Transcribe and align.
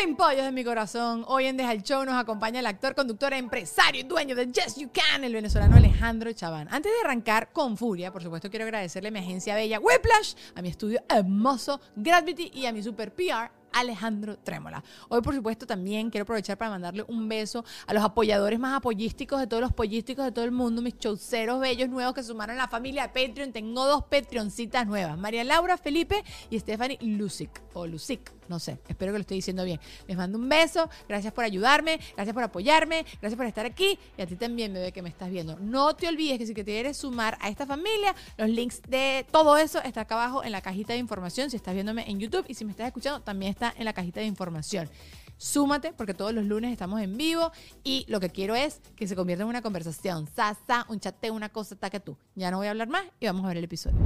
Pimpollos 0.00 0.44
de 0.44 0.52
mi 0.52 0.62
corazón. 0.62 1.24
Hoy 1.26 1.46
en 1.46 1.56
Deja 1.56 1.72
el 1.72 1.82
Show 1.82 2.04
nos 2.04 2.14
acompaña 2.14 2.60
el 2.60 2.66
actor, 2.66 2.94
conductor, 2.94 3.32
empresario 3.32 4.02
y 4.02 4.04
dueño 4.04 4.36
de 4.36 4.46
Yes 4.46 4.76
You 4.76 4.90
Can, 4.92 5.24
el 5.24 5.32
venezolano 5.32 5.76
Alejandro 5.76 6.32
Chaván. 6.32 6.68
Antes 6.70 6.92
de 6.92 7.00
arrancar 7.04 7.52
con 7.52 7.76
furia, 7.76 8.12
por 8.12 8.22
supuesto 8.22 8.48
quiero 8.48 8.64
agradecerle 8.64 9.08
a 9.08 9.12
mi 9.12 9.18
agencia 9.18 9.56
bella 9.56 9.80
Whiplash, 9.80 10.34
a 10.54 10.62
mi 10.62 10.68
estudio 10.68 11.02
hermoso 11.08 11.80
Gravity 11.96 12.52
y 12.54 12.66
a 12.66 12.72
mi 12.72 12.80
super 12.80 13.12
PR 13.12 13.57
Alejandro 13.78 14.38
Trémola. 14.38 14.82
Hoy, 15.08 15.20
por 15.22 15.34
supuesto, 15.34 15.66
también 15.66 16.10
quiero 16.10 16.22
aprovechar 16.22 16.58
para 16.58 16.70
mandarle 16.70 17.04
un 17.08 17.28
beso 17.28 17.64
a 17.86 17.94
los 17.94 18.02
apoyadores 18.02 18.58
más 18.58 18.76
apoyísticos 18.76 19.40
de 19.40 19.46
todos 19.46 19.62
los 19.62 19.72
pollísticos 19.72 20.24
de 20.24 20.32
todo 20.32 20.44
el 20.44 20.52
mundo, 20.52 20.82
mis 20.82 20.98
chauceros 20.98 21.60
bellos 21.60 21.88
nuevos 21.88 22.14
que 22.14 22.22
sumaron 22.22 22.56
a 22.56 22.62
la 22.62 22.68
familia 22.68 23.12
Patreon. 23.12 23.52
Tengo 23.52 23.86
dos 23.86 24.04
Patreoncitas 24.04 24.86
nuevas, 24.86 25.18
María 25.18 25.44
Laura 25.44 25.76
Felipe 25.76 26.24
y 26.50 26.58
Stephanie 26.58 26.98
Lucic, 27.00 27.62
o 27.74 27.86
Lucic, 27.86 28.32
no 28.48 28.58
sé, 28.58 28.78
espero 28.88 29.12
que 29.12 29.18
lo 29.18 29.22
esté 29.22 29.34
diciendo 29.34 29.64
bien. 29.64 29.78
Les 30.06 30.16
mando 30.16 30.38
un 30.38 30.48
beso, 30.48 30.88
gracias 31.08 31.32
por 31.32 31.44
ayudarme, 31.44 32.00
gracias 32.14 32.34
por 32.34 32.42
apoyarme, 32.42 33.04
gracias 33.20 33.36
por 33.36 33.46
estar 33.46 33.66
aquí 33.66 33.98
y 34.16 34.22
a 34.22 34.26
ti 34.26 34.36
también, 34.36 34.72
bebé, 34.72 34.92
que 34.92 35.02
me 35.02 35.08
estás 35.08 35.30
viendo. 35.30 35.58
No 35.58 35.94
te 35.94 36.08
olvides 36.08 36.38
que 36.38 36.46
si 36.46 36.54
quieres 36.54 36.96
sumar 36.96 37.36
a 37.40 37.48
esta 37.48 37.66
familia, 37.66 38.14
los 38.36 38.48
links 38.48 38.82
de 38.88 39.26
todo 39.30 39.56
eso 39.56 39.80
está 39.82 40.02
acá 40.02 40.14
abajo 40.14 40.42
en 40.42 40.52
la 40.52 40.60
cajita 40.60 40.94
de 40.94 40.98
información 40.98 41.50
si 41.50 41.56
estás 41.56 41.74
viéndome 41.74 42.08
en 42.10 42.18
YouTube 42.18 42.44
y 42.48 42.54
si 42.54 42.64
me 42.64 42.70
estás 42.70 42.86
escuchando 42.86 43.20
también 43.20 43.50
está 43.50 43.67
en 43.76 43.84
la 43.84 43.92
cajita 43.92 44.20
de 44.20 44.26
información. 44.26 44.88
Súmate 45.36 45.92
porque 45.92 46.14
todos 46.14 46.32
los 46.34 46.44
lunes 46.44 46.72
estamos 46.72 47.00
en 47.00 47.16
vivo 47.16 47.52
y 47.84 48.04
lo 48.08 48.18
que 48.18 48.30
quiero 48.30 48.56
es 48.56 48.80
que 48.96 49.06
se 49.06 49.14
convierta 49.14 49.44
en 49.44 49.48
una 49.48 49.62
conversación. 49.62 50.28
Sasa, 50.34 50.84
un 50.88 50.98
chateo, 50.98 51.32
una 51.32 51.48
cosa, 51.48 51.76
taca 51.76 52.00
tú. 52.00 52.16
Ya 52.34 52.50
no 52.50 52.56
voy 52.58 52.66
a 52.66 52.70
hablar 52.70 52.88
más 52.88 53.04
y 53.20 53.26
vamos 53.26 53.44
a 53.44 53.48
ver 53.48 53.58
el 53.58 53.64
episodio. 53.64 53.96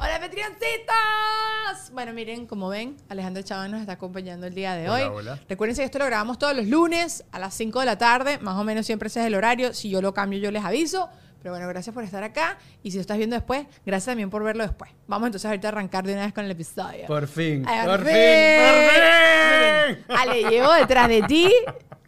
Hola, 0.00 0.18
Petrioncitos. 0.20 1.92
Bueno, 1.92 2.12
miren, 2.12 2.46
como 2.46 2.68
ven, 2.68 2.96
Alejandro 3.08 3.42
Chaván 3.42 3.70
nos 3.70 3.80
está 3.80 3.92
acompañando 3.92 4.46
el 4.46 4.54
día 4.54 4.74
de 4.74 4.88
Hola, 4.88 4.94
hoy. 4.94 5.16
hola. 5.18 5.40
Recuerden 5.48 5.76
que 5.76 5.84
esto 5.84 5.98
lo 5.98 6.06
grabamos 6.06 6.38
todos 6.38 6.56
los 6.56 6.66
lunes 6.66 7.24
a 7.32 7.38
las 7.38 7.54
5 7.54 7.80
de 7.80 7.86
la 7.86 7.98
tarde, 7.98 8.38
más 8.38 8.56
o 8.58 8.64
menos 8.64 8.86
siempre 8.86 9.08
ese 9.08 9.20
es 9.20 9.26
el 9.26 9.34
horario. 9.34 9.74
Si 9.74 9.90
yo 9.90 10.00
lo 10.02 10.12
cambio, 10.14 10.38
yo 10.38 10.50
les 10.50 10.64
aviso. 10.64 11.08
Pero 11.42 11.54
bueno, 11.54 11.68
gracias 11.68 11.92
por 11.92 12.04
estar 12.04 12.22
acá. 12.22 12.56
Y 12.82 12.90
si 12.92 12.98
lo 12.98 13.00
estás 13.00 13.18
viendo 13.18 13.34
después, 13.34 13.66
gracias 13.84 14.06
también 14.06 14.30
por 14.30 14.44
verlo 14.44 14.62
después. 14.62 14.92
Vamos 15.08 15.26
entonces 15.26 15.46
ahorita 15.46 15.68
a 15.68 15.72
arrancar 15.72 16.04
de 16.06 16.12
una 16.12 16.24
vez 16.24 16.32
con 16.32 16.44
el 16.44 16.50
episodio. 16.52 17.06
Por 17.06 17.26
fin, 17.26 17.64
por 17.64 18.04
fin, 18.04 18.14
fin. 18.14 18.64
por 18.64 18.90
fin. 19.96 20.04
Ale, 20.16 20.50
llevo 20.50 20.72
detrás 20.74 21.08
de 21.08 21.22
ti. 21.22 21.52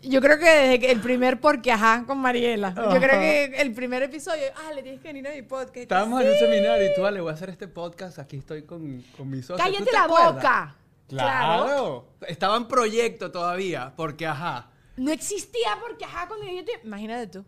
Yo 0.02 0.20
creo 0.20 0.38
que 0.38 0.44
desde 0.44 0.92
el 0.92 1.00
primer 1.00 1.40
porque 1.40 1.72
ajá 1.72 2.04
con 2.06 2.18
Mariela. 2.18 2.74
Yo 2.76 3.00
creo 3.00 3.18
que 3.18 3.44
el 3.60 3.72
primer 3.72 4.02
episodio, 4.02 4.44
Ale, 4.68 4.82
tienes 4.82 5.00
que 5.00 5.08
venir 5.08 5.26
a 5.26 5.32
mi 5.32 5.42
podcast. 5.42 5.76
Estábamos 5.78 6.22
en 6.22 6.28
un 6.28 6.38
seminario 6.38 6.86
y 6.86 6.94
tú, 6.94 7.06
Ale, 7.06 7.20
voy 7.20 7.30
a 7.30 7.34
hacer 7.34 7.50
este 7.50 7.68
podcast. 7.68 8.18
Aquí 8.18 8.36
estoy 8.36 8.62
con, 8.62 9.02
con 9.16 9.30
mi 9.30 9.42
socio. 9.42 9.56
¿Tú 9.56 9.62
Cállate 9.62 9.84
te 9.84 9.92
la 9.92 10.04
acuerdas? 10.04 10.34
boca. 10.34 10.76
Claro. 11.08 12.06
Estaba 12.26 12.56
en 12.56 12.68
proyecto 12.68 13.30
todavía, 13.30 13.92
porque 13.96 14.26
ajá. 14.26 14.70
No 14.96 15.10
existía 15.10 15.78
porque 15.80 16.04
ajá 16.04 16.28
cuando 16.28 16.46
yo 16.46 16.64
te... 16.64 16.72
Imagínate 16.84 17.26
tú. 17.26 17.44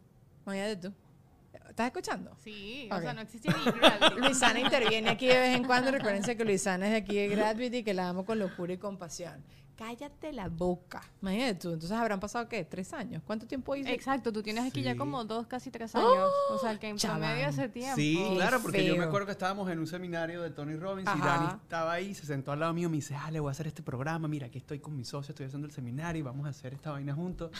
Imagínate 0.46 0.76
tú. 0.88 0.94
¿Estás 1.76 1.88
escuchando? 1.88 2.34
Sí, 2.42 2.88
o 2.90 2.98
sea, 3.02 3.12
no 3.12 3.20
existía 3.20 3.54
ni 3.66 3.70
Gravity. 3.70 4.18
Luisana 4.18 4.60
interviene 4.60 5.10
aquí 5.10 5.26
de 5.26 5.38
vez 5.38 5.56
en 5.56 5.64
cuando. 5.64 5.90
Recuérdense 5.90 6.34
que 6.38 6.42
Luisana 6.42 6.86
es 6.86 6.92
de 6.92 6.96
aquí 6.96 7.16
de 7.16 7.28
Gravity 7.28 7.76
y 7.76 7.82
que 7.84 7.92
la 7.92 8.08
amo 8.08 8.24
con 8.24 8.38
locura 8.38 8.72
y 8.72 8.78
compasión. 8.78 9.44
Cállate 9.76 10.32
la 10.32 10.48
boca. 10.48 11.02
Imagínate 11.20 11.56
tú. 11.56 11.68
Entonces 11.74 11.90
habrán 11.90 12.18
pasado, 12.18 12.48
¿qué? 12.48 12.64
¿Tres 12.64 12.94
años? 12.94 13.22
¿Cuánto 13.26 13.46
tiempo 13.46 13.76
hice? 13.76 13.92
Exacto, 13.92 14.32
tú 14.32 14.42
tienes 14.42 14.64
aquí 14.64 14.80
ya 14.80 14.96
como 14.96 15.22
dos, 15.24 15.46
casi 15.48 15.70
tres 15.70 15.94
años. 15.94 16.30
o 16.50 16.58
sea, 16.58 16.78
que 16.78 16.88
en 16.88 16.96
promedio 16.96 17.46
hace 17.46 17.68
tiempo. 17.68 17.94
Sí, 17.94 18.24
Qué 18.26 18.36
claro, 18.36 18.62
porque 18.62 18.82
yo 18.82 18.96
me 18.96 19.04
acuerdo 19.04 19.26
que 19.26 19.32
estábamos 19.32 19.70
en 19.70 19.78
un 19.78 19.86
seminario 19.86 20.40
de 20.40 20.48
Tony 20.48 20.76
Robbins 20.76 21.06
Ajá. 21.08 21.18
y 21.18 21.20
Dani 21.20 21.60
estaba 21.62 21.92
ahí, 21.92 22.14
se 22.14 22.24
sentó 22.24 22.52
al 22.52 22.60
lado 22.60 22.72
mío 22.72 22.88
y 22.88 22.90
me 22.90 22.96
dice, 22.96 23.14
Ale, 23.16 23.38
voy 23.38 23.50
a 23.50 23.52
hacer 23.52 23.66
este 23.66 23.82
programa. 23.82 24.28
Mira, 24.28 24.46
aquí 24.46 24.56
estoy 24.56 24.78
con 24.78 24.96
mi 24.96 25.04
socio, 25.04 25.32
estoy 25.32 25.44
haciendo 25.44 25.66
el 25.66 25.74
seminario 25.74 26.20
y 26.20 26.22
vamos 26.22 26.46
a 26.46 26.48
hacer 26.48 26.72
esta 26.72 26.92
vaina 26.92 27.12
juntos. 27.14 27.50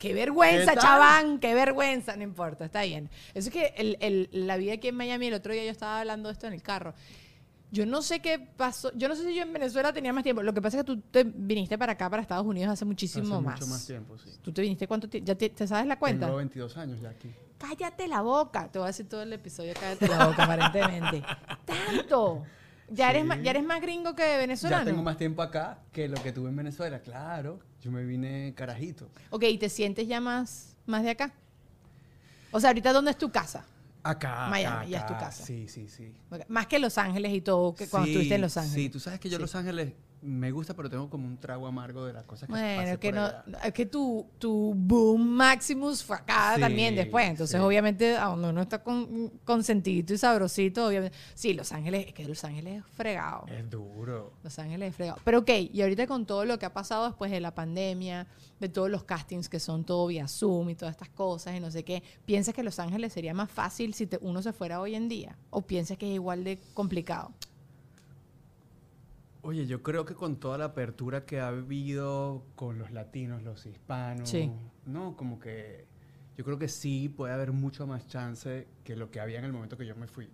¡Qué 0.00 0.14
vergüenza, 0.14 0.74
chaván! 0.76 1.38
¡Qué 1.38 1.54
vergüenza! 1.54 2.16
No 2.16 2.22
importa, 2.24 2.64
está 2.64 2.82
bien. 2.82 3.10
Eso 3.34 3.48
es 3.50 3.52
que 3.52 3.74
el- 3.76 3.98
el- 4.00 4.28
la 4.32 4.56
vida 4.56 4.72
aquí 4.72 4.88
en 4.88 4.96
Miami, 4.96 5.26
el 5.26 5.34
otro 5.34 5.52
día 5.52 5.62
yo 5.64 5.70
estaba 5.70 6.00
hablando 6.00 6.28
de 6.28 6.32
esto 6.32 6.46
en 6.46 6.54
el 6.54 6.62
carro. 6.62 6.94
Yo 7.70 7.86
no 7.86 8.02
sé 8.02 8.20
qué 8.20 8.38
pasó. 8.38 8.90
Yo 8.96 9.08
no 9.08 9.14
sé 9.14 9.24
si 9.24 9.34
yo 9.34 9.42
en 9.42 9.52
Venezuela 9.52 9.92
tenía 9.92 10.12
más 10.12 10.24
tiempo. 10.24 10.42
Lo 10.42 10.52
que 10.54 10.60
pasa 10.62 10.78
es 10.78 10.84
que 10.84 10.86
tú 10.86 11.00
te 11.02 11.22
viniste 11.22 11.78
para 11.78 11.92
acá, 11.92 12.08
para 12.10 12.22
Estados 12.22 12.44
Unidos, 12.46 12.72
hace 12.72 12.84
muchísimo 12.84 13.36
Hace 13.36 13.44
más. 13.44 13.60
mucho 13.60 13.66
más 13.70 13.86
tiempo, 13.86 14.18
sí. 14.18 14.30
¿Tú 14.42 14.52
te 14.52 14.62
viniste 14.62 14.88
cuánto 14.88 15.08
tiempo? 15.08 15.26
¿Ya 15.26 15.34
te, 15.36 15.50
te 15.50 15.68
sabes 15.68 15.86
la 15.86 15.96
cuenta? 15.98 16.26
Tengo 16.26 16.38
22 16.38 16.76
años 16.78 17.00
ya 17.00 17.10
aquí. 17.10 17.30
Cállate 17.58 18.08
la 18.08 18.22
boca. 18.22 18.68
Te 18.72 18.78
voy 18.78 18.86
a 18.86 18.88
decir 18.88 19.06
todo 19.08 19.22
el 19.22 19.32
episodio, 19.34 19.74
cállate 19.78 20.08
la 20.08 20.26
boca, 20.26 20.44
aparentemente. 20.44 21.22
¡Tanto! 21.66 22.42
¿Ya, 22.88 23.10
eres 23.10 23.24
más, 23.24 23.40
¿Ya 23.42 23.50
eres 23.52 23.62
más 23.64 23.80
gringo 23.80 24.16
que 24.16 24.36
venezolano? 24.38 24.82
Ya 24.84 24.90
tengo 24.90 25.02
más 25.04 25.16
tiempo 25.18 25.42
acá 25.42 25.78
que 25.92 26.08
lo 26.08 26.20
que 26.20 26.32
tuve 26.32 26.48
en 26.48 26.56
Venezuela, 26.56 27.00
claro. 27.00 27.60
Yo 27.80 27.90
me 27.90 28.04
vine 28.04 28.52
carajito. 28.54 29.08
Ok, 29.30 29.44
¿y 29.44 29.58
te 29.58 29.68
sientes 29.68 30.06
ya 30.06 30.20
más, 30.20 30.76
más 30.86 31.02
de 31.02 31.10
acá? 31.10 31.32
O 32.50 32.60
sea, 32.60 32.70
ahorita, 32.70 32.92
¿dónde 32.92 33.12
es 33.12 33.18
tu 33.18 33.30
casa? 33.30 33.64
Acá. 34.02 34.48
Miami, 34.48 34.76
acá, 34.76 34.86
ya 34.86 34.98
es 34.98 35.06
tu 35.06 35.12
casa. 35.14 35.44
Sí, 35.44 35.68
sí, 35.68 35.88
sí. 35.88 36.12
Más 36.48 36.66
que 36.66 36.78
Los 36.78 36.98
Ángeles 36.98 37.32
y 37.32 37.40
todo, 37.40 37.74
que 37.74 37.86
cuando 37.86 38.06
Sí, 38.06 38.12
estuviste 38.12 38.34
en 38.34 38.40
Los 38.42 38.56
Ángeles. 38.56 38.74
Sí, 38.74 38.90
tú 38.90 39.00
sabes 39.00 39.20
que 39.20 39.28
yo 39.28 39.36
Sí. 39.36 39.42
Los 39.42 39.54
Ángeles 39.54 39.92
me 40.22 40.50
gusta, 40.50 40.74
pero 40.74 40.90
tengo 40.90 41.08
como 41.08 41.26
un 41.26 41.38
trago 41.38 41.66
amargo 41.66 42.04
de 42.04 42.12
las 42.12 42.24
cosas 42.24 42.46
que 42.46 42.52
Bueno, 42.52 42.82
pasé 42.82 42.98
que, 42.98 43.08
por 43.08 43.14
no, 43.18 43.24
allá. 43.24 43.44
es 43.64 43.72
que 43.72 43.86
tu, 43.86 44.26
tu 44.38 44.74
boom 44.76 45.26
Maximus 45.26 46.04
fue 46.04 46.16
acá 46.16 46.52
Sí, 46.56 46.60
también 46.60 46.94
después. 46.94 47.26
Entonces, 47.28 47.58
sí. 47.58 47.64
obviamente, 47.66 48.16
a 48.16 48.26
donde 48.26 48.50
uno 48.50 48.60
está 48.62 48.82
con, 48.82 49.30
consentidito 49.44 50.12
y 50.12 50.18
sabrosito, 50.18 50.86
obviamente. 50.86 51.16
Sí, 51.34 51.54
Los 51.54 51.72
Ángeles, 51.72 52.08
es 52.08 52.12
que 52.12 52.26
Los 52.26 52.44
Ángeles 52.44 52.80
es 52.84 52.86
fregado. 52.94 53.46
Es 53.48 53.70
duro. 53.70 54.34
Los 54.42 54.58
Ángeles 54.58 54.90
es 54.90 54.96
fregado. 54.96 55.18
Pero 55.24 55.38
ok, 55.38 55.50
y 55.72 55.80
ahorita 55.82 56.06
con 56.06 56.26
todo 56.26 56.44
lo 56.44 56.58
que 56.58 56.66
ha 56.66 56.72
pasado 56.74 57.06
después 57.06 57.30
de 57.30 57.40
la 57.40 57.54
pandemia, 57.54 58.26
de 58.60 58.68
todos 58.68 58.90
los 58.90 59.04
castings 59.04 59.48
que 59.48 59.58
son 59.58 59.84
todo 59.84 60.06
vía 60.08 60.28
Zoom 60.28 60.68
y 60.70 60.74
todas 60.74 60.92
estas 60.94 61.08
cosas 61.08 61.56
y 61.56 61.60
no 61.60 61.70
sé 61.70 61.82
qué, 61.82 62.02
¿piensas 62.26 62.54
que 62.54 62.62
Los 62.62 62.78
Ángeles 62.78 63.12
sería 63.14 63.32
más 63.32 63.50
fácil 63.50 63.94
si 63.94 64.06
te- 64.06 64.18
uno 64.20 64.42
se 64.42 64.52
fuera 64.52 64.80
hoy 64.82 64.94
en 64.94 65.08
día? 65.08 65.38
¿O 65.48 65.62
piensas 65.62 65.96
que 65.96 66.06
es 66.10 66.14
igual 66.14 66.44
de 66.44 66.58
complicado? 66.74 67.32
Oye, 69.42 69.66
yo 69.66 69.82
creo 69.82 70.04
que 70.04 70.14
con 70.14 70.36
toda 70.36 70.58
la 70.58 70.66
apertura 70.66 71.24
que 71.24 71.40
ha 71.40 71.48
habido 71.48 72.44
con 72.56 72.78
los 72.78 72.90
latinos, 72.90 73.42
los 73.42 73.64
hispanos, 73.66 74.28
Sí. 74.28 74.50
no, 74.84 75.16
como 75.16 75.38
que 75.38 75.86
yo 76.36 76.44
creo 76.44 76.58
que 76.58 76.68
sí 76.68 77.08
puede 77.08 77.32
haber 77.32 77.52
mucho 77.52 77.86
más 77.86 78.06
chance 78.06 78.66
que 78.84 78.96
lo 78.96 79.10
que 79.10 79.20
había 79.20 79.38
en 79.38 79.44
el 79.44 79.52
momento 79.52 79.76
que 79.76 79.86
yo 79.86 79.96
me 79.96 80.06
fui. 80.06 80.28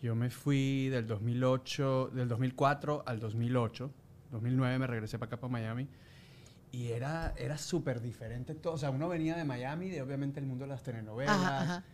Yo 0.00 0.14
me 0.14 0.30
fui 0.30 0.88
del 0.88 1.06
2008, 1.06 2.10
del 2.14 2.28
2004 2.28 3.02
al 3.06 3.18
2008. 3.18 3.90
2009 4.30 4.78
me 4.78 4.86
regresé 4.86 5.18
para 5.18 5.28
acá, 5.28 5.40
para 5.40 5.50
Miami. 5.52 5.88
Y 6.70 6.88
era, 6.88 7.32
era 7.36 7.56
súper 7.58 8.00
diferente 8.00 8.54
todo. 8.54 8.74
O 8.74 8.78
sea, 8.78 8.90
uno 8.90 9.08
venía 9.08 9.36
de 9.36 9.44
Miami, 9.44 9.88
de 9.88 10.02
obviamente 10.02 10.38
el 10.40 10.46
mundo 10.46 10.64
de 10.64 10.68
las 10.68 10.82
telenovelas 10.82 11.36
Ajá, 11.36 11.62
ajá. 11.62 11.84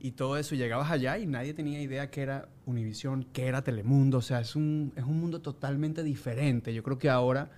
Y 0.00 0.12
todo 0.12 0.36
eso. 0.36 0.54
Y 0.54 0.58
llegabas 0.58 0.90
allá 0.90 1.18
y 1.18 1.26
nadie 1.26 1.54
tenía 1.54 1.80
idea 1.80 2.10
que 2.10 2.22
era 2.22 2.48
Univisión, 2.66 3.24
que 3.32 3.46
era 3.46 3.62
Telemundo. 3.62 4.18
O 4.18 4.22
sea, 4.22 4.40
es 4.40 4.56
un, 4.56 4.92
es 4.96 5.04
un 5.04 5.20
mundo 5.20 5.40
totalmente 5.40 6.02
diferente. 6.02 6.74
Yo 6.74 6.82
creo 6.82 6.98
que 6.98 7.10
ahora 7.10 7.50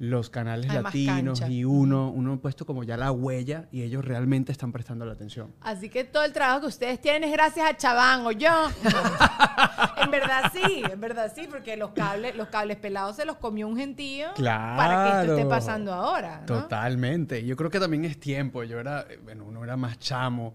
los 0.00 0.30
canales 0.30 0.70
Hay 0.70 0.80
latinos 0.80 1.42
y 1.48 1.64
uno, 1.64 2.10
uno 2.12 2.34
ha 2.34 2.36
puesto 2.36 2.64
como 2.64 2.84
ya 2.84 2.96
la 2.96 3.10
huella 3.10 3.66
y 3.72 3.82
ellos 3.82 4.04
realmente 4.04 4.52
están 4.52 4.70
prestando 4.70 5.04
la 5.04 5.14
atención. 5.14 5.52
Así 5.60 5.88
que 5.88 6.04
todo 6.04 6.22
el 6.22 6.32
trabajo 6.32 6.60
que 6.60 6.66
ustedes 6.68 7.00
tienen 7.00 7.24
es 7.24 7.32
gracias 7.32 7.68
a 7.68 7.76
Chabán 7.76 8.24
o 8.24 8.30
yo. 8.30 8.48
en 10.02 10.10
verdad 10.12 10.52
sí, 10.52 10.82
en 10.88 11.00
verdad 11.00 11.32
sí, 11.34 11.48
porque 11.50 11.76
los 11.76 11.90
cables, 11.90 12.36
los 12.36 12.46
cables 12.46 12.76
pelados 12.76 13.16
se 13.16 13.24
los 13.24 13.36
comió 13.38 13.66
un 13.66 13.76
gentío 13.76 14.28
para 14.36 15.02
que 15.02 15.08
esto 15.10 15.32
esté 15.32 15.34
Claro. 15.34 15.48
pasando 15.48 15.92
ahora. 15.92 16.40
¿no? 16.40 16.46
Totalmente. 16.46 17.44
Yo 17.44 17.56
creo 17.56 17.70
que 17.70 17.80
también 17.80 18.04
es 18.04 18.20
tiempo. 18.20 18.62
Yo 18.62 18.78
era, 18.78 19.00
eh, 19.10 19.18
bueno, 19.24 19.44
uno 19.46 19.64
era 19.64 19.76
más 19.76 19.98
chamo. 19.98 20.54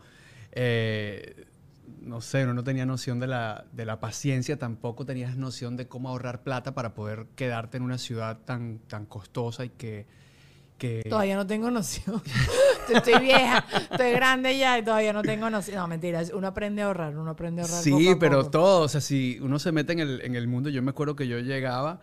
Eh, 0.56 1.46
no 2.02 2.22
sé, 2.22 2.44
uno 2.44 2.54
no 2.54 2.64
tenía 2.64 2.86
noción 2.86 3.20
de 3.20 3.28
la, 3.28 3.66
de 3.72 3.86
la 3.86 4.00
paciencia, 4.00 4.58
tampoco 4.58 5.06
tenías 5.06 5.36
noción 5.38 5.78
de 5.78 5.88
cómo 5.88 6.10
ahorrar 6.10 6.44
plata 6.44 6.74
para 6.74 6.94
poder 6.94 7.28
quedarte 7.36 7.78
en 7.78 7.84
una 7.84 7.98
ciudad 7.98 8.40
tan, 8.46 8.80
tan 8.88 9.06
costosa 9.06 9.66
y 9.66 9.70
que... 9.70 10.06
que 10.78 11.04
Todavía 11.10 11.36
no 11.36 11.48
tengo 11.48 11.72
noción. 11.72 12.22
estoy 12.94 13.20
vieja, 13.20 13.66
estoy 13.92 14.12
grande 14.12 14.58
ya 14.58 14.78
y 14.78 14.84
todavía 14.84 15.14
no 15.14 15.24
tengo 15.24 15.50
noción. 15.50 15.78
No, 15.78 15.88
mentira, 15.88 16.22
uno 16.34 16.48
aprende 16.48 16.82
a 16.82 16.86
ahorrar, 16.86 17.18
uno 17.18 17.32
aprende 17.32 17.62
a 17.62 17.66
ahorrar. 17.66 17.82
Sí, 17.82 17.92
poco 17.92 18.12
a 18.12 18.20
pero 18.20 18.38
poco. 18.40 18.52
todo, 18.52 18.82
o 18.82 18.88
sea, 18.88 19.02
si 19.02 19.40
uno 19.42 19.58
se 19.60 19.72
mete 19.72 19.94
en 19.94 20.00
el, 20.00 20.22
en 20.22 20.36
el 20.36 20.48
mundo, 20.48 20.70
yo 20.70 20.84
me 20.84 20.92
acuerdo 20.92 21.16
que 21.16 21.28
yo 21.28 21.40
llegaba 21.40 22.00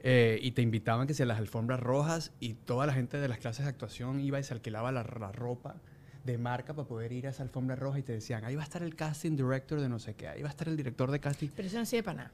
eh, 0.00 0.40
y 0.42 0.52
te 0.52 0.62
invitaban 0.62 1.06
que 1.06 1.14
si 1.14 1.22
a 1.22 1.26
las 1.26 1.38
alfombras 1.38 1.78
rojas 1.78 2.32
y 2.40 2.54
toda 2.54 2.86
la 2.86 2.94
gente 2.94 3.18
de 3.18 3.28
las 3.28 3.38
clases 3.38 3.66
de 3.66 3.70
actuación 3.70 4.18
iba 4.18 4.40
y 4.40 4.42
se 4.42 4.54
alquilaba 4.54 4.90
la, 4.90 5.04
la 5.04 5.30
ropa 5.30 5.76
de 6.24 6.38
marca 6.38 6.74
para 6.74 6.86
poder 6.86 7.12
ir 7.12 7.26
a 7.26 7.30
esa 7.30 7.42
alfombra 7.42 7.76
roja 7.76 7.98
y 7.98 8.02
te 8.02 8.12
decían, 8.12 8.44
ahí 8.44 8.54
va 8.54 8.62
a 8.62 8.64
estar 8.64 8.82
el 8.82 8.94
casting 8.94 9.36
director 9.36 9.80
de 9.80 9.88
no 9.88 9.98
sé 9.98 10.14
qué, 10.14 10.28
ahí 10.28 10.42
va 10.42 10.48
a 10.48 10.50
estar 10.50 10.68
el 10.68 10.76
director 10.76 11.10
de 11.10 11.20
casting. 11.20 11.48
Pero 11.54 11.68
eso 11.68 11.78
no 11.78 11.86
sirve 11.86 12.02
para 12.02 12.16
nada. 12.16 12.32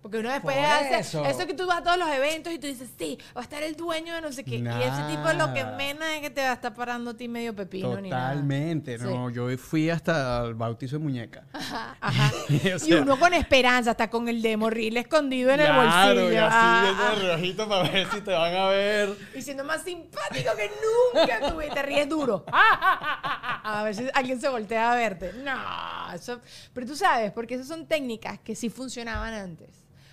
Porque 0.00 0.18
uno 0.18 0.30
después 0.30 0.56
Por 0.56 0.64
hace 0.64 0.98
eso. 1.00 1.24
eso. 1.24 1.46
que 1.46 1.54
tú 1.54 1.66
vas 1.66 1.78
a 1.78 1.82
todos 1.82 1.98
los 1.98 2.08
eventos 2.08 2.52
y 2.52 2.58
tú 2.58 2.66
dices, 2.68 2.88
sí, 2.96 3.18
va 3.36 3.40
a 3.40 3.44
estar 3.44 3.62
el 3.62 3.74
dueño 3.74 4.14
de 4.14 4.20
no 4.20 4.30
sé 4.32 4.44
qué. 4.44 4.56
Y 4.56 4.66
ese 4.66 5.02
tipo 5.10 5.32
lo 5.32 5.52
que 5.52 5.64
menos 5.64 6.04
es 6.14 6.20
que 6.20 6.30
te 6.30 6.40
va 6.42 6.50
a 6.50 6.54
estar 6.54 6.72
parando 6.72 7.10
a 7.10 7.14
ti 7.14 7.26
medio 7.28 7.54
pepino 7.54 8.00
ni 8.00 8.10
nada. 8.10 8.30
Totalmente, 8.30 8.96
no, 8.98 9.28
yo 9.30 9.48
fui 9.58 9.90
hasta 9.90 10.44
el 10.44 10.54
bautizo 10.54 10.96
de 10.98 11.02
muñeca. 11.02 11.44
Ajá, 11.52 11.96
ajá. 12.00 12.32
O 12.48 12.86
y 12.86 12.92
uno 12.94 13.18
con 13.18 13.34
esperanza, 13.34 13.90
hasta 13.90 14.08
con 14.08 14.28
el 14.28 14.40
demo 14.40 14.70
reel 14.70 14.96
escondido 14.96 15.50
en 15.50 15.60
el 15.60 15.66
Claro, 15.66 16.14
bolsillo. 16.22 16.32
y 16.32 16.36
así 16.36 16.56
Ah, 16.58 16.94
ah. 17.10 17.34
el 17.40 17.56
para 17.56 17.82
ver 17.90 18.10
si 18.10 18.20
te 18.20 18.30
van 18.32 18.54
a 18.54 18.68
ver. 18.68 19.16
Y 19.34 19.42
siendo 19.42 19.64
más 19.64 19.82
simpático 19.82 20.50
que 20.56 20.70
nunca 21.14 21.66
y 21.66 21.70
te 21.74 21.82
ríes 21.82 22.08
duro. 22.08 22.44
A 22.52 23.82
ver 23.84 23.94
si 23.94 24.06
alguien 24.14 24.40
se 24.40 24.48
voltea 24.48 24.92
a 24.92 24.94
verte. 24.94 25.32
No, 25.44 26.12
eso. 26.14 26.40
Pero 26.72 26.86
tú 26.86 26.96
sabes, 26.96 27.32
porque 27.32 27.54
esas 27.54 27.66
son 27.68 27.86
técnicas 27.86 28.38
que 28.38 28.54
sí 28.54 28.70
funcionaban 28.70 29.34
antes. 29.34 29.68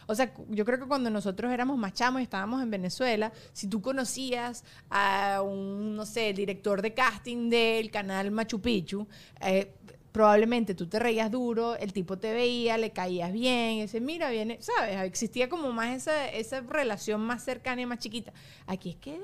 O 0.07 0.15
sea, 0.15 0.33
yo 0.49 0.65
creo 0.65 0.79
que 0.79 0.85
cuando 0.85 1.09
nosotros 1.09 1.51
éramos 1.51 1.77
más 1.77 1.93
chamos 1.93 2.21
y 2.21 2.23
estábamos 2.23 2.61
en 2.61 2.69
Venezuela, 2.71 3.31
si 3.53 3.67
tú 3.67 3.81
conocías 3.81 4.63
a 4.89 5.41
un, 5.41 5.95
no 5.95 6.05
sé, 6.05 6.33
director 6.33 6.81
de 6.81 6.93
casting 6.93 7.49
del 7.49 7.89
canal 7.91 8.31
Machu 8.31 8.61
Picchu, 8.61 9.07
eh, 9.41 9.71
probablemente 10.11 10.75
tú 10.75 10.87
te 10.87 10.97
reías 10.97 11.29
duro, 11.29 11.75
el 11.75 11.91
tipo 11.91 12.17
te 12.17 12.31
veía, 12.33 12.77
le 12.77 12.91
caías 12.91 13.33
bien, 13.33 13.71
y 13.73 13.81
dice, 13.81 13.99
mira, 13.99 14.29
viene, 14.29 14.57
¿sabes? 14.61 15.01
Existía 15.01 15.49
como 15.49 15.73
más 15.73 15.93
esa, 15.93 16.29
esa 16.29 16.61
relación 16.61 17.19
más 17.19 17.43
cercana 17.43 17.81
y 17.81 17.85
más 17.85 17.99
chiquita. 17.99 18.31
Aquí 18.65 18.91
es 18.91 18.95
que, 18.95 19.19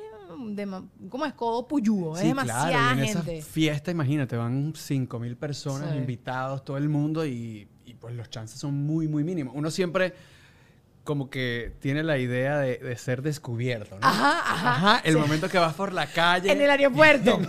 de, 0.49 0.65
de 0.65 0.81
como 1.09 1.25
es 1.25 1.33
codo 1.33 1.65
puyúo, 1.65 2.15
es 2.15 2.21
Sí, 2.23 2.27
demasiada 2.27 2.67
claro, 2.71 2.99
y 2.99 3.07
en 3.07 3.07
gente. 3.15 3.37
esa 3.37 3.47
fiesta, 3.49 3.89
imagínate, 3.91 4.35
van 4.35 4.73
5 4.75 5.17
mil 5.17 5.37
personas 5.37 5.91
Sí. 5.93 5.97
invitados, 5.97 6.65
todo 6.65 6.75
el 6.75 6.89
mundo, 6.89 7.25
y, 7.25 7.69
y, 7.85 7.93
pues 7.93 8.13
los 8.13 8.29
chances 8.29 8.59
son 8.59 8.73
muy, 8.73 9.07
muy 9.07 9.23
mínimos. 9.23 9.53
Uno 9.55 9.71
siempre 9.71 10.13
como 11.03 11.29
que 11.29 11.73
tiene 11.79 12.03
la 12.03 12.17
idea 12.17 12.59
de, 12.59 12.77
de 12.77 12.95
ser 12.97 13.21
descubierto, 13.21 13.99
¿no? 13.99 14.07
Ajá, 14.07 14.39
ajá. 14.39 15.01
el 15.03 15.13
Sí. 15.15 15.19
momento 15.19 15.49
que 15.49 15.57
vas 15.57 15.73
por 15.73 15.93
la 15.93 16.07
calle. 16.07 16.51
En 16.51 16.61
el 16.61 16.69
aeropuerto. 16.69 17.39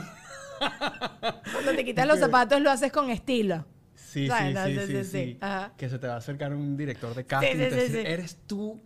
Cuando 1.52 1.72
te 1.74 1.84
quitas 1.84 2.06
los 2.06 2.18
zapatos 2.18 2.60
lo 2.60 2.70
haces 2.70 2.92
con 2.92 3.10
estilo. 3.10 3.66
Sí, 3.94 4.28
sí, 4.28 4.52
No, 4.54 4.66
sí, 4.66 4.78
sí, 4.78 4.86
sí, 4.86 5.04
sí. 5.04 5.38
Ajá. 5.40 5.72
Que 5.76 5.88
se 5.88 5.98
te 5.98 6.06
va 6.06 6.14
a 6.14 6.18
acercar 6.18 6.54
un 6.54 6.76
director 6.76 7.14
de 7.14 7.24
casting 7.24 7.56
y 7.56 7.56
te 7.58 8.12
eres 8.12 8.36
tú 8.46 8.80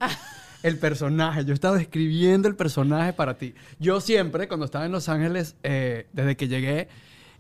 el 0.62 0.78
personaje. 0.78 1.44
Yo 1.44 1.52
estaba 1.52 1.80
escribiendo 1.80 2.48
el 2.48 2.54
personaje 2.56 3.12
para 3.12 3.36
ti. 3.36 3.54
Yo 3.78 4.00
siempre, 4.00 4.46
cuando 4.48 4.66
estaba 4.66 4.86
en 4.86 4.92
Los 4.92 5.08
Ángeles, 5.08 5.56
eh, 5.64 6.06
desde 6.12 6.36
que 6.36 6.46
llegué, 6.48 6.88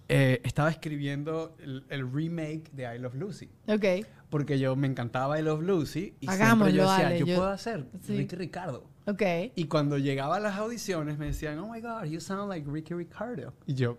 eh, 0.08 0.40
estaba 0.44 0.70
escribiendo 0.70 1.56
el, 1.60 1.84
el 1.88 2.12
remake 2.12 2.70
de 2.72 2.94
I 2.94 2.98
Love 2.98 3.14
Lucy. 3.14 3.48
Ok. 3.68 3.84
Porque 4.30 4.58
yo 4.58 4.74
me 4.76 4.86
encantaba 4.88 5.38
I 5.38 5.42
Love 5.42 5.62
Lucy 5.62 6.14
y 6.20 6.28
Hagámoslo, 6.28 6.66
siempre 6.66 6.72
yo 6.74 6.90
decía, 6.90 7.04
dale, 7.04 7.18
yo, 7.20 7.26
yo- 7.26 7.36
puedo 7.36 7.48
hacer 7.50 7.86
sí. 8.02 8.16
Ricky 8.18 8.36
Ricardo. 8.36 8.90
Ok. 9.06 9.22
Y 9.54 9.66
cuando 9.66 9.98
llegaba 9.98 10.36
a 10.36 10.40
las 10.40 10.56
audiciones 10.56 11.16
me 11.18 11.26
decían, 11.26 11.58
oh 11.60 11.72
my 11.72 11.80
God, 11.80 12.04
you 12.04 12.20
sound 12.20 12.50
like 12.50 12.68
Ricky 12.68 12.94
Ricardo. 12.94 13.52
Y 13.66 13.74
yo, 13.74 13.98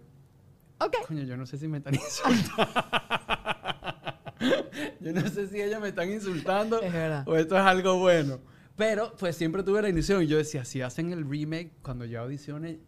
Ok. 0.79 0.95
Coño, 1.07 1.23
yo 1.23 1.35
no 1.37 1.45
sé 1.47 1.57
si 1.57 1.67
me 1.67 1.77
están 1.79 1.95
insultando. 1.95 2.71
yo 4.99 5.13
no 5.13 5.27
sé 5.27 5.47
si 5.47 5.61
ellos 5.61 5.81
me 5.81 5.89
están 5.89 6.11
insultando 6.11 6.81
Es 6.81 6.93
verdad. 6.93 7.27
o 7.27 7.35
esto 7.35 7.55
es 7.57 7.63
algo 7.63 7.97
bueno. 7.99 8.39
Pero 8.75 9.13
pues 9.17 9.35
siempre 9.35 9.63
tuve 9.63 9.81
la 9.81 9.89
ilusión 9.89 10.21
y 10.21 10.27
yo 10.27 10.37
decía, 10.37 10.63
si 10.65 10.81
hacen 10.81 11.11
el 11.11 11.27
remake 11.27 11.71
cuando 11.81 12.05
yo 12.05 12.21
audicione, 12.21 12.79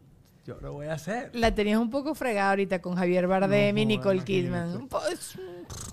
yo 0.49 0.59
lo 0.61 0.73
voy 0.73 0.87
a 0.87 0.93
hacer. 0.93 1.29
La 1.33 1.53
tenías 1.53 1.79
un 1.79 1.89
poco 1.91 2.15
fregada 2.15 2.49
ahorita 2.49 2.81
con 2.81 2.95
Javier 2.95 3.27
Bardem 3.27 3.75
No, 3.75 3.81
y 3.81 3.85
Nicole. 3.85 4.23
Kidman. 4.23 4.75
Un 4.75 4.87
po- 4.87 5.05
es 5.07 5.37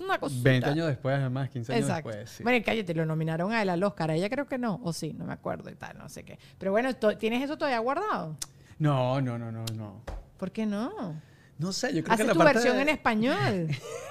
una 0.01 0.17
cosita. 0.17 0.49
20 0.49 0.69
años 0.69 0.87
después, 0.87 1.15
además, 1.15 1.49
15 1.49 1.73
años 1.73 1.85
Exacto. 1.87 2.09
después. 2.09 2.29
sí. 2.31 2.43
Bueno, 2.43 2.63
cállate, 2.65 2.93
lo 2.95 3.05
nominaron 3.05 3.51
a 3.51 3.61
él 3.61 3.69
al 3.69 3.83
Oscar. 3.83 4.09
A 4.11 4.15
ella 4.15 4.29
creo 4.29 4.47
que 4.47 4.57
no. 4.57 4.79
O 4.83 4.93
sí, 4.93 5.13
no 5.13 5.25
me 5.25 5.33
acuerdo 5.33 5.69
y 5.69 5.75
tal, 5.75 5.97
no 5.99 6.09
sé 6.09 6.23
qué. 6.23 6.39
Pero 6.57 6.71
bueno, 6.71 6.89
¿tienes 6.95 7.43
eso 7.43 7.55
todavía 7.57 7.77
guardado? 7.79 8.35
No, 8.79 9.21
no, 9.21 9.37
no, 9.37 9.51
no, 9.51 9.63
no. 9.75 10.01
¿Por 10.37 10.51
qué 10.51 10.65
no? 10.65 11.21
No 11.59 11.71
sé, 11.71 11.93
yo 11.95 12.03
creo 12.03 12.13
Hace 12.13 12.23
que 12.23 12.27
la 12.27 12.33
tu 12.33 12.39
parte 12.39 12.53
versión 12.55 12.75
de- 12.77 12.81
en 12.83 12.89
español. 12.89 13.67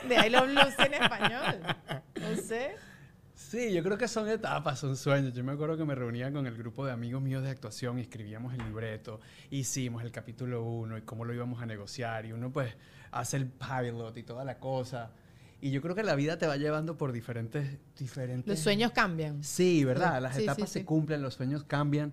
De 0.08 0.26
I 0.26 0.30
Love 0.30 0.48
Lucy 0.48 0.82
en 0.86 0.94
español. 0.94 1.56
No 2.20 2.42
sé. 2.42 2.74
Sí, 3.48 3.72
yo 3.72 3.80
creo 3.84 3.96
que 3.96 4.08
son 4.08 4.28
etapas, 4.28 4.80
son 4.80 4.96
sueños. 4.96 5.32
Yo 5.32 5.44
me 5.44 5.52
acuerdo 5.52 5.76
que 5.76 5.84
me 5.84 5.94
reunía 5.94 6.32
con 6.32 6.48
el 6.48 6.56
grupo 6.56 6.84
de 6.84 6.90
amigos 6.90 7.22
míos 7.22 7.44
de 7.44 7.50
actuación 7.50 7.96
y 7.98 8.02
escribíamos 8.02 8.52
el 8.54 8.58
libreto, 8.64 9.20
hicimos 9.50 10.02
el 10.02 10.10
capítulo 10.10 10.64
1 10.64 10.98
y 10.98 11.02
cómo 11.02 11.24
lo 11.24 11.32
íbamos 11.32 11.62
a 11.62 11.66
negociar 11.66 12.26
y 12.26 12.32
uno 12.32 12.50
pues 12.50 12.74
hace 13.12 13.36
el 13.36 13.46
pilot 13.46 14.16
y 14.16 14.24
toda 14.24 14.44
la 14.44 14.58
cosa. 14.58 15.12
Y 15.60 15.70
yo 15.70 15.80
creo 15.80 15.94
que 15.94 16.02
la 16.02 16.16
vida 16.16 16.38
te 16.38 16.48
va 16.48 16.56
llevando 16.56 16.98
por 16.98 17.12
diferentes... 17.12 17.78
diferentes... 17.96 18.48
Los 18.48 18.58
sueños 18.58 18.90
cambian. 18.90 19.44
Sí, 19.44 19.84
¿verdad? 19.84 20.20
Las 20.20 20.34
sí, 20.34 20.42
etapas 20.42 20.68
sí, 20.68 20.80
se 20.80 20.84
cumplen, 20.84 21.22
los 21.22 21.34
sueños 21.34 21.62
cambian. 21.62 22.12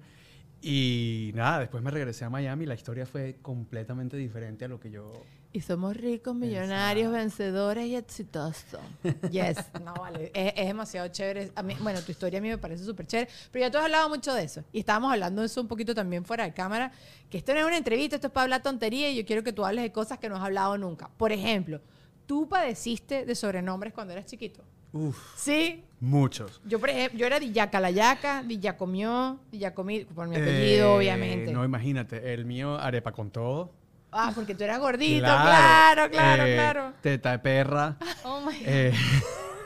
Y 0.62 1.32
nada, 1.34 1.60
después 1.62 1.82
me 1.82 1.90
regresé 1.90 2.26
a 2.26 2.30
Miami 2.30 2.66
y 2.66 2.68
la 2.68 2.76
historia 2.76 3.08
fue 3.08 3.38
completamente 3.42 4.18
diferente 4.18 4.66
a 4.66 4.68
lo 4.68 4.80
que 4.80 4.92
yo... 4.92 5.12
Y 5.56 5.62
somos 5.62 5.96
ricos, 5.96 6.34
millonarios, 6.36 7.14
vencedores 7.14 7.86
y 7.86 7.96
exitosos. 7.96 8.80
Yes. 9.32 9.58
No, 9.86 9.94
vale. 9.94 10.32
Es, 10.34 10.54
es 10.56 10.66
demasiado 10.68 11.08
chévere. 11.10 11.52
A 11.56 11.62
mí, 11.62 11.76
bueno, 11.80 12.02
tu 12.02 12.12
historia 12.12 12.40
a 12.40 12.42
mí 12.42 12.50
me 12.50 12.58
parece 12.58 12.84
súper 12.84 13.06
chévere. 13.06 13.30
Pero 13.52 13.66
ya 13.66 13.72
tú 13.72 13.78
has 13.78 13.84
hablado 13.86 14.10
mucho 14.10 14.34
de 14.34 14.44
eso. 14.44 14.64
Y 14.74 14.80
estábamos 14.80 15.12
hablando 15.14 15.42
de 15.42 15.46
eso 15.46 15.62
un 15.62 15.68
poquito 15.68 15.94
también 15.94 16.26
fuera 16.26 16.44
de 16.46 16.54
cámara. 16.54 16.92
Que 17.30 17.38
esto 17.38 17.54
no 17.54 17.60
es 17.60 17.66
una 17.68 17.78
entrevista, 17.78 18.16
esto 18.16 18.28
es 18.28 18.34
para 18.34 18.44
hablar 18.46 18.64
tontería. 18.64 19.12
Y 19.12 19.16
yo 19.16 19.26
quiero 19.26 19.44
que 19.44 19.54
tú 19.54 19.64
hables 19.64 19.84
de 19.84 19.92
cosas 19.92 20.18
que 20.18 20.28
no 20.28 20.38
has 20.38 20.42
hablado 20.44 20.76
nunca. 20.80 21.10
Por 21.18 21.32
ejemplo, 21.32 21.80
tú 22.26 22.50
padeciste 22.50 23.24
de 23.24 23.36
sobrenombres 23.36 23.94
cuando 23.94 24.14
eras 24.14 24.26
chiquito. 24.26 24.64
Uf, 24.92 25.18
Sí. 25.38 25.84
muchos. 26.00 26.62
Yo, 26.66 26.80
por 26.80 26.90
ejemplo, 26.90 27.20
yo 27.20 27.28
era 27.28 27.40
Dillaca 27.40 27.80
la 27.80 27.92
Yaca, 27.92 28.42
Dillacomió, 28.44 29.40
Dillacomi, 29.52 30.06
por 30.06 30.28
mi 30.28 30.36
apellido, 30.36 30.88
Eh, 30.94 30.98
obviamente. 30.98 31.52
No, 31.52 31.64
imagínate, 31.64 32.34
el 32.34 32.46
mío 32.46 32.76
arepa 32.80 33.12
con 33.12 33.30
todo. 33.30 33.72
Ah, 34.14 34.32
porque 34.34 34.56
tú 34.56 34.64
eras 34.64 34.80
gordito, 34.80 35.24
claro, 35.26 36.10
claro, 36.10 36.44
eh, 36.46 36.54
claro. 36.56 36.94
Teta 37.02 37.32
de 37.32 37.40
perra. 37.40 37.98
Oh 38.24 38.40
my 38.42 38.54
God. 38.58 38.68
eh, 38.68 38.94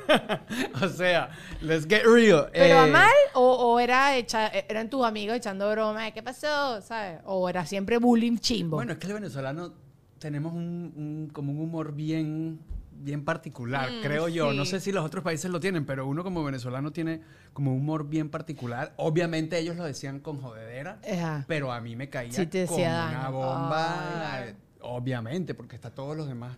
o 0.81 0.87
sea, 0.87 1.29
let's 1.61 1.85
get 1.87 2.03
real. 2.05 2.49
¿Pero 2.53 2.79
a 2.79 2.87
eh, 2.87 2.91
mal 2.91 3.11
o, 3.33 3.41
o 3.73 3.79
era 3.79 4.17
echa- 4.17 4.51
eran 4.69 4.89
tus 4.89 5.05
amigos 5.05 5.35
echando 5.35 5.69
broma? 5.71 6.11
¿Qué 6.11 6.23
pasó? 6.23 6.81
¿Sabes? 6.81 7.19
¿O 7.25 7.49
era 7.49 7.65
siempre 7.65 7.97
bullying 7.97 8.37
chimbo? 8.37 8.77
Bueno, 8.77 8.93
es 8.93 8.97
que 8.99 9.07
el 9.07 9.13
venezolano 9.13 9.73
tenemos 10.19 10.53
un, 10.53 10.93
un- 10.95 11.29
como 11.33 11.51
un 11.51 11.59
humor 11.59 11.93
bien, 11.93 12.59
bien 12.99 13.23
particular, 13.25 13.89
Mm, 13.91 14.01
creo 14.01 14.27
yo. 14.27 14.53
No 14.53 14.65
sé 14.65 14.79
si 14.79 14.91
los 14.91 15.05
otros 15.05 15.23
países 15.23 15.49
lo 15.51 15.59
tienen, 15.59 15.85
pero 15.85 16.05
uno 16.07 16.23
como 16.23 16.43
venezolano 16.43 16.91
tiene 16.91 17.21
como 17.53 17.71
un 17.73 17.79
humor 17.81 18.07
bien 18.09 18.29
particular. 18.29 18.93
Obviamente 18.97 19.57
ellos 19.57 19.75
lo 19.75 19.83
decían 19.85 20.19
con 20.19 20.41
jodedera, 20.41 20.99
Ajá. 21.11 21.45
pero 21.47 21.71
a 21.71 21.79
mí 21.81 21.95
me 21.95 22.09
caía 22.09 22.31
Sí 22.33 22.45
te 22.47 22.65
como 22.65 22.83
una 22.83 23.29
bomba. 23.29 24.43
Obviamente, 24.81 25.53
porque 25.53 25.75
está 25.75 25.89
todos 25.91 26.15
los 26.15 26.27
demás 26.27 26.57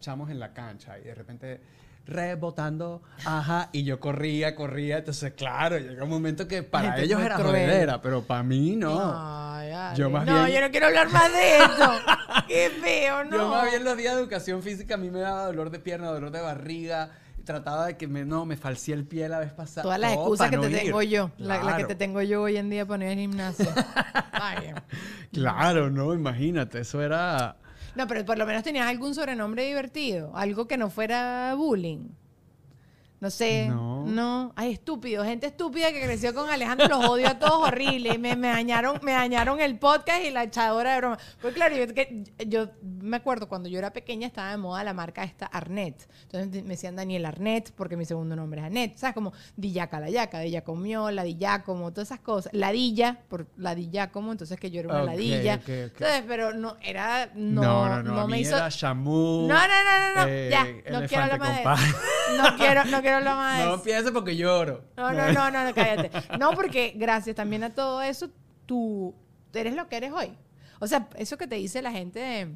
chamos 0.00 0.30
en 0.30 0.38
la 0.38 0.52
cancha 0.52 0.98
y 0.98 1.04
de 1.04 1.14
repente 1.14 1.60
rebotando, 2.06 3.02
ajá, 3.24 3.70
y 3.72 3.84
yo 3.84 3.98
corría, 3.98 4.54
corría, 4.54 4.98
entonces 4.98 5.32
claro, 5.32 5.78
llega 5.78 6.04
un 6.04 6.10
momento 6.10 6.46
que 6.46 6.62
para 6.62 6.98
ellos 7.00 7.18
era 7.20 7.36
cruel. 7.36 7.50
jodedera, 7.52 8.02
pero 8.02 8.22
para 8.22 8.42
mí 8.42 8.76
no. 8.76 8.98
Yo 9.96 10.10
más 10.10 10.26
no, 10.26 10.44
bien- 10.44 10.54
yo 10.56 10.60
no 10.60 10.70
quiero 10.70 10.86
hablar 10.86 11.10
más 11.10 11.32
de 11.32 11.58
esto. 11.58 11.92
Qué 12.48 12.70
feo, 12.82 13.24
¿no? 13.24 13.36
Yo 13.36 13.48
más 13.48 13.70
bien 13.70 13.84
los 13.84 13.96
días 13.96 14.14
de 14.14 14.20
educación 14.20 14.62
física 14.62 14.94
a 14.94 14.98
mí 14.98 15.10
me 15.10 15.20
daba 15.20 15.46
dolor 15.46 15.70
de 15.70 15.78
pierna, 15.78 16.08
dolor 16.08 16.30
de 16.30 16.40
barriga. 16.40 17.10
Trataba 17.44 17.84
de 17.86 17.96
que 17.98 18.06
me, 18.08 18.24
no, 18.24 18.46
me 18.46 18.56
falcié 18.56 18.94
el 18.94 19.04
pie 19.04 19.28
la 19.28 19.38
vez 19.38 19.52
pasada. 19.52 19.82
Todas 19.82 19.98
las 20.00 20.12
todo 20.14 20.22
excusas 20.22 20.48
que 20.50 20.56
no 20.56 20.62
te 20.62 20.70
ir. 20.70 20.78
tengo 20.78 21.02
yo. 21.02 21.30
La, 21.36 21.56
la 21.56 21.60
que 21.60 21.66
Claro. 21.66 21.86
te 21.88 21.94
tengo 21.94 22.22
yo 22.22 22.40
hoy 22.42 22.56
en 22.56 22.70
día 22.70 22.86
para 22.86 22.98
no 22.98 23.04
ir 23.04 23.10
al 23.10 23.16
gimnasio. 23.18 23.66
Claro, 25.32 25.90
no, 25.90 26.14
imagínate, 26.14 26.80
eso 26.80 27.02
era... 27.02 27.56
No, 27.96 28.06
pero 28.06 28.24
por 28.24 28.38
lo 28.38 28.46
menos 28.46 28.62
tenías 28.62 28.88
algún 28.88 29.14
sobrenombre 29.14 29.64
divertido. 29.66 30.32
Algo 30.36 30.66
que 30.66 30.76
no 30.76 30.90
fuera 30.90 31.54
bullying. 31.56 32.08
No 33.24 33.30
sé. 33.30 33.68
No. 33.68 34.04
No. 34.04 34.52
Ay, 34.54 34.72
estúpido. 34.72 35.24
Gente 35.24 35.46
estúpida 35.46 35.90
que 35.92 36.02
creció 36.02 36.34
con 36.34 36.50
Alejandro. 36.50 36.88
Los 36.88 37.06
odio 37.08 37.26
a 37.28 37.38
todos 37.38 37.68
horrible. 37.68 38.18
Me, 38.18 38.36
me 38.36 38.48
dañaron, 38.48 38.98
me 39.02 39.12
dañaron 39.12 39.60
el 39.60 39.78
podcast 39.78 40.22
y 40.22 40.30
la 40.30 40.42
echadora 40.42 40.92
de 40.92 40.98
broma. 40.98 41.18
Pues 41.40 41.54
claro, 41.54 41.74
yo, 41.74 41.86
que- 41.94 42.24
yo 42.46 42.68
me 42.82 43.16
acuerdo 43.16 43.48
cuando 43.48 43.70
yo 43.70 43.78
era 43.78 43.94
pequeña 43.94 44.26
estaba 44.26 44.50
de 44.50 44.58
moda 44.58 44.84
la 44.84 44.92
marca 44.92 45.24
esta 45.24 45.46
Arnett. 45.46 46.06
Entonces 46.24 46.62
me 46.64 46.68
decían 46.74 46.96
Daniel 46.96 47.24
Arnett 47.24 47.72
porque 47.72 47.96
mi 47.96 48.04
segundo 48.04 48.36
nombre 48.36 48.60
es 48.60 48.66
Arnett. 48.66 48.96
¿Sabes? 48.98 49.14
Como 49.14 49.32
Dillaca 49.56 50.00
la 50.00 50.10
yaca, 50.10 50.38
de 50.40 50.62
comió, 50.62 51.10
la 51.10 51.24
como 51.64 51.90
todas 51.90 52.08
esas 52.08 52.20
cosas. 52.20 52.52
Ladilla, 52.52 53.20
por 53.30 53.46
la 53.56 53.74
como, 54.12 54.32
entonces 54.32 54.60
que 54.60 54.70
yo 54.70 54.80
era 54.80 54.90
una 54.90 55.00
Ok, 55.04 55.06
ladilla. 55.06 55.54
ok, 55.54 55.70
ok. 55.92 55.98
¿Sabes? 55.98 56.24
Pero 56.28 56.52
no, 56.52 56.76
era. 56.82 57.30
No, 57.34 57.62
no, 57.62 58.02
no, 58.02 58.14
no, 58.16 58.20
a 58.20 58.26
me 58.26 58.36
mí 58.36 58.42
hizo. 58.42 58.54
era 58.54 58.68
Shamu. 58.68 59.46
No, 59.48 59.54
no, 59.54 59.58
no, 59.66 60.14
no, 60.14 60.14
no. 60.20 60.26
eh, 60.28 60.48
ya, 60.50 60.64
no 60.92 61.06
quiero 61.08 61.22
hablar 61.24 61.40
más 61.40 61.56
de. 61.56 61.94
No 62.36 62.56
quiero, 62.56 62.84
no 62.86 63.00
quiero 63.00 63.13
más 63.20 63.64
No 63.64 63.74
empieces 63.74 64.10
porque 64.10 64.36
lloro. 64.36 64.84
No, 64.96 65.12
no, 65.12 65.32
no, 65.32 65.50
no, 65.50 65.64
no, 65.64 65.74
cállate. 65.74 66.10
No, 66.38 66.52
porque 66.52 66.92
gracias 66.96 67.36
también 67.36 67.64
a 67.64 67.74
todo 67.74 68.02
eso, 68.02 68.30
tú 68.66 69.14
eres 69.52 69.74
lo 69.74 69.88
que 69.88 69.96
eres 69.96 70.12
hoy. 70.12 70.32
O 70.80 70.86
sea, 70.86 71.08
eso 71.16 71.38
que 71.38 71.46
te 71.46 71.56
dice 71.56 71.82
la 71.82 71.92
gente 71.92 72.20
de, 72.20 72.54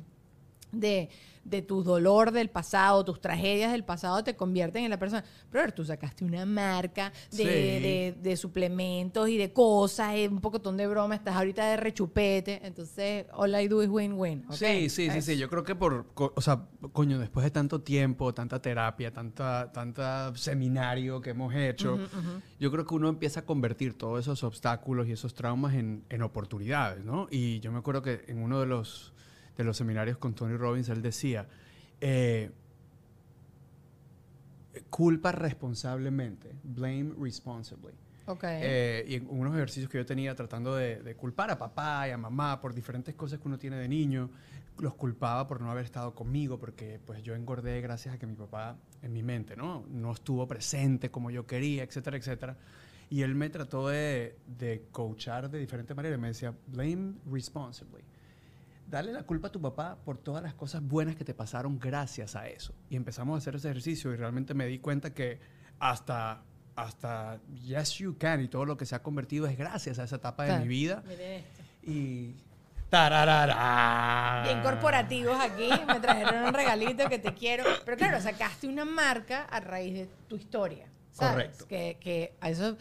de, 0.72 1.08
de 1.48 1.62
tu 1.62 1.82
dolor 1.82 2.32
del 2.32 2.50
pasado, 2.50 3.04
tus 3.04 3.20
tragedias 3.20 3.72
del 3.72 3.84
pasado 3.84 4.22
te 4.24 4.36
convierten 4.36 4.84
en 4.84 4.90
la 4.90 4.98
persona. 4.98 5.24
Pero 5.50 5.72
tú 5.72 5.84
sacaste 5.84 6.24
una 6.24 6.44
marca 6.46 7.12
de, 7.30 7.36
Sí. 7.36 7.44
de- 7.44 8.16
de 8.20 8.36
suplementos 8.36 9.28
y 9.28 9.36
de 9.38 9.52
cosas, 9.52 10.16
y 10.16 10.26
un 10.26 10.40
pocotón 10.40 10.76
de 10.76 10.86
broma, 10.86 11.14
estás 11.14 11.36
ahorita 11.36 11.68
de 11.70 11.76
rechupete, 11.76 12.60
entonces 12.66 13.26
all 13.32 13.54
I 13.60 13.68
do 13.68 13.82
is 13.82 13.88
win-win. 13.88 14.44
¿ok? 14.48 14.54
Sí, 14.54 14.88
sí, 14.90 15.10
sí, 15.10 15.22
sí. 15.22 15.36
Yo 15.38 15.48
creo 15.48 15.64
que 15.64 15.74
por, 15.74 16.06
o 16.14 16.40
sea, 16.40 16.66
coño, 16.92 17.18
después 17.18 17.44
de 17.44 17.50
tanto 17.50 17.80
tiempo, 17.80 18.34
tanta 18.34 18.60
terapia, 18.60 19.12
tanta, 19.12 19.72
tanta 19.72 20.32
seminario 20.36 21.20
que 21.20 21.30
hemos 21.30 21.54
hecho, 21.54 21.98
yo 22.58 22.70
creo 22.70 22.84
que 22.86 22.94
uno 22.94 23.08
empieza 23.08 23.40
a 23.40 23.44
convertir 23.44 23.96
todos 23.96 24.20
esos 24.20 24.42
obstáculos 24.44 25.06
y 25.08 25.12
esos 25.12 25.34
traumas 25.34 25.74
en, 25.74 26.04
en 26.08 26.22
oportunidades, 26.22 27.04
¿no? 27.04 27.26
Y 27.30 27.60
yo 27.60 27.72
me 27.72 27.78
acuerdo 27.78 28.02
que 28.02 28.24
en 28.28 28.38
uno 28.42 28.60
de 28.60 28.66
los, 28.66 29.12
de 29.58 29.64
los 29.64 29.76
seminarios 29.76 30.16
con 30.16 30.34
Tony 30.34 30.56
Robbins, 30.56 30.88
él 30.88 31.02
decía, 31.02 31.46
eh, 32.00 32.50
culpa 34.88 35.32
responsablemente, 35.32 36.54
blame 36.62 37.12
responsibly. 37.20 37.92
Ok. 38.26 38.44
Eh, 38.44 39.04
y 39.08 39.14
en 39.16 39.26
unos 39.28 39.54
ejercicios 39.54 39.90
que 39.90 39.98
yo 39.98 40.06
tenía 40.06 40.34
tratando 40.36 40.76
de, 40.76 41.02
de 41.02 41.14
culpar 41.16 41.50
a 41.50 41.58
papá 41.58 42.06
y 42.08 42.12
a 42.12 42.18
mamá 42.18 42.60
por 42.60 42.72
diferentes 42.72 43.14
cosas 43.16 43.40
que 43.40 43.48
uno 43.48 43.58
tiene 43.58 43.76
de 43.76 43.88
niño, 43.88 44.30
los 44.78 44.94
culpaba 44.94 45.48
por 45.48 45.60
no 45.60 45.72
haber 45.72 45.84
estado 45.84 46.14
conmigo, 46.14 46.58
porque 46.58 47.00
pues 47.04 47.22
yo 47.24 47.34
engordé 47.34 47.80
gracias 47.80 48.14
a 48.14 48.18
que 48.18 48.26
mi 48.26 48.36
papá, 48.36 48.76
en 49.02 49.12
mi 49.12 49.24
mente, 49.24 49.56
¿no? 49.56 49.84
No 49.90 50.12
estuvo 50.12 50.46
presente 50.46 51.10
como 51.10 51.32
yo 51.32 51.46
quería, 51.46 51.82
etcétera, 51.82 52.16
etcétera. 52.16 52.56
Y 53.10 53.22
él 53.22 53.34
me 53.34 53.50
trató 53.50 53.88
de, 53.88 54.36
de 54.46 54.84
coachar 54.92 55.50
de 55.50 55.58
diferentes 55.58 55.96
maneras. 55.96 56.20
Me 56.20 56.28
decía, 56.28 56.54
blame 56.68 57.14
responsibly. 57.28 58.04
Dale 58.88 59.12
la 59.12 59.22
culpa 59.22 59.48
a 59.48 59.52
tu 59.52 59.60
papá 59.60 59.98
por 60.04 60.16
todas 60.18 60.42
las 60.42 60.54
cosas 60.54 60.82
buenas 60.82 61.14
que 61.14 61.24
te 61.24 61.34
pasaron 61.34 61.78
gracias 61.78 62.34
a 62.36 62.48
eso. 62.48 62.72
Y 62.88 62.96
empezamos 62.96 63.34
a 63.34 63.38
hacer 63.38 63.56
ese 63.56 63.68
ejercicio 63.68 64.12
y 64.12 64.16
realmente 64.16 64.54
me 64.54 64.66
di 64.66 64.78
cuenta 64.78 65.12
que 65.12 65.38
hasta, 65.78 66.42
hasta 66.74 67.38
Yes 67.64 67.94
You 67.98 68.16
Can 68.18 68.40
y 68.42 68.48
todo 68.48 68.64
lo 68.64 68.76
que 68.78 68.86
se 68.86 68.94
ha 68.94 69.02
convertido 69.02 69.46
es 69.46 69.58
gracias 69.58 69.98
a 69.98 70.04
esa 70.04 70.16
etapa 70.16 70.44
de 70.44 70.48
Claro. 70.50 70.62
mi 70.62 70.68
vida. 70.68 71.02
Miren 71.06 71.32
esto. 71.32 71.62
Y... 71.82 72.34
¡Tararara! 72.88 74.42
Bien 74.44 74.62
corporativos 74.62 75.38
aquí, 75.38 75.68
me 75.86 76.00
trajeron 76.00 76.44
un 76.44 76.54
regalito 76.54 77.08
que 77.10 77.18
te 77.18 77.34
quiero. 77.34 77.64
Pero 77.84 77.96
claro, 77.98 78.20
sacaste 78.20 78.66
una 78.66 78.86
marca 78.86 79.42
a 79.44 79.60
raíz 79.60 79.94
de 79.94 80.08
tu 80.28 80.36
historia. 80.36 80.86
¿sabes? 81.12 81.32
Correcto. 81.48 81.66
Que, 81.66 81.96
que 82.00 82.34
a 82.40 82.48
eso 82.50 82.76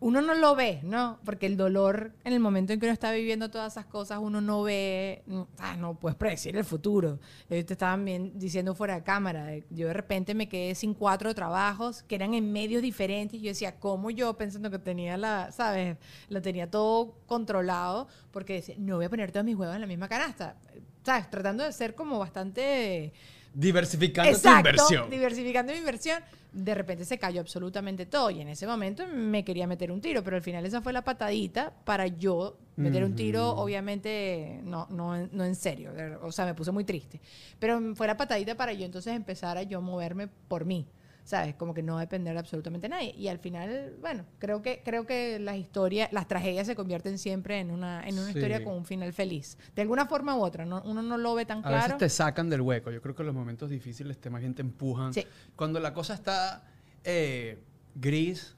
uno 0.00 0.20
no 0.20 0.34
lo 0.34 0.54
ve, 0.54 0.80
¿no? 0.82 1.18
Porque 1.24 1.46
el 1.46 1.56
dolor 1.56 2.12
en 2.24 2.34
el 2.34 2.40
momento 2.40 2.72
en 2.72 2.80
que 2.80 2.86
uno 2.86 2.92
está 2.92 3.12
viviendo 3.12 3.50
todas 3.50 3.72
esas 3.72 3.86
cosas, 3.86 4.18
uno 4.20 4.40
no 4.42 4.62
ve, 4.62 5.22
mm, 5.26 5.40
ah, 5.58 5.76
no 5.76 5.94
puedes 5.94 6.16
predecir 6.16 6.56
el 6.56 6.64
futuro. 6.64 7.18
Ellos 7.48 7.64
te 7.64 7.72
estaban 7.72 8.04
bien 8.04 8.38
diciendo 8.38 8.74
fuera 8.74 8.96
de 8.96 9.02
cámara. 9.02 9.48
Yo 9.70 9.86
de 9.86 9.94
repente 9.94 10.34
me 10.34 10.48
quedé 10.48 10.74
sin 10.74 10.92
cuatro 10.92 11.34
trabajos 11.34 12.02
que 12.02 12.14
eran 12.14 12.34
en 12.34 12.52
medios 12.52 12.82
diferentes. 12.82 13.40
Yo 13.40 13.48
decía, 13.48 13.78
¿cómo 13.80 14.10
yo 14.10 14.36
pensando 14.36 14.70
que 14.70 14.78
tenía 14.78 15.16
la, 15.16 15.50
¿sabes? 15.50 15.96
Lo 16.28 16.42
tenía 16.42 16.70
todo 16.70 17.14
controlado 17.26 18.08
porque 18.32 18.54
decía, 18.54 18.74
no 18.78 18.96
voy 18.96 19.06
a 19.06 19.10
poner 19.10 19.32
todos 19.32 19.46
mis 19.46 19.56
huevos 19.56 19.74
en 19.74 19.80
la 19.80 19.86
misma 19.86 20.08
canasta. 20.08 20.56
¿Sabes? 21.04 21.30
Tratando 21.30 21.64
de 21.64 21.72
ser 21.72 21.94
como 21.94 22.18
bastante 22.18 23.12
Diversificando 23.58 24.30
tu 24.32 24.36
Exacto, 24.36 24.68
inversión. 24.68 25.10
diversificando 25.10 25.72
mi 25.72 25.78
inversión. 25.78 26.22
De 26.52 26.74
repente 26.74 27.06
se 27.06 27.18
cayó 27.18 27.40
absolutamente 27.40 28.04
todo 28.04 28.30
y 28.30 28.42
en 28.42 28.48
ese 28.48 28.66
momento 28.66 29.06
me 29.06 29.46
quería 29.46 29.66
meter 29.66 29.90
un 29.90 30.02
tiro, 30.02 30.22
pero 30.22 30.36
al 30.36 30.42
final 30.42 30.66
esa 30.66 30.82
fue 30.82 30.92
la 30.92 31.02
patadita 31.02 31.72
para 31.84 32.06
yo 32.06 32.58
meter 32.76 33.02
un 33.02 33.16
tiro, 33.16 33.48
obviamente 33.56 34.60
no, 34.62 34.86
no, 34.90 35.26
no 35.28 35.44
en 35.44 35.54
serio, 35.54 35.92
o 36.22 36.30
sea, 36.32 36.44
me 36.44 36.52
puse 36.54 36.70
muy 36.70 36.84
triste, 36.84 37.18
pero 37.58 37.94
fue 37.94 38.06
la 38.06 38.18
patadita 38.18 38.54
para 38.56 38.74
yo 38.74 38.84
entonces 38.84 39.14
empezar 39.14 39.56
a 39.56 39.62
yo 39.62 39.80
moverme 39.80 40.28
por 40.48 40.66
mí. 40.66 40.86
¿Sabes? 41.26 41.56
Como 41.56 41.74
que 41.74 41.82
no 41.82 41.98
depender 41.98 42.34
de 42.34 42.38
absolutamente 42.38 42.88
nadie. 42.88 43.12
Y 43.16 43.26
al 43.26 43.40
final, 43.40 43.96
bueno, 44.00 44.24
creo 44.38 44.62
que, 44.62 44.80
creo 44.84 45.06
que 45.06 45.40
las 45.40 45.56
historias, 45.56 46.12
las 46.12 46.28
tragedias 46.28 46.68
se 46.68 46.76
convierten 46.76 47.18
siempre 47.18 47.58
en 47.58 47.72
una, 47.72 48.06
en 48.06 48.14
una 48.16 48.30
Sí. 48.30 48.38
historia 48.38 48.62
con 48.62 48.74
un 48.74 48.84
final 48.84 49.12
feliz. 49.12 49.58
De 49.74 49.82
alguna 49.82 50.06
forma 50.06 50.36
u 50.36 50.42
otra, 50.44 50.64
¿no? 50.64 50.80
uno 50.84 51.02
no 51.02 51.18
lo 51.18 51.34
ve 51.34 51.44
tan 51.44 51.58
A 51.58 51.62
claro. 51.62 51.82
veces 51.82 51.98
te 51.98 52.08
sacan 52.10 52.48
del 52.48 52.60
hueco. 52.60 52.92
Yo 52.92 53.02
creo 53.02 53.16
que 53.16 53.24
los 53.24 53.34
momentos 53.34 53.68
difíciles 53.70 54.18
te 54.18 54.30
más 54.30 54.40
bien 54.40 54.54
te 54.54 54.62
empujan. 54.62 55.12
Sí. 55.12 55.26
Cuando 55.56 55.80
la 55.80 55.92
cosa 55.92 56.14
está 56.14 56.62
eh, 57.02 57.58
gris, 57.96 58.54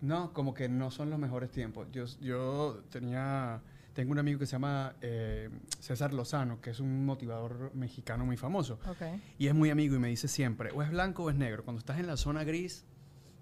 ¿no? 0.00 0.32
Como 0.32 0.54
que 0.54 0.68
no 0.68 0.90
son 0.90 1.10
los 1.10 1.20
mejores 1.20 1.52
tiempos. 1.52 1.86
Yo, 1.92 2.04
yo 2.20 2.82
tenía, 2.90 3.60
tengo 3.92 4.12
un 4.12 4.18
amigo 4.18 4.38
que 4.38 4.46
se 4.46 4.52
llama 4.52 4.94
eh, 5.00 5.50
César 5.80 6.14
Lozano, 6.14 6.60
que 6.60 6.70
es 6.70 6.80
un 6.80 7.04
motivador 7.04 7.72
mexicano 7.74 8.24
muy 8.24 8.36
famoso. 8.36 8.78
Ok. 8.88 9.20
Y 9.38 9.48
es 9.48 9.54
muy 9.54 9.70
amigo 9.70 9.96
y 9.96 9.98
me 9.98 10.08
dice 10.08 10.28
siempre, 10.28 10.70
o 10.72 10.82
es 10.82 10.90
blanco 10.90 11.24
o 11.24 11.30
es 11.30 11.36
negro. 11.36 11.64
Cuando 11.64 11.80
estás 11.80 11.98
en 11.98 12.06
la 12.06 12.16
zona 12.16 12.44
gris, 12.44 12.84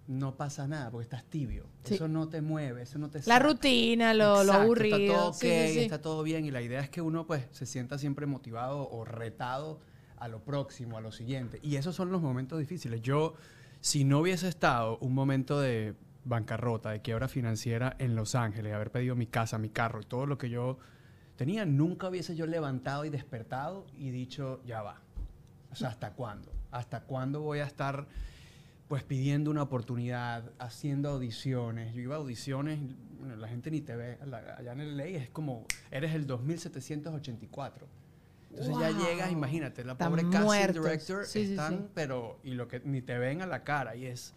no 0.07 0.37
pasa 0.37 0.67
nada 0.69 0.91
porque 0.91 1.03
estás 1.03 1.25
tibio. 1.25 1.67
Sí. 1.85 1.95
Eso 1.95 2.09
no 2.09 2.29
te 2.29 2.41
mueve, 2.41 2.83
eso 2.83 2.99
no 2.99 3.11
te 3.11 3.19
La 3.19 3.25
saca. 3.25 3.39
rutina, 3.41 4.15
lo, 4.15 4.37
lo 4.37 4.43
Exacto, 4.43 4.63
aburrido. 4.63 4.97
Está 4.97 5.15
todo 5.15 5.29
ok, 5.31 5.35
sí, 5.41 5.49
sí. 5.73 5.79
está 5.81 6.01
todo 6.01 6.23
bien. 6.23 6.45
Y 6.45 6.51
la 6.51 6.63
idea 6.63 6.81
es 6.81 6.89
que 6.89 7.01
uno 7.03 7.27
pues 7.27 7.45
se 7.51 7.67
sienta 7.67 7.99
siempre 7.99 8.25
motivado 8.27 8.89
o 8.89 9.05
retado 9.05 9.81
a 10.17 10.29
lo 10.29 10.43
próximo, 10.45 10.97
a 10.97 11.01
lo 11.01 11.13
siguiente. 11.13 11.59
Y 11.63 11.77
esos 11.77 11.95
son 11.95 12.11
los 12.13 12.23
momentos 12.23 12.59
difíciles. 12.59 13.03
Yo, 13.03 13.35
si 13.81 14.05
no 14.05 14.21
hubiese 14.21 14.49
estado 14.49 14.97
un 14.99 15.13
momento 15.13 15.61
de 15.61 15.95
bancarrota, 16.27 16.91
de 16.91 17.01
quiebra 17.01 17.29
financiera 17.29 17.97
en 17.99 18.15
Los 18.17 18.35
Ángeles, 18.35 18.75
haber 18.75 18.91
pedido 18.91 19.15
mi 19.17 19.27
casa, 19.27 19.59
mi 19.59 19.71
carro 19.71 20.01
y 20.01 20.05
todo 20.05 20.27
lo 20.27 20.37
que 20.39 20.51
yo 20.51 20.77
tenía, 21.37 21.65
nunca 21.65 22.09
hubiese 22.09 22.35
yo 22.37 22.47
levantado 22.47 23.05
y 23.05 23.11
despertado 23.11 23.87
y 23.97 24.11
dicho, 24.11 24.61
ya 24.67 24.83
va. 24.83 25.01
O 25.71 25.75
sea, 25.77 25.89
¿hasta 25.91 26.13
cuándo? 26.13 26.53
¿Hasta 26.71 27.01
cuándo 27.03 27.41
voy 27.41 27.61
a 27.61 27.65
estar 27.65 28.07
pues 28.89 29.03
pidiendo 29.03 29.51
una 29.51 29.63
oportunidad, 29.63 30.51
haciendo 30.59 31.11
audiciones? 31.11 31.95
Yo 31.95 32.01
iba 32.01 32.15
a 32.17 32.19
audiciones, 32.19 32.79
bueno, 33.19 33.37
la 33.37 33.49
gente 33.49 33.71
ni 33.71 33.81
te 33.81 33.95
ve, 33.97 34.19
la- 34.27 34.57
allá 34.59 34.73
en 34.73 34.81
el 34.81 34.97
ley 34.97 35.15
es 35.17 35.29
como, 35.31 35.65
eres 35.91 36.15
el 36.15 36.27
2784. 36.27 37.87
Entonces 38.51 38.75
ya 38.81 38.91
llegas, 38.91 39.31
imagínate, 39.31 39.85
la 39.85 39.93
Están 39.93 40.11
pobre 40.11 40.23
casting 40.25 40.41
muertos. 40.45 40.85
director 40.85 41.27
Sí, 41.27 41.45
sí, 41.47 41.51
están, 41.53 41.73
sí. 41.79 41.85
pero, 41.95 42.39
y 42.43 42.55
lo 42.55 42.69
que 42.69 42.81
ni 42.81 43.03
te 43.03 43.19
ven 43.19 43.43
a 43.43 43.47
la 43.47 43.65
cara, 43.65 43.97
y 43.97 44.07
es, 44.07 44.35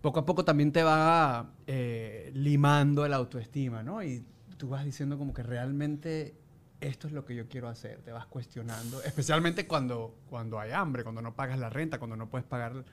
poco 0.00 0.20
a 0.20 0.26
poco 0.26 0.44
también 0.44 0.72
te 0.72 0.82
va 0.82 1.52
eh, 1.66 2.30
limando 2.34 3.04
el 3.04 3.12
autoestima, 3.12 3.82
¿no? 3.82 4.02
Y 4.02 4.24
tú 4.56 4.68
vas 4.68 4.84
diciendo 4.84 5.18
como 5.18 5.32
que 5.32 5.42
realmente 5.42 6.36
esto 6.80 7.08
es 7.08 7.12
lo 7.12 7.24
que 7.24 7.34
yo 7.34 7.48
quiero 7.48 7.68
hacer, 7.68 8.00
te 8.02 8.12
vas 8.12 8.26
cuestionando, 8.26 9.02
especialmente 9.02 9.66
cuando, 9.66 10.16
cuando 10.28 10.60
hay 10.60 10.70
hambre, 10.72 11.02
cuando 11.02 11.22
no 11.22 11.34
pagas 11.34 11.58
la 11.58 11.70
renta, 11.70 11.98
cuando 11.98 12.16
no 12.16 12.28
puedes 12.28 12.46
pagar 12.46 12.84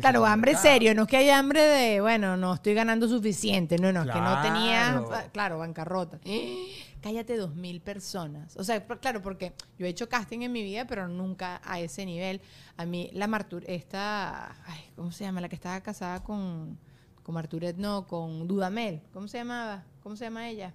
Claro, 0.00 0.24
hambre 0.26 0.56
serio, 0.56 0.94
no 0.94 1.02
es 1.02 1.08
que 1.08 1.16
haya 1.16 1.38
hambre 1.38 1.62
de, 1.62 2.00
bueno, 2.00 2.36
no 2.36 2.54
estoy 2.54 2.74
ganando 2.74 3.08
suficiente, 3.08 3.78
no, 3.78 3.92
no, 3.92 4.02
es 4.02 4.10
que 4.10 4.20
no 4.20 4.40
tenía, 4.42 5.02
Claro. 5.32 5.58
bancarrota. 5.58 6.18
Cállate, 7.00 7.36
dos 7.36 7.54
mil 7.54 7.82
personas. 7.82 8.56
O 8.56 8.64
sea, 8.64 8.82
claro, 8.86 9.20
porque 9.20 9.52
yo 9.78 9.84
he 9.84 9.90
hecho 9.90 10.08
casting 10.08 10.40
en 10.40 10.52
mi 10.52 10.62
vida, 10.62 10.86
pero 10.86 11.06
nunca 11.06 11.60
a 11.64 11.78
ese 11.78 12.06
nivel. 12.06 12.40
A 12.78 12.86
mí, 12.86 13.10
la 13.12 13.26
Martur, 13.26 13.62
esta, 13.66 14.56
ay, 14.66 14.80
¿cómo 14.96 15.12
se 15.12 15.24
llama? 15.24 15.42
La 15.42 15.50
que 15.50 15.54
estaba 15.54 15.80
casada 15.82 16.22
con, 16.22 16.78
con 17.22 17.34
Marturet, 17.34 17.76
no, 17.76 18.06
con 18.06 18.48
Dudamel. 18.48 19.02
¿Cómo 19.12 19.28
se 19.28 19.36
llamaba? 19.38 19.84
¿Cómo 20.02 20.16
se 20.16 20.24
llama 20.24 20.48
ella? 20.48 20.72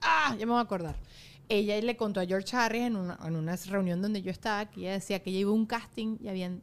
Ah, 0.00 0.34
ya 0.38 0.46
me 0.46 0.52
voy 0.52 0.58
a 0.60 0.62
acordar. 0.62 0.96
Ella 1.50 1.78
le 1.82 1.96
contó 1.96 2.20
a 2.20 2.24
George 2.26 2.56
Harris 2.56 2.82
en 2.84 2.96
una, 2.96 3.18
en 3.24 3.36
una 3.36 3.56
reunión 3.56 4.00
donde 4.00 4.22
yo 4.22 4.30
estaba, 4.30 4.64
que 4.66 4.80
ella 4.80 4.92
decía 4.92 5.22
que 5.22 5.28
ella 5.30 5.40
iba 5.40 5.50
a 5.50 5.54
un 5.54 5.66
casting 5.66 6.16
y 6.22 6.28
habían, 6.28 6.62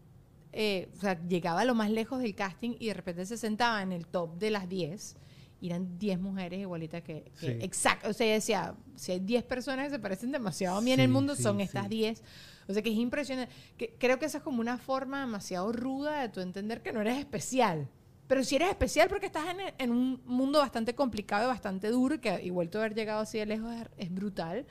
eh, 0.57 0.89
o 0.97 1.01
sea, 1.01 1.21
llegaba 1.27 1.61
a 1.61 1.65
lo 1.65 1.75
más 1.75 1.91
lejos 1.91 2.21
del 2.21 2.33
casting 2.33 2.75
y 2.79 2.87
de 2.87 2.93
repente 2.95 3.25
se 3.25 3.37
sentaba 3.37 3.81
en 3.83 3.91
el 3.91 4.07
top 4.07 4.37
de 4.37 4.49
las 4.51 4.67
10 4.69 5.17
y 5.61 5.67
eran 5.67 5.97
10 5.99 6.19
mujeres 6.19 6.59
igualitas 6.61 7.01
que, 7.03 7.31
que- 7.39 7.53
Sí. 7.53 7.57
exacto, 7.61 8.09
o 8.09 8.13
sea, 8.13 8.31
decía, 8.33 8.75
si 8.95 9.11
hay 9.11 9.19
10 9.19 9.43
personas 9.43 9.85
que 9.85 9.91
se 9.91 9.99
parecen 9.99 10.31
demasiado 10.31 10.77
a 10.77 10.81
mí 10.81 10.91
en 10.91 10.99
el 11.01 11.07
Sí, 11.07 11.13
mundo, 11.13 11.35
sí, 11.35 11.43
son 11.43 11.57
sí. 11.57 11.63
estas 11.63 11.89
10. 11.89 12.23
O 12.67 12.73
sea, 12.73 12.81
que 12.81 12.89
es 12.89 12.97
impresionante. 12.97 13.53
Que, 13.77 13.93
creo 13.99 14.17
que 14.17 14.25
esa 14.25 14.39
es 14.39 14.43
como 14.43 14.59
una 14.59 14.77
forma 14.79 15.19
demasiado 15.21 15.71
ruda 15.71 16.21
de 16.21 16.29
tu 16.29 16.39
entender 16.39 16.81
que 16.81 16.91
no 16.93 17.01
eres 17.01 17.17
especial. 17.19 17.87
Pero 18.27 18.43
si 18.43 18.55
eres 18.55 18.69
especial 18.69 19.07
porque 19.07 19.27
estás 19.27 19.45
en, 19.49 19.57
en 19.77 19.91
un 19.91 20.19
mundo 20.25 20.57
bastante 20.59 20.95
complicado 20.95 21.43
y 21.43 21.47
bastante 21.47 21.89
duro, 21.89 22.15
y 22.15 22.19
que 22.19 22.43
igual 22.43 22.69
tú 22.71 22.79
haber 22.79 22.95
llegado 22.95 23.19
así 23.21 23.37
de 23.37 23.45
lejos 23.45 23.71
es, 23.75 23.87
es 23.97 24.11
brutal, 24.13 24.65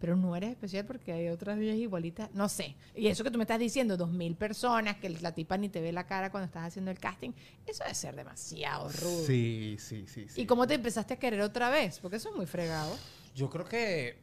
pero 0.00 0.16
no 0.16 0.34
eres 0.36 0.50
especial 0.50 0.84
porque 0.84 1.12
hay 1.12 1.28
otras 1.28 1.58
10 1.58 1.76
igualitas, 1.76 2.30
no 2.34 2.48
sé. 2.48 2.76
Y 2.94 3.08
eso 3.08 3.24
que 3.24 3.30
tú 3.30 3.38
me 3.38 3.44
estás 3.44 3.58
diciendo, 3.58 3.96
dos 3.96 4.10
mil 4.10 4.36
personas, 4.36 4.96
que 4.96 5.08
la 5.10 5.32
tipa 5.32 5.56
ni 5.56 5.68
te 5.68 5.80
ve 5.80 5.92
la 5.92 6.06
cara 6.06 6.30
cuando 6.30 6.46
estás 6.46 6.66
haciendo 6.66 6.90
el 6.90 6.98
casting, 6.98 7.30
eso 7.66 7.82
debe 7.82 7.94
ser 7.94 8.16
demasiado 8.16 8.88
rudo. 8.88 9.24
Sí, 9.26 9.76
sí, 9.78 10.06
sí, 10.06 10.28
sí. 10.28 10.40
¿Y 10.40 10.46
cómo 10.46 10.66
te 10.66 10.74
empezaste 10.74 11.14
a 11.14 11.18
querer 11.18 11.40
otra 11.40 11.70
vez? 11.70 11.98
Porque 11.98 12.16
eso 12.16 12.30
es 12.30 12.36
muy 12.36 12.46
fregado. 12.46 12.96
Yo 13.34 13.50
creo 13.50 13.64
que. 13.64 14.18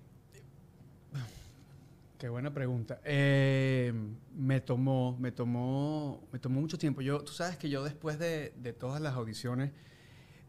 Qué 2.18 2.30
buena 2.30 2.54
pregunta. 2.54 3.02
Eh, 3.04 3.94
me 4.34 4.62
tomó, 4.62 5.18
me 5.20 5.34
tomó, 5.34 6.24
me 6.32 6.40
tomó 6.40 6.62
mucho 6.62 6.78
tiempo. 6.78 7.02
Yo, 7.02 7.22
tú 7.22 7.34
sabes 7.34 7.58
que 7.58 7.70
yo 7.70 7.84
después 7.84 8.18
de, 8.18 8.54
de 8.56 8.72
todas 8.72 9.02
las 9.02 9.16
audiciones, 9.16 9.72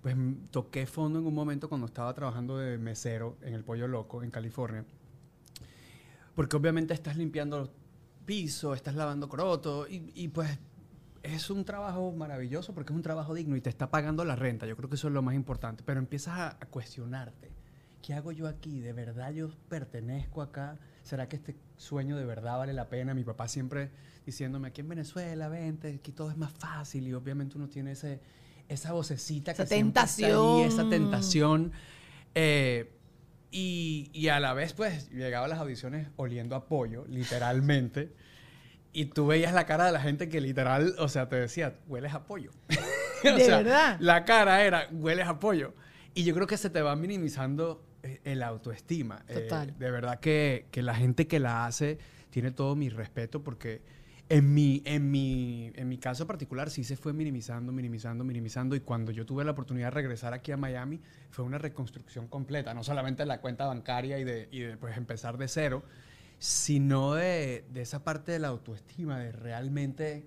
pues 0.01 0.15
toqué 0.53 0.87
fondo 0.87 1.19
en 1.19 1.27
un 1.27 1.35
momento 1.35 1.69
cuando 1.69 1.89
estaba 1.89 2.15
trabajando 2.15 2.57
de 2.59 2.79
mesero 2.79 3.37
en 3.43 3.55
el 3.55 3.65
Pollo 3.65 3.89
Loco 3.89 4.23
en 4.23 4.31
California. 4.31 4.85
Porque 6.37 6.55
obviamente 6.55 6.95
estás 6.95 7.17
limpiando 7.17 7.75
piso, 8.25 8.75
estás 8.75 8.95
lavando 8.95 9.29
coroto 9.29 9.89
y, 9.89 10.13
y 10.15 10.29
pues 10.29 10.57
es 11.25 11.51
un 11.51 11.65
trabajo 11.65 12.13
maravilloso 12.13 12.73
porque 12.75 12.93
es 12.93 12.97
un 12.97 13.03
trabajo 13.03 13.35
digno 13.35 13.57
y 13.57 13.61
te 13.61 13.71
está 13.71 13.91
pagando 13.91 14.25
la 14.25 14.37
renta. 14.37 14.67
Yo 14.67 14.77
creo 14.77 14.89
que 14.89 14.95
eso 14.95 15.09
es 15.09 15.15
lo 15.15 15.23
más 15.23 15.35
importante. 15.35 15.83
Pero 15.85 15.99
empiezas 15.99 16.39
a, 16.39 16.49
a 16.51 16.67
cuestionarte. 16.67 17.51
¿Qué 18.03 18.15
hago 18.15 18.31
yo 18.31 18.47
aquí? 18.47 18.81
¿De 18.81 18.93
verdad 18.93 19.33
yo 19.33 19.51
pertenezco 19.69 20.41
acá? 20.41 20.79
¿Será 21.03 21.29
que 21.29 21.35
este 21.35 21.57
sueño 21.77 22.17
de 22.17 22.25
verdad 22.25 22.59
vale 22.59 22.73
la 22.73 22.89
pena? 22.89 23.15
Mi 23.15 23.25
papá 23.25 23.49
siempre 23.49 23.91
diciéndome, 24.25 24.69
aquí 24.69 24.83
en 24.83 24.89
Venezuela, 24.89 25.49
vente, 25.49 25.95
aquí 25.97 26.13
todo 26.13 26.31
es 26.31 26.37
más 26.37 26.53
fácil 26.53 27.09
y 27.09 27.15
obviamente 27.15 27.57
uno 27.57 27.69
tiene 27.69 27.93
ese, 27.93 28.21
esa 28.69 28.93
vocecita 28.93 29.53
Esa 29.53 29.65
que 29.65 29.69
siempre 29.69 30.03
está 30.03 30.27
ahí, 30.27 30.63
esa 30.63 30.89
tentación. 30.89 30.91
tentación. 30.91 31.73
Eh, 32.35 32.96
y, 33.57 34.11
y 34.13 34.29
a 34.29 34.39
la 34.39 34.53
vez, 34.53 34.75
pues, 34.75 35.09
llegaba 35.11 35.47
a 35.47 35.49
las 35.49 35.59
audiciones 35.59 36.09
oliendo 36.17 36.57
a 36.57 36.67
pollo, 36.67 37.07
literalmente. 37.09 38.13
Y 38.93 39.07
tú 39.07 39.27
veías 39.27 39.55
la 39.55 39.65
cara 39.65 39.87
de 39.87 39.93
la 39.93 40.01
gente 40.01 40.29
que 40.29 40.43
literal, 40.43 40.95
o 40.99 41.09
sea, 41.09 41.31
te 41.31 41.37
decía, 41.37 41.75
hueles 41.87 42.13
a 42.13 42.25
pollo. 42.25 42.51
O 43.25 43.35
¿De 43.35 43.45
sea, 43.45 43.57
verdad? 43.57 43.97
La 43.99 44.27
cara 44.27 44.63
era, 44.63 44.89
hueles 44.93 45.27
a 45.27 45.41
pollo. 45.41 45.73
Y 46.13 46.23
yo 46.25 46.35
creo 46.35 46.47
que 46.47 46.59
se 46.59 46.69
te 46.69 46.83
va 46.83 46.95
minimizando 46.97 47.83
eh, 48.03 48.21
el 48.25 48.43
autoestima. 48.43 49.25
Eh, 49.27 49.41
Total. 49.41 49.77
de 49.77 49.91
verdad 49.91 50.21
que, 50.21 50.67
que 50.71 50.83
la 50.83 50.95
gente 50.95 51.27
que 51.27 51.41
la 51.41 51.65
hace 51.65 51.99
tiene 52.29 52.51
todo 52.51 52.77
mi 52.77 52.91
respeto 52.91 53.43
porque 53.43 53.81
en 54.29 54.53
mi, 54.55 54.83
en, 54.85 55.11
mi, 55.11 55.71
en 55.75 55.89
mi 55.89 55.99
caso 55.99 56.27
particular 56.27 56.69
sí 56.71 56.83
se 56.83 56.97
fue 56.97 57.13
minimizando, 57.13 57.71
minimizando, 57.73 58.25
minimizando. 58.25 58.75
Y 58.75 58.81
cuando 58.81 59.13
yo 59.13 59.25
tuve 59.25 59.45
la 59.45 59.53
oportunidad 59.53 59.87
de 59.89 59.91
regresar 59.93 60.33
aquí 60.35 60.51
a 60.53 60.57
Miami, 60.57 61.01
fue 61.31 61.45
una 61.45 61.59
reconstrucción 61.59 62.27
completa. 62.27 62.75
No 62.75 62.83
solamente 62.83 63.25
la 63.25 63.41
cuenta 63.41 63.67
bancaria 63.67 64.19
y 64.19 64.25
de, 64.25 64.49
y 64.51 64.61
de 64.61 64.77
pues, 64.77 64.97
empezar 64.97 65.39
de 65.39 65.47
cero, 65.49 65.85
sino 66.39 67.15
de, 67.15 67.65
de 67.73 67.83
esa 67.83 68.03
parte 68.05 68.33
de 68.33 68.39
la 68.41 68.49
autoestima, 68.49 69.19
de 69.21 69.33
realmente, 69.33 70.27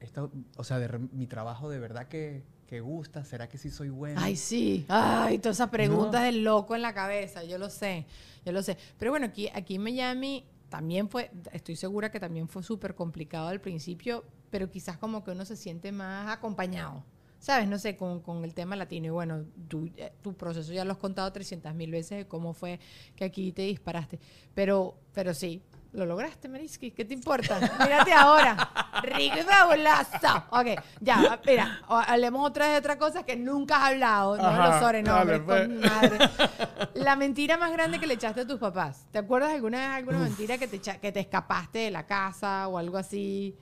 esto, 0.00 0.32
o 0.56 0.64
sea, 0.64 0.78
de 0.78 0.88
re- 0.88 0.98
mi 1.12 1.26
trabajo 1.26 1.70
de 1.70 1.78
verdad 1.78 2.08
que, 2.08 2.42
que 2.66 2.80
gusta, 2.80 3.24
¿será 3.24 3.48
que 3.48 3.56
sí 3.56 3.70
soy 3.70 3.88
bueno? 3.88 4.20
Ay, 4.22 4.34
sí. 4.36 4.84
Ay, 4.88 5.38
todas 5.38 5.56
esas 5.58 5.70
preguntas 5.70 6.20
No. 6.20 6.26
del 6.26 6.42
loco 6.44 6.74
en 6.74 6.82
la 6.82 6.92
cabeza. 6.92 7.44
Yo 7.44 7.56
lo 7.56 7.70
sé. 7.70 8.04
Yo 8.44 8.52
lo 8.52 8.62
sé. 8.62 8.76
Pero 8.98 9.12
bueno, 9.12 9.26
aquí, 9.26 9.48
aquí 9.54 9.76
en 9.76 9.82
Miami 9.84 10.44
también 10.68 11.08
fue, 11.08 11.30
estoy 11.52 11.76
segura 11.76 12.10
que 12.10 12.20
también 12.20 12.48
fue 12.48 12.62
súper 12.62 12.94
complicado 12.94 13.48
al 13.48 13.60
principio, 13.60 14.24
pero 14.50 14.70
quizás 14.70 14.98
como 14.98 15.24
que 15.24 15.30
uno 15.30 15.44
se 15.44 15.56
siente 15.56 15.92
más 15.92 16.30
acompañado. 16.30 17.04
¿Sabes? 17.40 17.68
No 17.68 17.78
sé, 17.78 17.96
con, 17.96 18.20
con 18.20 18.42
el 18.42 18.52
tema 18.52 18.74
latino. 18.74 19.06
Y 19.06 19.10
bueno, 19.10 19.44
tú, 19.68 19.88
eh, 19.96 20.12
tu 20.22 20.34
proceso 20.34 20.72
ya 20.72 20.84
lo 20.84 20.90
has 20.90 20.98
contado 20.98 21.32
300 21.32 21.72
mil 21.72 21.92
veces 21.92 22.18
de 22.18 22.26
cómo 22.26 22.52
fue 22.52 22.80
que 23.14 23.24
aquí 23.24 23.52
te 23.52 23.62
disparaste. 23.62 24.18
Pero, 24.54 24.96
pero 25.12 25.32
sí, 25.34 25.62
lo 25.92 26.04
lograste, 26.04 26.48
Mariski. 26.48 26.90
¿Qué 26.90 27.04
te 27.04 27.14
importa? 27.14 27.58
Mírate 27.80 28.12
ahora. 28.12 28.56
Rico 29.02 29.36
y 29.38 29.42
fabuloso. 29.42 30.44
Ok, 30.50 30.66
ya, 31.00 31.40
mira, 31.46 31.80
hablemos 31.88 32.46
otra 32.46 32.66
vez 32.66 32.74
de 32.74 32.78
otra 32.78 32.98
cosa 32.98 33.24
que 33.24 33.36
nunca 33.36 33.76
has 33.78 33.92
hablado. 33.92 34.36
No 34.36 34.42
Ajá, 34.44 34.80
los 34.80 35.04
dale, 35.04 35.38
con 35.38 35.46
pues. 35.46 35.68
madre. 35.68 36.18
La 36.94 37.16
mentira 37.16 37.56
más 37.56 37.72
grande 37.72 37.98
que 37.98 38.06
le 38.06 38.14
echaste 38.14 38.42
a 38.42 38.46
tus 38.46 38.58
papás. 38.58 39.06
¿Te 39.10 39.18
acuerdas 39.18 39.52
alguna 39.52 39.78
vez 39.78 39.88
alguna 39.88 40.18
mentira 40.18 40.58
que 40.58 40.68
te, 40.68 40.78
que 40.80 41.10
te 41.12 41.20
escapaste 41.20 41.78
de 41.78 41.90
la 41.90 42.04
casa 42.06 42.68
o 42.68 42.76
algo 42.78 42.98
así? 42.98 43.56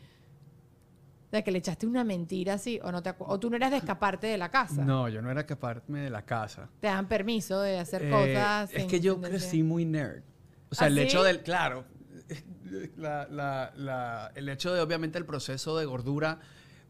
O 1.27 1.31
sea, 1.31 1.43
que 1.43 1.51
le 1.51 1.59
echaste 1.59 1.87
una 1.87 2.05
mentira 2.05 2.55
así, 2.55 2.79
o 2.83 2.93
no 2.93 3.03
te 3.03 3.13
o 3.19 3.39
tú 3.41 3.51
no 3.51 3.57
eras 3.57 3.71
de 3.73 3.79
escaparte 3.79 4.27
de 4.29 4.39
la 4.39 4.49
casa. 4.51 4.85
No, 4.85 5.09
yo 5.09 5.21
no 5.23 5.31
era 5.31 5.41
escaparme 5.41 6.01
de 6.01 6.11
la 6.11 6.23
casa. 6.23 6.69
Te 6.81 6.87
dan 6.87 7.09
permiso 7.09 7.61
de 7.61 7.79
hacer 7.79 8.05
Eh, 8.05 8.11
cosas. 8.11 8.71
Es 8.73 8.85
que 8.85 9.01
yo 9.01 9.21
crecí 9.21 9.63
muy 9.63 9.85
nerd. 9.85 10.23
O 10.71 10.75
sea, 10.75 10.87
¿Ah, 10.87 10.89
el 10.89 10.95
sí? 10.97 11.01
hecho 11.03 11.23
del. 11.23 11.43
Claro. 11.43 11.85
la- 12.97 13.27
la- 13.31 13.73
la- 13.77 14.33
el 14.35 14.49
hecho 14.49 14.73
de, 14.73 14.81
obviamente, 14.81 15.19
el 15.19 15.25
proceso 15.27 15.77
de 15.79 15.85
gordura, 15.85 16.41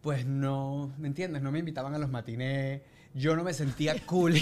pues 0.00 0.26
no. 0.26 0.93
¿Me 0.99 1.09
entiendes? 1.09 1.43
No 1.43 1.52
me 1.52 1.59
invitaban 1.59 1.95
a 1.95 1.99
los 1.99 2.11
matinés. 2.11 2.83
Yo 3.18 3.35
no 3.35 3.44
me 3.44 3.54
sentía 3.54 3.96
cool. 4.06 4.35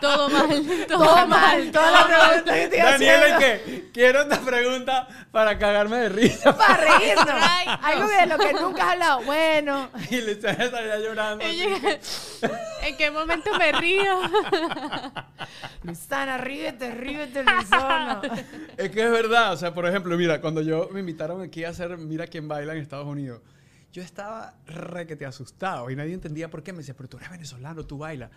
Todo 0.00 0.28
mal. 0.28 0.48
Todo, 0.88 1.04
Todo 1.04 1.26
mal, 1.28 1.70
toda 1.70 1.90
la 1.92 2.06
pregunta 2.06 2.52
que 2.54 2.68
te 2.68 2.76
Daniela, 2.78 3.28
¿y 3.28 3.32
haciendo. 3.32 3.38
qué? 3.38 3.90
Quiero 3.94 4.22
esta 4.22 4.40
pregunta 4.40 5.08
para 5.30 5.56
cagarme 5.56 5.98
de 5.98 6.08
risa. 6.08 6.56
Para 6.58 6.76
reírnos. 6.98 7.28
Ay. 7.30 7.66
Algo 7.80 8.08
de 8.08 8.26
lo 8.26 8.38
que 8.38 8.52
nunca 8.54 8.82
has 8.86 8.92
hablado. 8.94 9.22
Bueno, 9.22 9.88
Y 10.10 10.20
le 10.20 10.32
estaría 10.32 10.98
llorando. 10.98 11.44
Y 11.46 11.56
llega- 11.56 11.98
¿En 12.82 12.96
qué 12.96 13.10
momento 13.12 13.56
me 13.56 13.70
río? 13.72 14.20
Luisana, 15.84 16.38
ríete, 16.38 16.90
ríete, 16.90 17.44
Luisana. 17.44 18.20
Es 18.76 18.90
que 18.90 19.04
es 19.04 19.10
verdad, 19.10 19.52
o 19.52 19.56
sea, 19.56 19.72
por 19.74 19.86
ejemplo, 19.86 20.16
mira, 20.16 20.40
cuando 20.40 20.60
yo 20.62 20.88
me 20.92 21.00
invitaron 21.00 21.40
aquí 21.42 21.64
a 21.64 21.68
hacer 21.70 21.96
Mira 21.98 22.26
quién 22.26 22.48
baila 22.48 22.72
en 22.74 22.80
Estados 22.80 23.06
Unidos, 23.06 23.40
yo 23.94 24.02
estaba 24.02 24.54
requete 24.66 25.24
asustado 25.24 25.88
y 25.88 25.94
nadie 25.94 26.14
entendía 26.14 26.50
por 26.50 26.64
qué. 26.64 26.72
Me 26.72 26.78
decía, 26.78 26.94
pero 26.96 27.08
tú 27.08 27.16
eres 27.18 27.30
venezolano, 27.30 27.86
tú 27.86 27.96
bailas. 27.96 28.28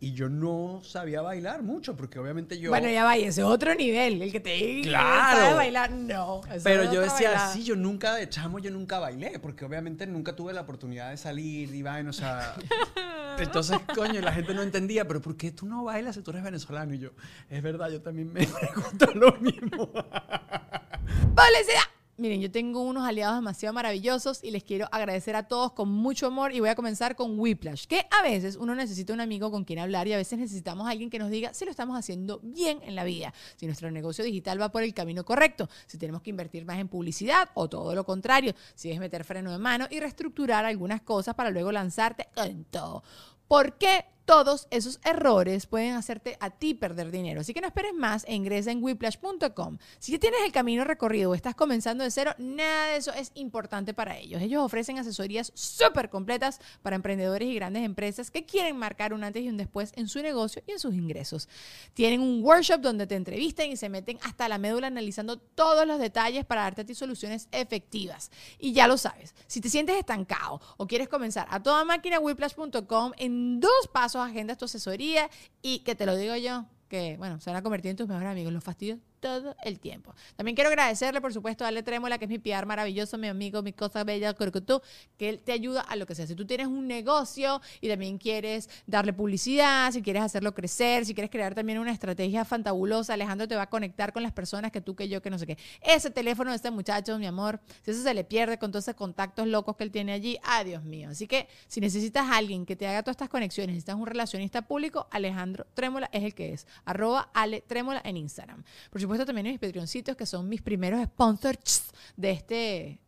Y 0.00 0.12
yo 0.12 0.28
no 0.28 0.80
sabía 0.82 1.22
bailar 1.22 1.62
mucho, 1.62 1.94
porque 1.94 2.18
obviamente 2.18 2.58
yo... 2.58 2.70
Bueno, 2.70 2.90
ya 2.90 3.04
vaya, 3.04 3.28
ese 3.28 3.42
es 3.42 3.46
otro 3.46 3.76
nivel. 3.76 4.20
El 4.20 4.32
que 4.32 4.40
te 4.40 4.50
diga 4.50 4.82
que 4.82 4.88
Claro. 4.88 5.54
bailar, 5.54 5.92
no. 5.92 6.40
Pero 6.64 6.92
yo 6.92 7.00
decía, 7.00 7.38
sí, 7.52 7.62
yo 7.62 7.76
nunca, 7.76 8.16
de 8.16 8.28
chamo, 8.28 8.58
yo 8.58 8.72
nunca 8.72 8.98
bailé, 8.98 9.38
porque 9.38 9.64
obviamente 9.64 10.04
nunca 10.08 10.34
tuve 10.34 10.52
la 10.52 10.62
oportunidad 10.62 11.10
de 11.10 11.16
salir 11.16 11.72
y 11.72 11.82
vaina, 11.82 12.10
o 12.10 12.12
sea... 12.12 12.56
Entonces, 13.38 13.78
coño, 13.94 14.20
la 14.20 14.32
gente 14.32 14.52
no 14.52 14.62
entendía, 14.62 15.06
pero 15.06 15.22
¿por 15.22 15.36
qué 15.36 15.52
tú 15.52 15.64
no 15.64 15.84
bailas 15.84 16.16
si 16.16 16.22
tú 16.22 16.32
eres 16.32 16.42
venezolano? 16.42 16.92
Y 16.92 16.98
yo, 16.98 17.10
es 17.48 17.62
verdad, 17.62 17.88
yo 17.88 18.02
también 18.02 18.32
me 18.32 18.44
pregunto 18.46 19.06
lo 19.14 19.32
mismo. 19.40 19.92
¡Publicidad! 19.92 21.84
Miren, 22.24 22.40
yo 22.40 22.50
tengo 22.50 22.80
unos 22.80 23.06
aliados 23.06 23.36
demasiado 23.36 23.74
maravillosos 23.74 24.42
y 24.42 24.50
les 24.50 24.64
quiero 24.64 24.88
agradecer 24.90 25.36
a 25.36 25.42
todos 25.42 25.72
con 25.72 25.90
mucho 25.90 26.28
amor 26.28 26.54
y 26.54 26.60
voy 26.60 26.70
a 26.70 26.74
comenzar 26.74 27.16
con 27.16 27.38
Whiplash, 27.38 27.84
que 27.84 28.06
a 28.10 28.22
veces 28.22 28.56
uno 28.56 28.74
necesita 28.74 29.12
un 29.12 29.20
amigo 29.20 29.50
con 29.50 29.64
quien 29.64 29.78
hablar 29.78 30.08
y 30.08 30.14
a 30.14 30.16
veces 30.16 30.38
necesitamos 30.38 30.86
a 30.86 30.92
alguien 30.92 31.10
que 31.10 31.18
nos 31.18 31.28
diga 31.28 31.52
si 31.52 31.66
lo 31.66 31.70
estamos 31.70 31.98
haciendo 31.98 32.40
bien 32.42 32.80
en 32.82 32.94
la 32.94 33.04
vida, 33.04 33.34
si 33.56 33.66
nuestro 33.66 33.90
negocio 33.90 34.24
digital 34.24 34.58
va 34.58 34.72
por 34.72 34.82
el 34.82 34.94
camino 34.94 35.22
correcto, 35.26 35.68
si 35.86 35.98
tenemos 35.98 36.22
que 36.22 36.30
invertir 36.30 36.64
más 36.64 36.78
en 36.78 36.88
publicidad 36.88 37.50
o 37.52 37.68
todo 37.68 37.94
lo 37.94 38.06
contrario, 38.06 38.54
si 38.74 38.90
es 38.90 38.98
meter 38.98 39.22
freno 39.24 39.52
de 39.52 39.58
mano 39.58 39.86
y 39.90 40.00
reestructurar 40.00 40.64
algunas 40.64 41.02
cosas 41.02 41.34
para 41.34 41.50
luego 41.50 41.72
lanzarte 41.72 42.28
en 42.36 42.64
todo. 42.64 43.02
¿Por 43.46 43.76
qué 43.76 44.06
todos 44.24 44.66
esos 44.70 45.00
errores 45.04 45.66
pueden 45.66 45.94
hacerte 45.94 46.36
a 46.40 46.50
ti 46.50 46.74
perder 46.74 47.10
dinero? 47.10 47.40
Así 47.40 47.52
que 47.52 47.60
no 47.60 47.66
esperes 47.66 47.94
más 47.94 48.24
e 48.26 48.34
ingresa 48.34 48.70
en 48.70 48.82
whiplash.com. 48.82 49.78
Si 49.98 50.12
ya 50.12 50.18
tienes 50.18 50.40
el 50.44 50.52
camino 50.52 50.84
recorrido 50.84 51.30
o 51.30 51.34
estás 51.34 51.54
comenzando 51.54 52.04
de 52.04 52.10
cero, 52.10 52.34
nada 52.38 52.88
de 52.88 52.96
eso 52.96 53.12
es 53.12 53.32
importante 53.34 53.94
para 53.94 54.18
ellos. 54.18 54.42
Ellos 54.42 54.62
ofrecen 54.62 54.98
asesorías 54.98 55.52
súper 55.54 56.10
completas 56.10 56.60
para 56.82 56.96
emprendedores 56.96 57.48
y 57.48 57.54
grandes 57.54 57.84
empresas 57.84 58.30
que 58.30 58.44
quieren 58.44 58.76
marcar 58.76 59.12
un 59.12 59.24
antes 59.24 59.42
y 59.42 59.48
un 59.48 59.56
después 59.56 59.92
en 59.96 60.08
su 60.08 60.22
negocio 60.22 60.62
y 60.66 60.72
en 60.72 60.78
sus 60.78 60.94
ingresos. 60.94 61.48
Tienen 61.94 62.20
un 62.20 62.42
workshop 62.42 62.80
donde 62.80 63.06
te 63.06 63.16
entrevistan 63.16 63.70
y 63.70 63.76
se 63.76 63.88
meten 63.88 64.18
hasta 64.22 64.48
la 64.48 64.58
médula 64.58 64.86
analizando 64.86 65.38
todos 65.38 65.86
los 65.86 65.98
detalles 65.98 66.44
para 66.44 66.62
darte 66.62 66.82
a 66.82 66.84
ti 66.86 66.94
soluciones 66.94 67.48
efectivas. 67.52 68.30
Y 68.58 68.72
ya 68.72 68.86
lo 68.86 68.96
sabes, 68.96 69.34
si 69.46 69.60
te 69.60 69.68
sientes 69.68 69.96
estancado 69.96 70.60
o 70.76 70.86
quieres 70.86 71.08
comenzar 71.08 71.46
a 71.50 71.62
toda 71.62 71.84
máquina, 71.84 72.18
whiplash.com, 72.18 73.12
en 73.16 73.60
dos 73.60 73.88
pasos 73.92 74.13
agendas 74.22 74.58
tu 74.58 74.64
asesoría 74.64 75.30
y 75.62 75.80
que 75.80 75.94
te 75.94 76.06
lo 76.06 76.16
digo 76.16 76.36
yo, 76.36 76.66
que 76.88 77.16
bueno, 77.18 77.40
se 77.40 77.50
van 77.50 77.56
a 77.58 77.62
convertir 77.62 77.90
en 77.90 77.96
tus 77.96 78.08
mejores 78.08 78.30
amigos, 78.30 78.52
los 78.52 78.62
fastidios 78.62 78.98
todo 79.24 79.56
el 79.64 79.80
tiempo. 79.80 80.14
También 80.36 80.54
quiero 80.54 80.68
agradecerle, 80.68 81.22
por 81.22 81.32
supuesto, 81.32 81.64
a 81.64 81.68
Ale 81.68 81.82
Trémola, 81.82 82.18
que 82.18 82.26
es 82.26 82.30
mi 82.30 82.38
PR 82.38 82.66
maravilloso, 82.66 83.16
mi 83.16 83.28
amigo, 83.28 83.62
mi 83.62 83.72
cosa 83.72 84.04
bella, 84.04 84.34
tú, 84.34 84.82
que 85.16 85.30
él 85.30 85.40
te 85.40 85.52
ayuda 85.52 85.80
a 85.80 85.96
lo 85.96 86.04
que 86.04 86.14
sea. 86.14 86.26
Si 86.26 86.34
tú 86.34 86.44
tienes 86.46 86.66
un 86.66 86.86
negocio 86.86 87.62
y 87.80 87.88
también 87.88 88.18
quieres 88.18 88.68
darle 88.86 89.14
publicidad, 89.14 89.92
si 89.92 90.02
quieres 90.02 90.22
hacerlo 90.22 90.52
crecer, 90.52 91.06
si 91.06 91.14
quieres 91.14 91.30
crear 91.30 91.54
también 91.54 91.78
una 91.78 91.90
estrategia 91.90 92.44
fantabulosa, 92.44 93.14
Alejandro 93.14 93.48
te 93.48 93.56
va 93.56 93.62
a 93.62 93.70
conectar 93.70 94.12
con 94.12 94.22
las 94.22 94.32
personas 94.32 94.70
que 94.70 94.82
tú, 94.82 94.94
que 94.94 95.08
yo, 95.08 95.22
que 95.22 95.30
no 95.30 95.38
sé 95.38 95.46
qué. 95.46 95.56
Ese 95.80 96.10
teléfono 96.10 96.50
de 96.50 96.56
este 96.56 96.70
muchacho, 96.70 97.18
mi 97.18 97.24
amor, 97.26 97.60
si 97.80 97.92
eso 97.92 98.02
se 98.02 98.12
le 98.12 98.24
pierde 98.24 98.58
con 98.58 98.72
todos 98.72 98.84
esos 98.84 98.94
contactos 98.94 99.46
locos 99.46 99.74
que 99.76 99.84
él 99.84 99.90
tiene 99.90 100.12
allí, 100.12 100.36
adiós 100.42 100.84
mío. 100.84 101.08
Así 101.08 101.26
que 101.26 101.48
si 101.66 101.80
necesitas 101.80 102.30
a 102.30 102.36
alguien 102.36 102.66
que 102.66 102.76
te 102.76 102.86
haga 102.86 103.02
todas 103.02 103.14
estas 103.14 103.30
conexiones, 103.30 103.76
necesitas 103.76 103.96
un 103.96 104.06
relacionista 104.06 104.60
público, 104.60 105.08
Alejandro 105.10 105.66
Trémola 105.72 106.10
es 106.12 106.24
el 106.24 106.34
que 106.34 106.52
es. 106.52 106.66
Arroba 106.84 107.30
Ale 107.32 107.62
Trémola 107.62 108.02
en 108.04 108.18
Instagram. 108.18 108.64
Por 108.90 109.00
supuesto, 109.00 109.13
también 109.24 109.46
mis 109.46 109.58
Patreoncitos, 109.58 110.16
que 110.16 110.26
son 110.26 110.48
mis 110.48 110.62
primeros 110.62 111.02
sponsors 111.04 111.84
de 112.16 112.30
este, 112.30 112.54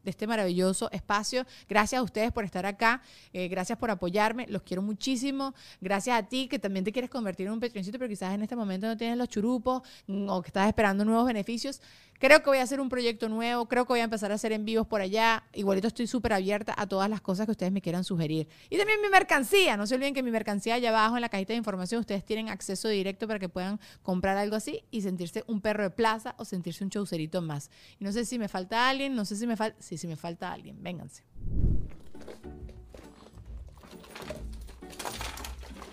de 0.02 0.10
este 0.10 0.26
maravilloso 0.26 0.90
espacio. 0.92 1.44
Gracias 1.68 1.98
a 1.98 2.02
ustedes 2.02 2.32
por 2.32 2.44
estar 2.44 2.66
acá. 2.66 3.02
Eh, 3.32 3.48
gracias 3.48 3.78
por 3.78 3.90
apoyarme. 3.90 4.46
Los 4.48 4.62
quiero 4.62 4.82
muchísimo. 4.82 5.54
Gracias 5.80 6.18
a 6.18 6.22
ti, 6.22 6.48
que 6.48 6.58
también 6.58 6.84
te 6.84 6.92
quieres 6.92 7.10
convertir 7.10 7.46
en 7.46 7.54
un 7.54 7.60
Patreoncito, 7.60 7.98
pero 7.98 8.08
quizás 8.08 8.34
en 8.34 8.42
este 8.42 8.56
momento 8.56 8.86
no 8.86 8.96
tienes 8.96 9.18
los 9.18 9.28
churupos 9.28 9.82
mm, 10.06 10.28
o 10.28 10.42
que 10.42 10.48
estás 10.48 10.68
esperando 10.68 11.04
nuevos 11.04 11.26
beneficios. 11.26 11.80
Creo 12.18 12.42
que 12.42 12.48
voy 12.48 12.58
a 12.58 12.62
hacer 12.62 12.80
un 12.80 12.88
proyecto 12.88 13.28
nuevo. 13.28 13.66
Creo 13.66 13.84
que 13.84 13.92
voy 13.92 14.00
a 14.00 14.04
empezar 14.04 14.32
a 14.32 14.36
hacer 14.36 14.52
en 14.52 14.64
vivos 14.64 14.86
por 14.86 15.00
allá. 15.00 15.44
Igualito 15.52 15.88
estoy 15.88 16.06
súper 16.06 16.32
abierta 16.32 16.74
a 16.76 16.86
todas 16.86 17.10
las 17.10 17.20
cosas 17.20 17.44
que 17.44 17.52
ustedes 17.52 17.72
me 17.72 17.82
quieran 17.82 18.04
sugerir. 18.04 18.48
Y 18.70 18.78
también 18.78 19.00
mi 19.02 19.08
mercancía. 19.08 19.76
No 19.76 19.86
se 19.86 19.96
olviden 19.96 20.14
que 20.14 20.22
mi 20.22 20.30
mercancía 20.30 20.74
allá 20.74 20.88
abajo 20.90 21.16
en 21.16 21.20
la 21.20 21.28
cajita 21.28 21.52
de 21.52 21.58
información 21.58 22.00
ustedes 22.00 22.24
tienen 22.24 22.48
acceso 22.48 22.88
directo 22.88 23.26
para 23.26 23.38
que 23.38 23.48
puedan 23.48 23.78
comprar 24.02 24.36
algo 24.38 24.56
así 24.56 24.84
y 24.90 25.02
sentirse 25.02 25.44
un 25.46 25.60
perro 25.60 25.82
de 25.82 25.90
plaza 25.96 26.34
o 26.38 26.44
sentirse 26.44 26.84
un 26.84 26.90
chaucerito 26.90 27.42
más. 27.42 27.70
Y 27.98 28.04
no 28.04 28.12
sé 28.12 28.24
si 28.24 28.38
me 28.38 28.48
falta 28.48 28.88
alguien, 28.88 29.14
no 29.14 29.24
sé 29.24 29.36
si 29.36 29.46
me 29.46 29.56
falta... 29.56 29.76
Sí, 29.80 29.98
sí 29.98 30.06
me 30.06 30.16
falta 30.16 30.52
alguien. 30.52 30.82
Vénganse. 30.82 31.24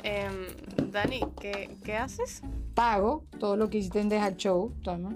Em, 0.04 0.48
Dani, 0.92 1.22
¿qué, 1.40 1.78
¿qué 1.84 1.96
haces? 1.96 2.42
Pago 2.74 3.24
todo 3.40 3.56
lo 3.56 3.70
que 3.70 3.78
hiciste 3.78 4.02
en 4.02 4.10
Deja 4.10 4.36
Show, 4.36 4.74
toma. 4.84 5.16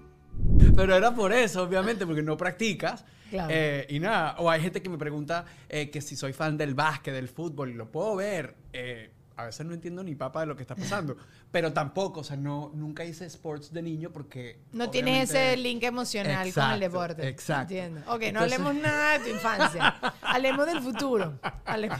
Pero 0.75 0.95
era 0.95 1.13
por 1.13 1.33
eso, 1.33 1.63
obviamente, 1.63 2.05
porque 2.05 2.21
no 2.21 2.37
practicas. 2.37 3.05
Claro. 3.29 3.49
Eh, 3.53 3.87
y 3.89 3.99
nada, 3.99 4.35
o 4.39 4.49
hay 4.49 4.61
gente 4.61 4.81
que 4.81 4.89
me 4.89 4.97
pregunta 4.97 5.45
eh, 5.69 5.89
que 5.89 6.01
si 6.01 6.15
soy 6.15 6.33
fan 6.33 6.57
del 6.57 6.73
básquet, 6.75 7.13
del 7.13 7.29
fútbol, 7.29 7.69
y 7.69 7.73
lo 7.73 7.89
puedo 7.91 8.15
ver. 8.15 8.55
eh, 8.73 9.11
a 9.41 9.45
veces 9.45 9.65
no 9.65 9.73
entiendo 9.73 10.03
ni 10.03 10.15
papa 10.15 10.41
de 10.41 10.45
lo 10.47 10.55
que 10.55 10.61
está 10.63 10.75
pasando. 10.75 11.17
pero 11.51 11.73
tampoco, 11.73 12.21
o 12.21 12.23
sea, 12.23 12.37
no, 12.37 12.71
nunca 12.73 13.03
hice 13.05 13.25
sports 13.25 13.73
de 13.73 13.81
niño 13.81 14.11
porque. 14.11 14.59
No 14.71 14.89
tienes 14.89 15.29
ese 15.29 15.57
link 15.57 15.83
emocional 15.83 16.33
con 16.35 16.41
el 16.43 16.47
Exacto, 16.49 16.79
deporte. 16.79 17.27
exacto. 17.27 17.73
Entiendo. 17.73 17.99
Ok, 18.01 18.21
no 18.21 18.25
Entonces- 18.27 18.53
hablemos 18.59 18.75
nada 18.75 19.17
de 19.17 19.25
tu 19.25 19.29
infancia. 19.35 19.95
hablemos 20.21 20.65
del 20.65 20.81
futuro. 20.81 21.39
Hablemos 21.65 21.99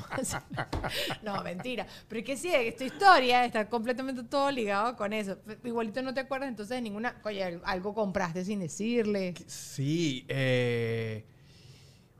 No, 1.23 1.41
mentira. 1.43 1.86
Pero 2.08 2.19
es 2.19 2.25
que 2.25 2.38
sí, 2.38 2.49
es 2.54 2.75
tu 2.75 2.84
historia 2.84 3.45
está 3.45 3.67
completamente 3.69 4.23
todo 4.23 4.49
ligado 4.51 4.95
con 4.95 5.13
eso. 5.13 5.38
Igualito 5.63 6.01
no 6.01 6.13
te 6.13 6.21
acuerdas 6.21 6.49
entonces 6.49 6.75
de 6.75 6.82
ninguna. 6.82 7.15
Oye, 7.23 7.60
algo 7.63 7.93
compraste 7.93 8.43
sin 8.45 8.60
decirle. 8.60 9.34
Sí, 9.47 10.25
eh. 10.27 11.25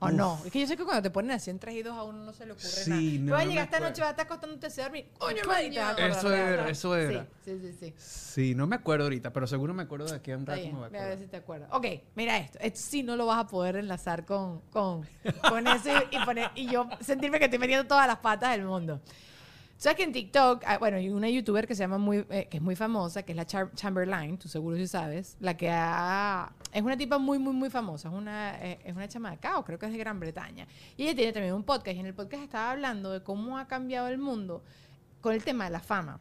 O 0.02 0.06
uf, 0.06 0.12
no. 0.12 0.40
Es 0.44 0.50
que 0.50 0.60
yo 0.60 0.66
sé 0.66 0.76
que 0.76 0.84
cuando 0.84 1.00
te 1.02 1.10
ponen 1.10 1.30
así 1.30 1.48
en 1.50 1.58
3 1.58 1.74
y 1.76 1.82
2 1.82 1.96
a 1.96 2.02
uno 2.02 2.24
no 2.24 2.32
se 2.32 2.44
le 2.44 2.52
ocurre 2.52 2.68
Sí, 2.68 2.90
nada. 2.90 3.02
no, 3.02 3.32
vas 3.32 3.42
a 3.42 3.46
llegar 3.46 3.64
esta 3.64 3.80
noche, 3.80 4.00
vas 4.00 4.08
a 4.08 4.10
estar 4.10 4.26
acostándote 4.26 4.66
a 4.66 4.82
dormir. 4.84 5.08
Coño, 5.18 5.36
madre, 5.46 5.80
acordar 5.80 6.10
Eso 6.10 6.34
era, 6.34 6.68
eso 6.68 6.96
era. 6.96 7.26
Sí, 7.44 7.58
sí, 7.60 7.72
sí. 7.72 7.76
sí. 7.80 7.94
Sí, 7.98 8.54
no 8.54 8.66
me 8.66 8.76
acuerdo 8.76 9.04
ahorita, 9.04 9.32
pero 9.32 9.46
seguro 9.46 9.74
me 9.74 9.84
acuerdo 9.84 10.06
de 10.06 10.16
aquí 10.16 10.32
a 10.32 10.36
un 10.38 10.44
rato 10.46 10.60
bien, 10.60 10.72
me 10.72 10.78
voy 10.78 10.86
a 10.86 10.88
voy 10.90 10.98
a 10.98 11.02
ver 11.02 11.10
acordar. 11.12 11.24
si 11.24 11.30
te 11.30 11.36
acuerdas. 11.36 11.68
Ok, 11.72 11.86
mira 12.16 12.36
esto. 12.38 12.58
Esto 12.60 12.80
sí 12.82 13.02
no 13.02 13.16
lo 13.16 13.26
vas 13.26 13.38
a 13.38 13.46
poder 13.46 13.76
enlazar 13.76 14.24
con, 14.24 14.60
con, 14.70 15.06
con 15.48 15.66
eso 15.68 15.88
y, 16.10 16.16
y 16.16 16.24
poner, 16.24 16.50
y 16.56 16.66
yo 16.66 16.88
sentirme 17.00 17.38
que 17.38 17.44
estoy 17.44 17.58
metiendo 17.60 17.86
todas 17.86 18.06
las 18.06 18.18
patas 18.18 18.50
del 18.52 18.64
mundo. 18.64 19.00
¿Sabes 19.82 19.96
que 19.96 20.04
en 20.04 20.12
TikTok, 20.12 20.62
ah, 20.64 20.78
bueno, 20.78 20.96
hay 20.96 21.08
una 21.10 21.28
youtuber 21.28 21.66
que 21.66 21.74
se 21.74 21.82
llama 21.82 21.98
muy, 21.98 22.24
eh, 22.30 22.46
que 22.48 22.58
es 22.58 22.62
muy 22.62 22.76
famosa, 22.76 23.24
que 23.24 23.32
es 23.32 23.36
la 23.36 23.44
Char- 23.44 23.74
Chamberlain, 23.74 24.38
tú 24.38 24.46
seguro 24.46 24.76
si 24.76 24.86
sabes, 24.86 25.36
la 25.40 25.56
que 25.56 25.68
ha- 25.68 26.52
es 26.72 26.82
una 26.82 26.96
tipa 26.96 27.18
muy, 27.18 27.40
muy, 27.40 27.52
muy 27.52 27.68
famosa, 27.68 28.08
es 28.08 28.14
una, 28.14 28.64
eh, 28.64 28.78
es 28.84 28.94
una 28.94 29.08
chama 29.08 29.30
de 29.30 29.34
acá, 29.38 29.58
o 29.58 29.64
creo 29.64 29.80
que 29.80 29.86
es 29.86 29.92
de 29.92 29.98
Gran 29.98 30.20
Bretaña. 30.20 30.68
Y 30.96 31.02
ella 31.02 31.16
tiene 31.16 31.32
también 31.32 31.52
un 31.54 31.64
podcast, 31.64 31.96
y 31.96 31.98
en 31.98 32.06
el 32.06 32.14
podcast 32.14 32.44
estaba 32.44 32.70
hablando 32.70 33.10
de 33.10 33.24
cómo 33.24 33.58
ha 33.58 33.66
cambiado 33.66 34.06
el 34.06 34.18
mundo 34.18 34.62
con 35.20 35.34
el 35.34 35.42
tema 35.42 35.64
de 35.64 35.70
la 35.70 35.80
fama 35.80 36.20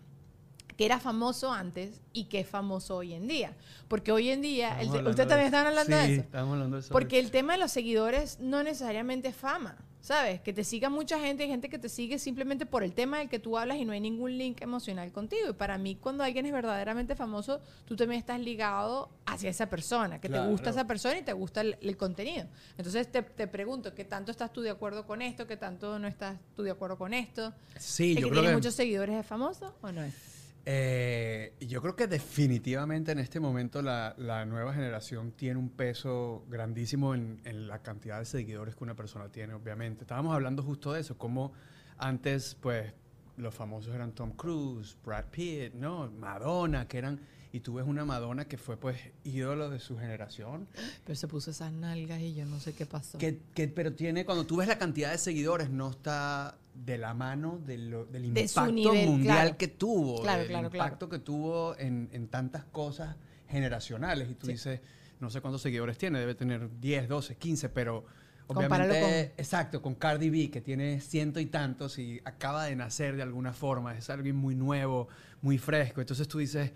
que 0.75 0.85
era 0.85 0.99
famoso 0.99 1.53
antes 1.53 2.01
y 2.13 2.23
que 2.23 2.39
es 2.39 2.47
famoso 2.47 2.95
hoy 2.95 3.13
en 3.13 3.27
día. 3.27 3.53
Porque 3.87 4.11
hoy 4.11 4.29
en 4.31 4.41
día, 4.41 4.79
ustedes 4.81 5.15
de 5.15 5.25
también 5.27 5.45
estaban 5.45 5.67
hablando 5.67 5.95
sí, 5.95 6.01
de 6.01 6.13
eso. 6.13 6.21
estamos 6.23 6.53
hablando 6.53 6.77
de 6.77 6.81
eso. 6.81 6.91
Porque 6.91 7.19
el 7.19 7.29
tema 7.29 7.53
de 7.53 7.59
los 7.59 7.71
seguidores 7.71 8.39
no 8.39 8.63
necesariamente 8.63 9.27
es 9.27 9.35
fama, 9.35 9.77
¿sabes? 10.01 10.41
Que 10.41 10.51
te 10.51 10.63
siga 10.63 10.89
mucha 10.89 11.19
gente, 11.19 11.43
hay 11.43 11.49
gente 11.49 11.69
que 11.69 11.79
te 11.79 11.87
sigue 11.87 12.19
simplemente 12.19 12.65
por 12.65 12.83
el 12.83 12.93
tema 12.93 13.19
del 13.19 13.29
que 13.29 13.39
tú 13.39 13.57
hablas 13.57 13.77
y 13.77 13.85
no 13.85 13.93
hay 13.93 13.99
ningún 13.99 14.37
link 14.37 14.61
emocional 14.61 15.11
contigo. 15.11 15.49
Y 15.49 15.53
para 15.53 15.77
mí, 15.77 15.95
cuando 15.95 16.23
alguien 16.23 16.45
es 16.45 16.51
verdaderamente 16.51 17.15
famoso, 17.15 17.61
tú 17.85 17.95
también 17.95 18.19
estás 18.19 18.39
ligado 18.39 19.09
hacia 19.25 19.49
esa 19.49 19.69
persona, 19.69 20.19
que 20.19 20.27
te 20.29 20.39
gusta 20.39 20.71
esa 20.71 20.85
persona 20.85 21.17
y 21.19 21.21
te 21.23 21.33
gusta 21.33 21.61
el, 21.61 21.77
el 21.81 21.95
contenido. 21.97 22.47
Entonces 22.77 23.11
te, 23.11 23.21
te 23.21 23.47
pregunto, 23.47 23.93
¿qué 23.93 24.03
tanto 24.03 24.31
estás 24.31 24.51
tú 24.51 24.61
de 24.61 24.71
acuerdo 24.71 25.05
con 25.05 25.21
esto? 25.21 25.47
¿Qué 25.47 25.57
tanto 25.57 25.99
no 25.99 26.07
estás 26.07 26.37
tú 26.55 26.63
de 26.63 26.71
acuerdo 26.71 26.97
con 26.97 27.13
esto? 27.13 27.53
Sí, 27.77 28.11
¿El 28.11 28.17
yo 28.17 28.27
que 28.27 28.31
creo 28.31 28.41
tiene 28.41 28.47
que... 28.49 28.55
muchos 28.55 28.73
seguidores 28.75 29.15
es 29.15 29.25
famoso 29.25 29.75
o 29.81 29.91
no 29.91 30.01
es? 30.03 30.30
Eh, 30.65 31.55
yo 31.59 31.81
creo 31.81 31.95
que 31.95 32.07
definitivamente 32.07 33.11
en 33.11 33.19
este 33.19 33.39
momento 33.39 33.81
la, 33.81 34.13
nueva 34.45 34.73
generación 34.73 35.31
tiene 35.31 35.59
un 35.59 35.69
peso 35.69 36.45
grandísimo 36.49 37.15
en 37.15 37.67
la 37.67 37.79
cantidad 37.79 38.19
de 38.19 38.25
seguidores 38.25 38.75
que 38.75 38.83
una 38.83 38.95
persona 38.95 39.29
tiene, 39.29 39.53
obviamente. 39.53 40.03
Estábamos 40.03 40.35
hablando 40.35 40.63
justo 40.63 40.93
de 40.93 41.01
eso, 41.01 41.17
como 41.17 41.53
antes, 41.97 42.57
pues, 42.59 42.93
los 43.37 43.53
famosos 43.53 43.93
eran 43.93 44.11
Tom 44.13 44.31
Cruise, 44.31 44.97
Brad 45.03 45.25
Pitt, 45.31 45.73
¿no? 45.73 46.09
Madonna, 46.11 46.87
que 46.87 46.97
eran... 46.97 47.19
Y 47.53 47.59
tú 47.59 47.73
ves 47.73 47.85
una 47.85 48.05
Madonna 48.05 48.45
que 48.45 48.57
fue, 48.57 48.77
pues, 48.77 48.97
ídolo 49.25 49.69
de 49.69 49.79
su 49.79 49.97
generación. 49.97 50.67
Pero 51.05 51.15
se 51.17 51.27
puso 51.27 51.51
esas 51.51 51.73
nalgas 51.73 52.21
y 52.21 52.33
yo 52.33 52.45
no 52.45 52.59
sé 52.61 52.73
qué 52.73 52.85
pasó. 52.85 53.17
Que, 53.17 53.39
que- 53.53 53.67
pero 53.67 53.93
tiene, 53.93 54.23
cuando 54.23 54.45
tú 54.45 54.55
ves 54.57 54.67
la 54.69 54.77
cantidad 54.77 55.11
de 55.11 55.17
seguidores, 55.17 55.69
no 55.69 55.89
está 55.89 56.57
de 56.73 56.97
la 56.97 57.13
mano 57.13 57.59
de 57.65 57.77
lo- 57.77 58.05
del 58.05 58.33
De 58.33 58.41
impacto 58.43 58.71
nivel, 58.71 59.09
mundial 59.09 59.35
claro. 59.41 59.57
que 59.57 59.67
tuvo, 59.67 60.21
Claro, 60.21 60.39
del 60.43 60.47
claro, 60.47 60.67
impacto 60.67 61.09
que 61.09 61.19
tuvo 61.19 61.77
en, 61.77 62.07
en 62.13 62.29
tantas 62.29 62.63
cosas 62.65 63.17
generacionales. 63.49 64.29
Y 64.29 64.35
tú 64.35 64.45
Sí. 64.47 64.53
dices, 64.53 64.79
no 65.19 65.29
sé 65.29 65.41
cuántos 65.41 65.61
seguidores 65.61 65.97
tiene, 65.97 66.19
debe 66.19 66.35
tener 66.35 66.69
10, 66.79 67.09
12, 67.09 67.35
15, 67.35 67.67
pero 67.67 68.05
obviamente, 68.47 69.33
exacto, 69.37 69.81
con 69.81 69.95
Cardi 69.95 70.29
B, 70.29 70.49
que 70.49 70.61
tiene 70.61 71.01
ciento 71.01 71.41
y 71.41 71.47
tantos 71.47 71.99
y 71.99 72.21
acaba 72.23 72.63
de 72.65 72.77
nacer 72.77 73.17
de 73.17 73.23
alguna 73.23 73.51
forma, 73.51 73.97
es 73.97 74.09
alguien 74.09 74.37
muy 74.37 74.55
nuevo, 74.55 75.09
muy 75.41 75.57
fresco. 75.57 75.99
Entonces 75.99 76.27
tú 76.29 76.37
dices, 76.39 76.71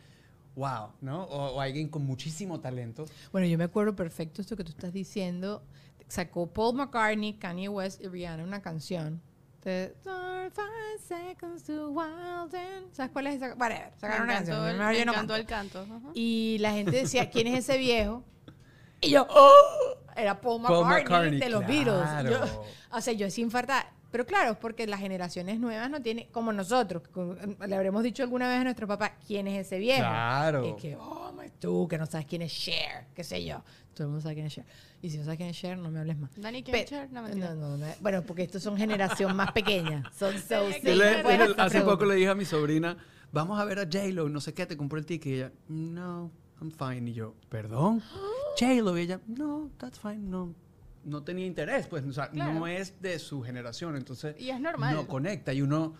wow, 0.55 0.89
¿no? 1.01 1.23
O, 1.25 1.55
o 1.55 1.61
alguien 1.61 1.87
con 1.89 2.05
muchísimo 2.05 2.59
talento. 2.59 3.05
Bueno, 3.31 3.47
yo 3.47 3.57
me 3.57 3.65
acuerdo 3.65 3.95
perfecto 3.95 4.41
esto 4.41 4.55
que 4.55 4.63
tú 4.63 4.71
estás 4.71 4.93
diciendo. 4.93 5.63
Sacó 6.07 6.47
Paul 6.47 6.75
McCartney, 6.75 7.33
Kanye 7.33 7.67
West 7.69 8.01
y 8.01 8.07
Rihanna 8.07 8.43
una 8.43 8.61
canción. 8.61 9.21
De 9.63 9.95
Seconds 10.99 11.63
to 11.63 11.89
Wild 11.89 12.55
and- 12.55 12.91
¿Sabes 12.93 13.11
cuál 13.11 13.27
es 13.27 13.35
esa? 13.35 13.55
Whatever, 13.55 13.91
sacaron 13.97 14.27
me 14.27 14.33
una 14.33 14.45
canción. 14.45 14.67
el, 14.69 14.97
yo 14.97 15.05
no 15.05 15.11
encantó 15.11 15.33
canto. 15.33 15.35
el 15.35 15.45
canto. 15.45 15.79
ajá. 15.81 16.09
Y 16.13 16.57
la 16.59 16.71
gente 16.73 16.91
decía, 16.91 17.29
¿quién 17.29 17.47
es 17.47 17.59
ese 17.59 17.77
viejo? 17.77 18.23
Y 19.01 19.09
yo, 19.09 19.25
¡oh! 19.29 19.97
Era 20.15 20.39
Paul 20.39 20.61
Paul 20.61 20.85
McCartney, 20.85 21.03
McCartney, 21.03 21.39
de 21.39 21.49
los 21.49 21.63
claro. 21.63 22.29
Beatles. 22.29 22.53
Yo- 22.53 22.63
o 22.91 23.01
sea, 23.01 23.13
yo 23.13 23.29
sin 23.29 23.45
infartar. 23.45 23.91
Pero 24.15 24.25
claro, 24.25 24.51
es 24.53 24.57
porque 24.57 24.87
las 24.87 25.01
generaciones 25.01 25.59
nuevas 25.59 25.89
no 25.89 26.01
tienen, 26.01 26.27
como 26.31 26.53
nosotros, 26.53 27.05
con- 27.09 27.37
le 27.67 27.75
habremos 27.75 28.01
dicho 28.01 28.23
alguna 28.23 28.47
vez 28.47 28.61
a 28.61 28.63
nuestro 28.63 28.87
papá, 28.87 29.17
¿quién 29.27 29.45
es 29.45 29.67
ese 29.67 29.77
viejo? 29.77 29.99
Claro. 29.99 30.65
Y 30.69 30.75
que, 30.81 30.95
oh, 30.95 31.33
tú 31.59 31.85
que 31.89 31.97
no 31.97 32.05
sabes 32.05 32.25
quién 32.25 32.41
es 32.41 32.53
Cher, 32.53 33.07
qué 33.13 33.25
sé 33.25 33.43
yo. 33.43 33.61
Todo 33.93 34.03
el 34.05 34.09
mundo 34.11 34.21
sabe 34.21 34.35
quién 34.35 34.47
es 34.47 34.53
Cher. 34.53 34.63
Y 35.01 35.09
si 35.09 35.17
no 35.17 35.25
sabes 35.25 35.35
quién 35.35 35.49
es 35.49 35.57
Cher, 35.57 35.77
no 35.77 35.91
me 35.91 35.99
hables 35.99 36.17
más. 36.17 36.31
Dani, 36.37 36.63
¿quién 36.63 36.77
es 36.77 36.85
Cher? 36.85 37.11
No, 37.11 37.27
no, 37.27 37.55
no, 37.55 37.75
no. 37.77 37.85
Bueno, 37.99 38.21
porque 38.21 38.43
estos 38.43 38.63
son 38.63 38.77
generación 38.77 39.35
más 39.35 39.51
pequeña. 39.51 40.09
Son 40.17 40.33
so 40.39 40.71
sí, 40.71 40.79
Yo 40.81 40.95
le- 40.95 41.21
le- 41.21 41.43
hace 41.43 41.53
pregunta. 41.55 41.83
poco 41.83 42.05
le 42.05 42.15
dije 42.15 42.29
a 42.29 42.35
mi 42.35 42.45
sobrina, 42.45 42.95
vamos 43.33 43.59
a 43.59 43.65
ver 43.65 43.79
a 43.79 43.83
J-Lo, 43.83 44.29
no 44.29 44.39
sé 44.39 44.53
qué, 44.53 44.65
te 44.65 44.77
compré 44.77 44.99
el 45.01 45.05
ticket. 45.05 45.27
Y 45.27 45.35
ella, 45.35 45.51
no, 45.67 46.31
I'm 46.61 46.71
fine. 46.71 47.11
Y 47.11 47.13
yo, 47.15 47.35
¿perdón? 47.49 48.01
J-Lo. 48.57 48.97
Y 48.97 49.01
ella, 49.01 49.19
no, 49.27 49.71
that's 49.77 49.99
fine, 49.99 50.19
no. 50.19 50.53
No 51.05 51.23
tenía 51.23 51.45
interés, 51.45 51.87
pues, 51.87 52.03
o 52.03 52.11
sea, 52.11 52.29
Claro. 52.29 52.53
no 52.53 52.67
es 52.67 52.99
de 53.01 53.17
su 53.19 53.41
generación, 53.43 53.95
entonces 53.95 54.35
Y 54.39 54.49
es 54.49 54.59
normal. 54.59 54.93
no 54.93 55.07
conecta. 55.07 55.53
Y 55.53 55.61
uno, 55.61 55.93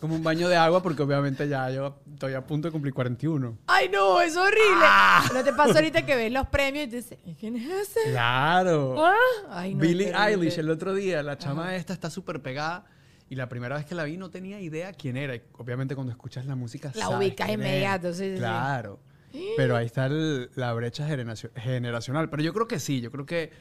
como 0.00 0.14
un 0.16 0.22
baño 0.22 0.48
de 0.48 0.56
agua, 0.56 0.82
porque 0.82 1.02
obviamente 1.02 1.48
ya 1.48 1.70
yo 1.70 2.00
estoy 2.12 2.34
a 2.34 2.46
punto 2.46 2.68
de 2.68 2.72
cumplir 2.72 2.92
41. 2.92 3.56
Ay, 3.66 3.88
no, 3.88 4.20
es 4.20 4.36
horrible. 4.36 4.84
Ah. 4.84 5.24
¿No 5.32 5.42
te 5.44 5.52
pasa 5.52 5.74
ahorita 5.76 6.04
que 6.04 6.14
ves 6.16 6.32
los 6.32 6.46
premios 6.48 6.86
y 6.86 6.88
te 6.90 6.96
dices, 6.96 7.18
¿y 7.24 7.34
quién 7.34 7.56
es 7.56 7.68
ese? 7.70 8.10
¡Claro! 8.10 8.96
Ah, 9.04 9.14
Ay, 9.50 9.74
no, 9.74 9.80
Billie. 9.80 10.12
Eilish 10.12 10.58
el 10.58 10.70
otro 10.70 10.92
día, 10.94 11.22
la 11.22 11.38
chama 11.38 11.74
esta 11.76 11.92
está 11.92 12.10
súper 12.10 12.42
pegada. 12.42 12.84
Y 13.30 13.34
la 13.36 13.48
primera 13.48 13.76
vez 13.76 13.84
que 13.86 13.94
la 13.94 14.04
vi 14.04 14.16
no 14.16 14.30
tenía 14.30 14.60
idea 14.60 14.92
quién 14.92 15.16
era. 15.16 15.34
Y 15.36 15.42
obviamente 15.58 15.94
cuando 15.94 16.12
escuchas 16.12 16.46
la 16.46 16.56
música 16.56 16.90
La 16.94 17.04
sabes 17.04 17.18
ubicas 17.18 17.48
inmediato, 17.50 18.12
sí, 18.14 18.24
sí, 18.24 18.32
sí. 18.32 18.38
Claro. 18.38 18.98
Pero 19.58 19.76
ahí 19.76 19.84
está 19.84 20.06
el- 20.06 20.50
la 20.54 20.72
brecha 20.72 21.06
generacio- 21.06 21.50
generacional. 21.54 22.30
Pero 22.30 22.42
yo 22.42 22.54
creo 22.54 22.66
que 22.66 22.78
sí, 22.80 23.02
yo 23.02 23.10
creo 23.10 23.26
que 23.26 23.52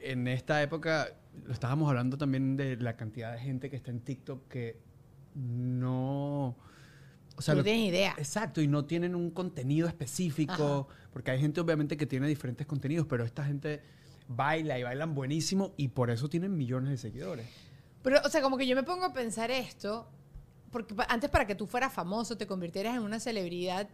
en 0.00 0.28
esta 0.28 0.62
época, 0.62 1.08
lo 1.44 1.52
estábamos 1.52 1.88
hablando 1.88 2.18
también 2.18 2.56
de 2.56 2.76
la 2.76 2.96
cantidad 2.96 3.32
de 3.32 3.38
gente 3.38 3.70
que 3.70 3.76
está 3.76 3.90
en 3.90 4.00
TikTok 4.00 4.48
que 4.48 4.80
no... 5.34 6.56
O 7.36 7.42
sea, 7.42 7.54
no 7.54 7.62
tienes 7.62 7.88
idea. 7.88 8.14
Exacto, 8.18 8.60
y 8.60 8.68
no 8.68 8.84
tienen 8.84 9.14
un 9.14 9.30
contenido 9.30 9.88
específico, 9.88 10.88
porque 11.12 11.30
hay 11.30 11.40
gente 11.40 11.60
obviamente 11.60 11.96
que 11.96 12.06
tiene 12.06 12.26
diferentes 12.26 12.66
contenidos, 12.66 13.06
pero 13.06 13.24
esta 13.24 13.44
gente 13.44 13.82
baila 14.28 14.78
y 14.78 14.82
bailan 14.82 15.14
buenísimo 15.14 15.72
y 15.76 15.88
por 15.88 16.10
eso 16.10 16.28
tienen 16.28 16.56
millones 16.56 16.90
de 16.90 16.98
seguidores. 16.98 17.48
Pero, 18.02 18.20
o 18.24 18.28
sea, 18.28 18.42
como 18.42 18.58
que 18.58 18.66
yo 18.66 18.76
me 18.76 18.82
pongo 18.82 19.04
a 19.06 19.12
pensar 19.12 19.50
esto, 19.50 20.10
porque 20.70 20.94
antes 21.08 21.30
para 21.30 21.46
que 21.46 21.54
tú 21.54 21.66
fueras 21.66 21.92
famoso, 21.92 22.36
te 22.36 22.46
convirtieras 22.46 22.96
en 22.96 23.02
una 23.02 23.20
celebridad, 23.20 23.88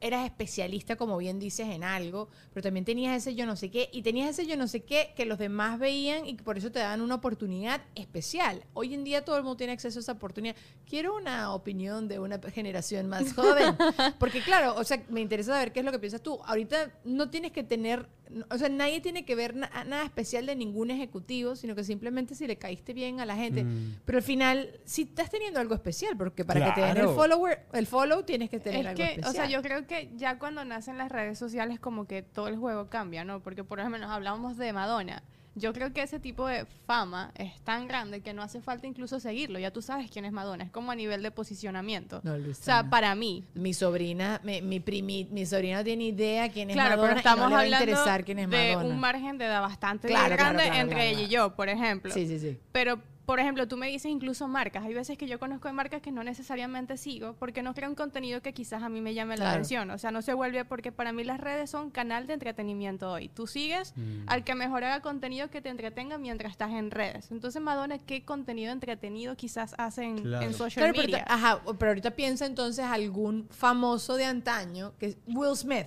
eras 0.00 0.24
especialista, 0.24 0.96
como 0.96 1.16
bien 1.16 1.38
dices, 1.38 1.68
en 1.68 1.84
algo, 1.84 2.28
pero 2.52 2.62
también 2.62 2.84
tenías 2.84 3.16
ese 3.16 3.34
yo 3.34 3.46
no 3.46 3.56
sé 3.56 3.70
qué, 3.70 3.88
y 3.92 4.02
tenías 4.02 4.30
ese 4.30 4.46
yo 4.46 4.56
no 4.56 4.68
sé 4.68 4.84
qué 4.84 5.12
que 5.16 5.24
los 5.24 5.38
demás 5.38 5.78
veían 5.78 6.26
y 6.26 6.36
que 6.36 6.44
por 6.44 6.58
eso 6.58 6.70
te 6.70 6.78
daban 6.78 7.00
una 7.00 7.16
oportunidad 7.16 7.82
especial. 7.94 8.64
Hoy 8.74 8.94
en 8.94 9.04
día 9.04 9.24
todo 9.24 9.36
el 9.36 9.42
mundo 9.42 9.56
tiene 9.56 9.72
acceso 9.72 9.98
a 9.98 10.02
esa 10.02 10.12
oportunidad. 10.12 10.56
Quiero 10.88 11.16
una 11.16 11.52
opinión 11.52 12.08
de 12.08 12.18
una 12.18 12.38
generación 12.50 13.08
más 13.08 13.32
joven, 13.32 13.76
porque 14.18 14.40
claro, 14.42 14.74
o 14.76 14.84
sea, 14.84 15.02
me 15.08 15.20
interesa 15.20 15.52
saber 15.52 15.72
qué 15.72 15.80
es 15.80 15.86
lo 15.86 15.92
que 15.92 15.98
piensas 15.98 16.22
tú. 16.22 16.40
Ahorita 16.44 16.92
no 17.04 17.30
tienes 17.30 17.52
que 17.52 17.62
tener, 17.62 18.08
o 18.50 18.58
sea, 18.58 18.68
nadie 18.68 19.00
tiene 19.00 19.24
que 19.24 19.34
ver 19.34 19.54
na- 19.54 19.70
nada 19.86 20.04
especial 20.04 20.46
de 20.46 20.56
ningún 20.56 20.90
ejecutivo, 20.90 21.56
sino 21.56 21.74
que 21.74 21.84
simplemente 21.84 22.34
si 22.34 22.46
le 22.46 22.56
caíste 22.56 22.92
bien 22.92 23.20
a 23.20 23.26
la 23.26 23.36
gente. 23.36 23.64
Mm. 23.64 24.00
Pero 24.04 24.18
al 24.18 24.24
final, 24.24 24.70
si 24.84 25.02
estás 25.02 25.30
teniendo 25.30 25.60
algo 25.60 25.74
especial, 25.74 26.16
porque 26.16 26.44
para 26.44 26.64
que 26.66 26.80
te 26.80 26.86
den 26.86 26.96
el 26.96 27.08
follower, 27.08 27.66
el 27.72 27.86
follow 27.86 28.22
tienes 28.24 28.50
que 28.50 28.60
tener 28.60 28.80
Es 28.80 28.86
algo 28.86 28.96
que, 28.96 29.04
especial. 29.04 29.30
o 29.30 29.32
sea, 29.32 29.46
yo 29.48 29.62
creo 29.62 29.86
que 29.86 30.10
ya 30.16 30.38
cuando 30.38 30.64
nacen 30.64 30.98
las 30.98 31.10
redes 31.12 31.38
sociales 31.38 31.78
como 31.80 32.06
que 32.06 32.22
todo 32.22 32.48
el 32.48 32.56
juego 32.56 32.88
cambia, 32.88 33.24
¿no? 33.24 33.40
Porque 33.42 33.64
por 33.64 33.78
ejemplo 33.80 33.98
nos 34.00 34.10
hablábamos 34.10 34.56
de 34.56 34.72
Madonna. 34.72 35.22
Yo 35.56 35.72
creo 35.72 35.92
que 35.92 36.02
ese 36.02 36.18
tipo 36.18 36.48
de 36.48 36.66
fama 36.86 37.30
es 37.36 37.60
tan 37.60 37.86
grande 37.86 38.20
que 38.22 38.34
no 38.34 38.42
hace 38.42 38.60
falta 38.60 38.86
incluso 38.88 39.20
seguirlo. 39.20 39.58
Ya 39.60 39.70
tú 39.70 39.82
sabes 39.82 40.10
quién 40.10 40.24
es 40.24 40.32
Madonna. 40.32 40.64
Es 40.64 40.70
como 40.70 40.90
a 40.90 40.96
nivel 40.96 41.22
de 41.22 41.30
posicionamiento. 41.30 42.20
No, 42.24 42.32
o 42.34 42.54
sea, 42.54 42.90
para 42.90 43.14
mí. 43.14 43.44
Mi 43.54 43.72
sobrina, 43.72 44.40
mi, 44.42 44.60
mi, 44.62 44.80
primi- 44.80 45.28
mi 45.30 45.46
sobrina 45.46 45.78
no 45.78 45.84
tiene 45.84 46.04
idea 46.06 46.48
quién 46.50 46.70
es 46.70 46.74
Claro, 46.74 46.90
Madonna 46.96 47.08
pero 47.08 47.18
estamos 47.18 47.38
y 47.38 47.42
no 47.42 47.48
le 47.48 47.54
va 47.54 47.60
a 47.60 47.64
hablando 47.64 47.84
interesar 47.84 48.24
quién 48.24 48.38
es 48.40 48.50
de 48.50 48.72
Madonna. 48.74 48.88
un 48.94 49.00
margen 49.00 49.38
de 49.38 49.44
edad 49.44 49.60
bastante 49.62 50.08
Claro, 50.08 50.34
grande 50.36 50.64
claro, 50.64 50.80
entre 50.80 51.10
ella 51.10 51.20
y 51.22 51.28
yo, 51.28 51.54
por 51.54 51.68
ejemplo. 51.68 52.12
Sí, 52.12 52.26
sí, 52.26 52.38
sí. 52.40 52.58
Pero, 52.72 52.98
por 53.26 53.40
ejemplo, 53.40 53.66
tú 53.66 53.76
me 53.78 53.88
dices 53.88 54.10
incluso 54.10 54.48
marcas. 54.48 54.84
Hay 54.84 54.92
veces 54.92 55.16
que 55.16 55.26
yo 55.26 55.38
conozco 55.38 55.68
de 55.68 55.72
marcas 55.74 56.02
que 56.02 56.12
no 56.12 56.22
necesariamente 56.22 56.96
sigo 56.98 57.34
porque 57.38 57.62
no 57.62 57.72
crean 57.72 57.94
contenido 57.94 58.42
que 58.42 58.52
quizás 58.52 58.82
a 58.82 58.88
mí 58.90 59.00
me 59.00 59.14
llame 59.14 59.36
la 59.38 59.50
atención. 59.50 59.90
O 59.90 59.98
sea, 59.98 60.10
no 60.10 60.20
se 60.20 60.34
vuelve 60.34 60.64
porque 60.66 60.92
para 60.92 61.12
mí 61.12 61.24
las 61.24 61.40
redes 61.40 61.70
son 61.70 61.90
canal 61.90 62.26
de 62.26 62.34
entretenimiento 62.34 63.10
hoy. 63.10 63.28
Tú 63.30 63.46
sigues 63.46 63.94
Mm. 63.96 64.24
al 64.26 64.44
que 64.44 64.54
mejor 64.54 64.84
haga 64.84 65.00
contenido 65.00 65.48
que 65.48 65.62
te 65.62 65.70
entretenga 65.70 66.18
mientras 66.18 66.52
estás 66.52 66.72
en 66.72 66.90
redes. 66.90 67.30
Entonces, 67.30 67.62
Madonna, 67.62 67.96
¿qué 67.98 68.24
contenido 68.24 68.72
entretenido 68.72 69.36
quizás 69.36 69.74
hace 69.78 70.04
en, 70.04 70.18
Claro. 70.18 70.46
en 70.46 70.52
social 70.52 70.82
Claro, 70.84 70.92
pero, 70.94 71.02
media? 71.04 71.24
ahorita- 71.26 71.34
ajá, 71.34 71.62
pero 71.78 71.90
ahorita 71.92 72.10
piensa 72.10 72.44
entonces 72.44 72.84
algún 72.84 73.48
famoso 73.50 74.16
de 74.16 74.26
antaño, 74.26 74.92
que 74.98 75.06
es 75.06 75.16
Will 75.28 75.56
Smith, 75.56 75.86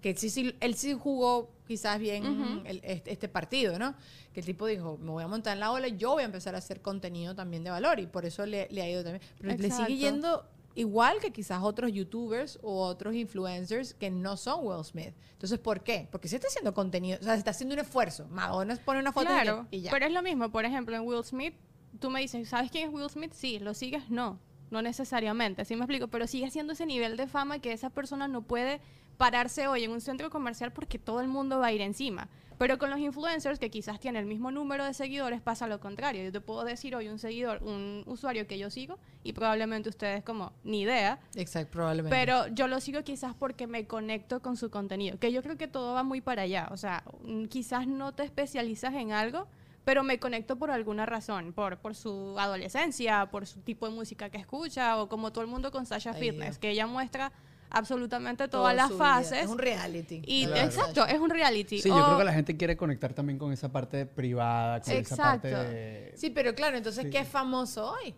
que 0.00 0.14
sí, 0.14 0.30
sí, 0.30 0.54
él 0.60 0.74
sí 0.76 0.92
jugó 0.94 1.50
quizás 1.66 1.98
bien 1.98 2.26
Ujú. 2.26 2.62
el- 2.66 2.80
este, 2.84 3.12
este 3.12 3.28
partido, 3.28 3.78
¿no? 3.78 3.94
Que 4.32 4.40
el 4.40 4.46
tipo 4.46 4.66
dijo, 4.66 4.98
me 4.98 5.10
voy 5.10 5.24
a 5.24 5.28
montar 5.28 5.54
en 5.54 5.60
la 5.60 5.72
ola 5.72 5.88
y 5.88 5.96
yo 5.96 6.12
voy 6.12 6.22
a 6.22 6.26
empezar 6.26 6.54
a 6.54 6.58
hacer 6.58 6.80
contenido 6.80 7.34
también 7.34 7.64
de 7.64 7.70
valor 7.70 7.98
y 8.00 8.06
por 8.06 8.24
eso 8.24 8.46
le, 8.46 8.68
le 8.70 8.82
ha 8.82 8.88
ido 8.90 9.02
también. 9.02 9.22
Pero 9.38 9.56
le 9.56 9.66
Exacto. 9.66 9.86
sigue 9.86 9.98
yendo 9.98 10.44
igual 10.74 11.18
que 11.20 11.32
quizás 11.32 11.62
otros 11.62 11.90
youtubers 11.92 12.58
o 12.62 12.82
otros 12.82 13.14
influencers 13.14 13.94
que 13.94 14.10
no 14.10 14.36
son 14.36 14.60
Will 14.66 14.84
Smith. 14.84 15.14
Entonces, 15.32 15.58
¿por 15.58 15.82
qué? 15.82 16.06
Porque 16.12 16.28
se 16.28 16.36
está 16.36 16.48
haciendo 16.48 16.74
contenido, 16.74 17.18
o 17.20 17.24
sea, 17.24 17.32
se 17.32 17.38
está 17.38 17.50
haciendo 17.52 17.74
un 17.74 17.80
esfuerzo. 17.80 18.26
Madonna 18.28 18.76
pone 18.84 19.00
una 19.00 19.10
foto 19.12 19.26
Claro, 19.26 19.66
y 19.70 19.80
ya. 19.80 19.90
pero 19.90 20.04
es 20.06 20.12
lo 20.12 20.22
mismo. 20.22 20.50
Por 20.50 20.64
ejemplo, 20.66 20.94
en 20.94 21.02
Will 21.06 21.24
Smith, 21.24 21.54
tú 21.98 22.10
me 22.10 22.20
dices, 22.20 22.48
¿sabes 22.48 22.70
quién 22.70 22.88
es 22.88 22.94
Will 22.94 23.08
Smith? 23.08 23.32
Sí, 23.32 23.58
¿lo 23.58 23.72
sigues? 23.72 24.10
No, 24.10 24.38
no 24.70 24.82
necesariamente, 24.82 25.62
así 25.62 25.74
me 25.76 25.82
explico, 25.82 26.08
pero 26.08 26.26
sigue 26.26 26.50
siendo 26.50 26.74
ese 26.74 26.84
nivel 26.84 27.16
de 27.16 27.26
fama 27.26 27.58
que 27.60 27.72
esa 27.72 27.88
persona 27.88 28.28
no 28.28 28.42
puede 28.42 28.80
pararse 29.16 29.66
hoy 29.68 29.84
en 29.84 29.90
un 29.90 30.00
centro 30.00 30.30
comercial 30.30 30.72
porque 30.72 30.98
todo 30.98 31.20
el 31.20 31.28
mundo 31.28 31.58
va 31.58 31.66
a 31.66 31.72
ir 31.72 31.80
encima. 31.80 32.28
Pero 32.58 32.78
con 32.78 32.88
los 32.88 32.98
influencers, 32.98 33.58
que 33.58 33.70
quizás 33.70 34.00
tienen 34.00 34.22
el 34.22 34.26
mismo 34.26 34.50
número 34.50 34.82
de 34.86 34.94
seguidores, 34.94 35.42
pasa 35.42 35.66
lo 35.66 35.78
contrario. 35.78 36.24
Yo 36.24 36.32
te 36.32 36.40
puedo 36.40 36.64
decir 36.64 36.96
hoy 36.96 37.08
un 37.08 37.18
seguidor, 37.18 37.62
un 37.62 38.02
usuario 38.06 38.46
que 38.46 38.58
yo 38.58 38.70
sigo, 38.70 38.98
y 39.22 39.34
probablemente 39.34 39.90
ustedes 39.90 40.24
como 40.24 40.52
ni 40.64 40.80
idea, 40.80 41.20
Exacto, 41.34 41.72
probablemente. 41.72 42.16
pero 42.16 42.46
yo 42.48 42.66
lo 42.66 42.80
sigo 42.80 43.02
quizás 43.04 43.34
porque 43.34 43.66
me 43.66 43.86
conecto 43.86 44.40
con 44.40 44.56
su 44.56 44.70
contenido, 44.70 45.18
que 45.18 45.32
yo 45.32 45.42
creo 45.42 45.58
que 45.58 45.68
todo 45.68 45.92
va 45.92 46.02
muy 46.02 46.22
para 46.22 46.42
allá. 46.42 46.68
O 46.70 46.78
sea, 46.78 47.04
mm, 47.24 47.44
quizás 47.46 47.86
no 47.86 48.14
te 48.14 48.22
especializas 48.22 48.94
en 48.94 49.12
algo, 49.12 49.46
pero 49.84 50.02
me 50.02 50.18
conecto 50.18 50.56
por 50.56 50.70
alguna 50.70 51.04
razón, 51.04 51.52
por, 51.52 51.76
por 51.76 51.94
su 51.94 52.38
adolescencia, 52.38 53.26
por 53.30 53.46
su 53.46 53.60
tipo 53.60 53.86
de 53.86 53.94
música 53.94 54.30
que 54.30 54.38
escucha, 54.38 54.96
o 54.96 55.10
como 55.10 55.30
todo 55.30 55.44
el 55.44 55.50
mundo 55.50 55.70
con 55.70 55.84
Sasha 55.84 56.12
Ay, 56.14 56.20
Fitness, 56.20 56.46
Dios. 56.52 56.58
que 56.58 56.70
ella 56.70 56.86
muestra 56.86 57.32
absolutamente 57.70 58.48
Toda 58.48 58.72
todas 58.72 58.74
las 58.76 58.92
fases. 58.92 59.44
Es 59.44 59.48
un 59.48 59.58
reality. 59.58 60.22
Y 60.26 60.46
Claro. 60.46 60.62
exacto, 60.62 61.06
es 61.06 61.18
un 61.18 61.30
reality. 61.30 61.80
Sí, 61.80 61.88
yo 61.88 61.96
O- 61.96 62.04
creo 62.04 62.18
que 62.18 62.24
la 62.24 62.32
gente 62.32 62.56
quiere 62.56 62.76
conectar 62.76 63.12
también 63.14 63.38
con 63.38 63.52
esa 63.52 63.70
parte 63.70 64.06
privada, 64.06 64.80
con 64.80 64.92
esa 64.94 65.16
parte 65.16 65.48
Exacto. 65.48 65.70
de... 65.72 66.12
Sí, 66.16 66.30
pero 66.30 66.54
claro, 66.54 66.76
entonces, 66.76 67.04
Sí. 67.04 67.10
¿qué 67.10 67.18
es 67.20 67.28
famoso 67.28 67.92
hoy? 67.92 68.14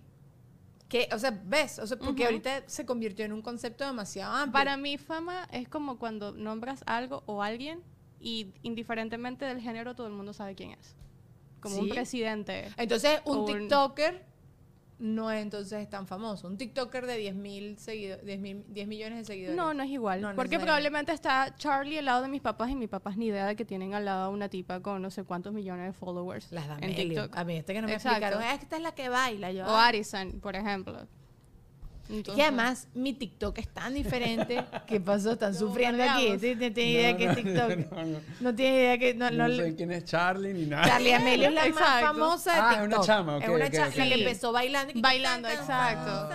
¿Qué, 0.89 1.07
o 1.13 1.19
sea, 1.19 1.39
ves, 1.45 1.79
o 1.81 1.87
sea, 1.87 1.99
porque 1.99 2.23
Ujú. 2.23 2.31
ahorita 2.31 2.63
se 2.67 2.87
convirtió 2.87 3.25
en 3.25 3.33
un 3.33 3.43
concepto 3.43 3.85
demasiado 3.85 4.33
amplio. 4.35 4.53
Para 4.53 4.77
mí 4.79 4.97
fama 4.97 5.47
es 5.53 5.69
como 5.69 5.99
cuando 5.99 6.33
nombras 6.33 6.83
algo 6.87 7.23
o 7.27 7.43
alguien 7.43 7.83
y 8.21 8.55
indiferentemente 8.63 9.45
del 9.45 9.61
género 9.61 9.95
todo 9.95 10.07
el 10.07 10.15
mundo 10.15 10.33
sabe 10.33 10.55
quién 10.55 10.71
es. 10.71 10.97
Como 11.61 11.77
un 11.77 11.87
Sí. 11.87 11.91
presidente. 11.93 12.69
Entonces, 12.79 13.21
un 13.27 13.39
un- 13.41 13.47
TikToker 13.47 14.25
no 14.99 15.31
es 15.31 15.41
entonces 15.43 15.89
tan 15.89 16.07
famoso. 16.07 16.49
Un 16.49 16.57
TikToker 16.57 17.07
de 17.07 17.17
10 17.17 17.35
mil 17.37 17.79
seguidores, 17.79 18.25
10, 18.25 18.41
mil- 18.41 18.65
10 18.69 18.89
millones 18.89 19.19
de 19.19 19.25
seguidores. 19.25 19.57
No, 19.57 19.73
no 19.73 19.83
es 19.85 19.91
igual. 19.91 20.21
No, 20.21 20.35
porque 20.35 20.59
probablemente 20.59 21.13
está 21.13 21.55
Charlie 21.57 21.99
al 21.99 22.05
lado 22.07 22.23
de 22.23 22.29
mis 22.29 22.41
papás 22.43 22.71
y 22.71 22.75
mis 22.75 22.89
papás 22.89 23.17
ni 23.17 23.27
idea 23.27 23.47
de 23.47 23.55
que 23.57 23.65
tienen 23.65 23.95
al 23.95 24.05
lado 24.05 24.31
una 24.31 24.49
tipa 24.49 24.81
con 24.81 25.01
no 25.01 25.11
sé 25.11 25.23
cuántos 25.25 25.53
millones 25.53 25.87
de 25.87 25.93
followers 25.93 26.51
Las 26.51 26.65
en 26.65 26.71
D'Amelio. 26.81 27.23
TikTok. 27.23 27.37
A 27.37 27.45
mí, 27.45 27.57
este 27.57 27.75
que 27.75 27.81
no 27.81 27.87
me 27.89 27.95
Exacto. 27.95 28.19
explicaron, 28.19 28.43
"Ah, 28.51 28.55
esta 28.61 28.77
es 28.77 28.83
la 28.83 28.93
que 28.93 29.09
baila. 29.09 29.53
Yo, 29.53 29.65
O 29.67 29.71
"Ah". 29.71 29.87
Arison, 29.87 30.41
por 30.41 30.57
ejemplo. 30.57 31.07
Es 32.09 32.14
Entonces- 32.16 32.37
que 32.37 32.42
además 32.42 32.88
mi 32.94 33.12
TikTok 33.12 33.59
es 33.59 33.68
tan 33.68 33.92
diferente. 33.94 34.64
¿Qué 34.87 34.99
pasó? 35.01 35.33
Están 35.33 35.55
sufriendo 35.55 36.03
aquí. 36.03 36.31
No 36.31 36.38
tiene 36.38 36.66
idea 36.90 37.12
No, 37.12 37.18
que 37.18 37.25
es 37.27 37.37
TikTok. 37.37 37.90
no, 37.92 38.05
no. 38.07 38.18
No 38.40 38.55
tiene 38.55 38.77
idea 38.77 38.99
que... 38.99 39.14
No, 39.14 39.31
No, 39.31 39.47
no, 39.49 39.55
sé 39.57 39.75
quién 39.77 39.92
es 39.92 40.05
Charlie 40.05 40.55
ni 40.55 40.64
nada. 40.66 40.87
Charlie 40.87 41.12
Amelio 41.12 41.49
es 41.49 41.55
la 41.55 41.68
más 41.68 42.01
famosa 42.01 42.53
de 42.55 42.59
Ah, 42.61 42.71
es 42.73 42.81
TikTok. 42.81 42.97
una 42.99 43.07
chama, 43.07 43.37
ok, 43.37 43.42
es 43.42 43.49
una 43.51 43.71
chama 43.71 43.87
ok. 43.88 43.97
la 43.97 44.05
que 44.05 44.14
Sí. 44.14 44.21
empezó 44.23 44.53
bailando. 44.53 44.92
y 44.97 45.01
Bailando, 45.03 45.49
exacto. 45.49 46.29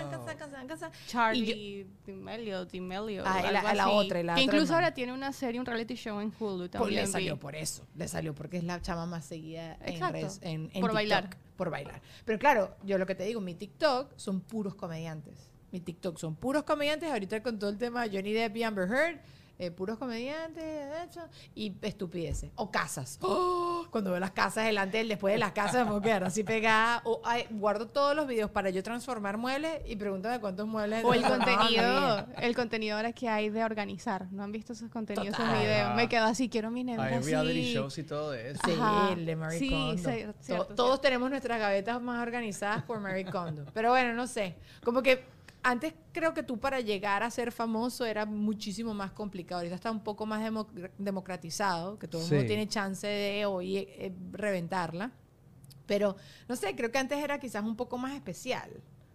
Charlie 1.08 1.86
D'Amelio, 2.06 2.66
D'Amelio. 2.66 3.24
Ah, 3.26 3.42
la- 3.42 3.60
algo 3.60 3.74
la 3.74 3.84
así. 3.86 3.92
otra, 3.94 4.24
la 4.24 4.36
Que 4.36 4.42
otra 4.42 4.56
incluso 4.56 4.74
ahora 4.76 4.94
tiene 4.94 5.14
una 5.14 5.32
serie, 5.34 5.60
un 5.60 5.66
reality 5.66 5.96
show 5.96 6.20
en 6.20 6.32
Hulu 6.38 6.70
también. 6.70 7.02
le 7.02 7.08
salió 7.08 7.38
por 7.38 7.56
eso. 7.56 7.86
Le 7.96 8.08
salió 8.08 8.34
porque 8.34 8.58
es 8.58 8.64
la 8.64 8.82
chama 8.82 9.06
más 9.06 9.26
seguida 9.26 9.78
en 9.86 10.00
Por 10.00 10.72
TikTok, 10.74 10.94
bailar. 10.94 11.30
Por 11.56 11.70
bailar. 11.70 12.02
Pero 12.26 12.40
claro, 12.40 12.76
yo 12.84 12.98
lo 12.98 13.06
que 13.06 13.16
te 13.16 13.24
digo, 13.24 13.42
mi 13.42 13.54
TikTok 13.54 14.14
son 14.18 14.42
puros 14.42 14.76
comediantes. 14.76 15.52
Mi 15.72 15.80
TikTok 15.80 16.18
son 16.18 16.36
puros 16.36 16.64
comediantes. 16.64 17.12
Ahorita 17.12 17.42
con 17.44 17.60
todo 17.60 17.70
el 17.70 17.78
tema 17.78 18.04
de 18.04 18.16
Johnny 18.16 18.34
Depp 18.34 18.58
y 18.58 18.64
Amber 18.64 18.88
Heard, 18.90 19.22
eh, 19.66 19.72
puros 19.72 19.98
comediantes 19.98 20.64
de 20.64 21.04
hecho, 21.04 21.22
y 21.56 21.74
estupideces. 21.82 22.52
O 22.56 22.72
casas. 22.72 23.18
¡Oh! 23.22 23.86
Cuando 23.90 24.12
veo 24.12 24.20
las 24.20 24.32
casas 24.32 24.66
delante 24.66 24.98
del 24.98 25.08
después 25.10 25.34
de 25.34 25.40
las 25.40 25.52
casas, 25.52 25.86
me 25.86 25.92
voy 25.92 26.00
a 26.00 26.04
quedar 26.04 26.24
así 26.24 26.44
pegada. 26.44 27.02
O 27.06 27.22
ay, 27.24 27.46
guardo 27.52 27.88
todos 27.88 28.16
los 28.16 28.28
videos 28.28 28.50
para 28.52 28.70
yo 28.70 28.82
transformar 28.84 29.38
muebles 29.38 29.82
y 29.86 29.96
pregúntame 29.96 30.40
cuántos 30.40 30.68
muebles. 30.68 31.04
O 31.06 31.14
el 31.14 31.22
contenido, 31.24 32.28
el 32.38 32.56
contenido 32.56 32.96
ahora 32.98 33.12
que 33.14 33.30
hay 33.30 33.50
de 33.50 33.64
organizar. 33.64 34.28
¿No 34.32 34.44
han 34.44 34.52
visto 34.52 34.74
esos 34.74 34.90
contenidos 34.90 35.36
Total. 35.38 35.56
en 35.56 35.62
video? 35.62 35.94
Me 35.96 36.10
quedo 36.10 36.26
así, 36.26 36.50
quiero 36.50 36.72
mi 36.72 36.84
nevera 36.84 37.18
Hay 37.18 37.24
reality 37.24 37.74
shows 37.74 37.98
y 37.98 38.04
todo 38.04 38.34
eso. 38.34 38.60
Sí, 38.66 38.72
Ajá. 38.80 39.14
el 39.14 39.26
de 39.26 39.36
Mary 39.36 39.60
Sí, 39.60 39.70
Kondo. 39.70 40.02
cier- 40.02 40.28
To- 40.34 40.36
cierto, 40.42 40.66
Todos 40.76 40.90
cierto. 40.90 41.02
tenemos 41.02 41.30
nuestras 41.30 41.60
gavetas 41.60 42.02
más 42.02 42.22
organizadas 42.22 42.84
por 42.84 43.00
Mary 43.00 43.26
Kondo. 43.26 43.66
Pero 43.74 43.90
bueno, 43.92 44.14
no 44.14 44.28
sé. 44.28 44.56
Como 44.84 45.02
que 45.02 45.26
antes 45.64 45.94
creo 46.12 46.34
que 46.34 46.44
tú 46.44 46.60
para 46.60 46.82
llegar 46.82 47.24
a 47.24 47.32
ser 47.32 47.52
famoso 47.52 48.06
era 48.06 48.26
muchísimo 48.26 48.94
más 48.94 49.12
complicado. 49.12 49.60
Ahorita 49.60 49.76
está 49.76 49.92
un 49.92 50.04
poco 50.04 50.26
más 50.26 50.44
demo- 50.44 50.68
democratizado, 50.98 51.98
que 51.98 52.08
todo 52.08 52.24
el 52.24 52.30
mundo 52.30 52.46
tiene 52.46 52.68
chance 52.68 53.08
de 53.08 53.46
hoy 53.46 53.78
eh, 53.78 53.88
eh, 53.98 54.14
reventarla. 54.32 55.12
Pero, 55.86 56.16
no 56.48 56.56
sé, 56.56 56.76
creo 56.76 56.92
que 56.92 56.98
antes 56.98 57.18
era 57.24 57.40
quizás 57.40 57.64
un 57.64 57.76
poco 57.76 57.98
más 57.98 58.14
especial. 58.14 58.70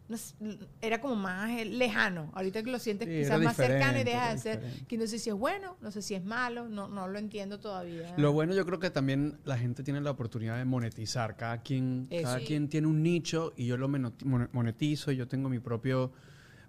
No 0.08 0.16
sé, 0.16 0.34
era 0.80 1.02
como 1.02 1.16
más 1.16 1.50
eh, 1.50 1.66
lejano. 1.66 2.30
Ahorita 2.34 2.62
que 2.62 2.70
lo 2.70 2.78
sientes 2.78 3.08
Sí, 3.08 3.14
quizás 3.18 3.40
más 3.42 3.56
cercano 3.56 3.98
y 3.98 4.04
deja 4.04 4.32
de 4.32 4.38
ser. 4.38 4.62
Que 4.86 4.96
no 4.96 5.06
sé 5.06 5.18
si 5.18 5.28
es 5.28 5.36
bueno, 5.36 5.76
no 5.82 5.90
sé 5.90 6.00
si 6.00 6.14
es 6.14 6.24
malo, 6.24 6.66
no, 6.68 6.88
no 6.88 7.08
lo 7.08 7.18
entiendo 7.18 7.58
todavía. 7.60 8.14
Lo 8.16 8.32
bueno 8.32 8.54
yo 8.54 8.64
creo 8.64 8.78
que 8.78 8.88
también 8.90 9.38
la 9.44 9.58
gente 9.58 9.82
tiene 9.82 10.00
la 10.00 10.10
oportunidad 10.10 10.56
de 10.56 10.64
monetizar. 10.64 11.36
Cada 11.36 11.62
quien, 11.62 12.06
Eso. 12.08 12.22
cada 12.24 12.38
quien 12.40 12.68
tiene 12.70 12.86
un 12.86 13.02
nicho 13.02 13.52
y 13.56 13.66
yo 13.66 13.76
lo 13.76 13.86
monetizo 13.88 15.12
y 15.12 15.16
yo 15.16 15.28
tengo 15.28 15.50
mi 15.50 15.58
propio 15.58 16.10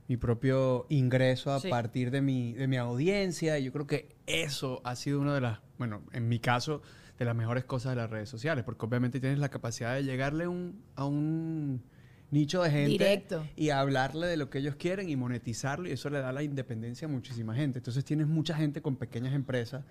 mi 0.09 0.17
propio 0.17 0.85
ingreso 0.89 1.53
a 1.53 1.59
Sí. 1.59 1.69
partir 1.69 2.09
de 2.11 2.21
mi, 2.21 2.53
de 2.53 2.67
mi 2.67 2.77
audiencia 2.77 3.57
y 3.59 3.63
yo 3.65 3.71
creo 3.71 3.87
que 3.87 4.15
eso 4.25 4.81
ha 4.83 4.95
sido 4.95 5.21
una 5.21 5.35
de 5.35 5.41
las, 5.41 5.59
bueno, 5.77 6.01
en 6.11 6.27
mi 6.27 6.39
caso, 6.39 6.81
de 7.19 7.25
las 7.25 7.35
mejores 7.35 7.63
cosas 7.65 7.91
de 7.91 7.97
las 7.97 8.09
redes 8.09 8.27
sociales, 8.27 8.63
porque 8.65 8.85
obviamente 8.85 9.19
tienes 9.19 9.39
la 9.39 9.49
capacidad 9.49 9.93
de 9.93 10.03
llegarle 10.03 10.47
un- 10.47 10.81
a 10.95 11.05
un 11.05 11.83
nicho 12.31 12.63
de 12.63 12.71
gente 12.71 12.89
Directo. 12.89 13.45
y 13.55 13.69
hablarle 13.69 14.25
de 14.27 14.37
lo 14.37 14.49
que 14.49 14.59
ellos 14.59 14.75
quieren 14.75 15.09
y 15.09 15.15
monetizarlo 15.15 15.87
y 15.87 15.91
eso 15.91 16.09
le 16.09 16.19
da 16.19 16.31
la 16.31 16.41
independencia 16.43 17.07
a 17.07 17.11
muchísima 17.11 17.53
gente. 17.55 17.79
Entonces 17.79 18.03
tienes 18.03 18.27
mucha 18.27 18.55
gente 18.55 18.81
con 18.81 18.95
pequeñas 18.95 19.33
empresas 19.33 19.83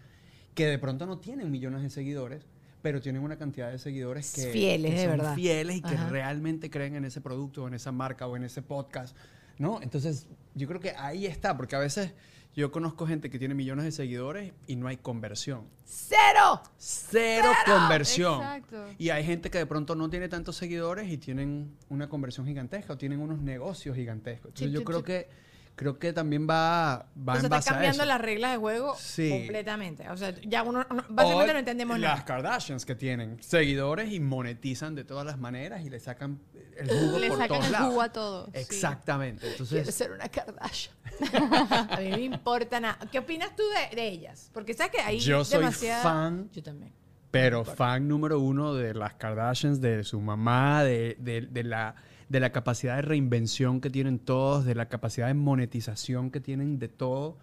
que 0.55 0.67
de 0.67 0.79
pronto 0.79 1.07
no 1.07 1.19
tienen 1.19 1.51
millones 1.51 1.83
de 1.83 1.91
seguidores, 1.91 2.45
pero 2.83 3.01
tienen 3.01 3.23
una 3.23 3.37
cantidad 3.37 3.71
de 3.71 3.79
seguidores 3.79 4.33
que, 4.35 4.51
Fieles, 4.51 4.95
que 4.95 5.01
de 5.01 5.07
verdad. 5.09 5.35
fieles 5.37 5.77
y 5.77 5.83
que 5.83 5.97
realmente 6.11 6.71
creen 6.71 6.97
en 6.97 7.05
ese 7.05 7.21
producto 7.21 7.65
o 7.65 7.69
en 7.69 7.75
esa 7.75 7.93
marca 7.93 8.27
o 8.27 8.37
en 8.37 8.45
ese 8.45 8.63
podcast, 8.63 9.17
¿no? 9.59 9.81
Entonces 9.83 10.27
yo 10.55 10.67
creo 10.69 10.81
que 10.81 10.95
ahí 10.97 11.27
está, 11.27 11.57
porque 11.57 11.77
a 11.77 11.81
veces 11.81 12.13
Yo 12.59 12.73
conozco 12.73 13.07
gente 13.07 13.31
que 13.31 13.39
tiene 13.39 13.55
millones 13.55 13.85
de 13.85 13.93
seguidores 13.93 14.53
y 14.67 14.75
no 14.75 14.89
hay 14.89 14.97
conversión. 14.97 15.69
¡Cero! 15.85 16.61
Cero, 16.77 17.53
conversión. 17.65 18.41
Exacto. 18.41 18.85
Y 18.99 19.11
hay 19.11 19.23
gente 19.25 19.49
que 19.49 19.59
de 19.59 19.67
pronto 19.67 19.95
no 19.95 20.11
tiene 20.11 20.29
tantos 20.29 20.57
seguidores 20.57 21.09
y 21.09 21.19
tienen 21.19 21.77
una 21.89 22.09
conversión 22.09 22.47
gigantesca 22.47 22.95
o 22.95 22.99
tienen 22.99 23.21
unos 23.21 23.39
negocios 23.39 23.95
gigantescos. 23.95 24.49
Entonces 24.49 24.73
yo 24.73 24.83
creo 24.83 25.05
que 25.05 25.29
creo 25.79 25.99
que 25.99 26.13
también 26.13 26.47
va, 26.51 27.07
va 27.17 27.33
O 27.33 27.37
sea, 27.37 27.39
en 27.39 27.45
está 27.45 27.49
base 27.57 27.71
a 27.71 27.73
cambiando 27.75 28.03
eso. 28.03 28.09
las 28.09 28.21
reglas 28.21 28.51
de 28.51 28.57
juego 28.59 28.95
Sí. 28.99 29.31
completamente. 29.31 30.09
O 30.11 30.17
sea, 30.17 30.35
ya 30.43 30.63
uno, 30.65 30.81
no- 30.91 31.05
básicamente 31.09 31.51
O 31.51 31.53
no 31.55 31.59
entendemos 31.61 31.99
Las 32.01 32.11
nada. 32.11 32.25
Kardashians 32.25 32.85
que 32.85 32.95
tienen 32.97 33.41
seguidores 33.43 34.13
y 34.13 34.19
monetizan 34.21 34.95
de 34.97 35.05
todas 35.05 35.25
las 35.25 35.39
maneras 35.39 35.83
y 35.85 35.89
le 35.91 36.01
sacan 36.01 36.41
el 36.77 36.89
jugo 36.91 37.19
Le 37.21 37.29
por 37.29 37.39
sacan 37.39 37.49
todos 37.49 37.67
el 37.67 37.73
lados. 37.73 37.89
jugo 37.89 38.03
a 38.03 38.13
todo. 38.13 38.45
sí. 38.47 38.51
Exactamente. 38.59 39.41
Quiero 39.41 39.65
Entonces, 39.65 39.95
ser 39.95 40.11
una 40.11 40.29
Kardashian. 40.29 40.95
a 41.91 41.97
mí 42.01 42.11
me 42.11 42.21
importa 42.23 42.81
nada. 42.81 42.99
¿Qué 43.11 43.19
opinas 43.21 43.55
tú 43.57 43.63
de, 43.91 43.97
de 43.97 44.09
ellas? 44.09 44.51
Porque 44.53 44.75
sabes 44.75 44.93
que 44.93 45.01
hay 45.01 45.19
Yo 45.21 45.45
soy 45.45 45.61
demasiada... 45.61 46.03
fan. 46.03 46.51
Yo 46.53 46.63
también. 46.63 46.93
pero 47.31 47.65
fan 47.65 48.09
número 48.09 48.41
uno 48.41 48.75
de 48.75 48.95
las 48.95 49.15
Kardashians, 49.15 49.81
de 49.81 50.03
su 50.03 50.21
mamá, 50.21 50.83
de, 50.83 51.17
de- 51.21 51.43
de 51.43 51.63
la, 51.65 51.95
de 52.29 52.41
la 52.41 52.53
capacidad 52.53 52.97
de 52.97 53.03
reinvención 53.03 53.81
que 53.81 53.91
tienen 53.91 54.19
todos, 54.19 54.65
de 54.65 54.75
la 54.75 54.89
capacidad 54.89 55.29
de 55.29 55.35
monetización 55.35 56.31
que 56.31 56.41
tienen 56.41 56.79
de 56.79 56.89
todo. 56.89 57.39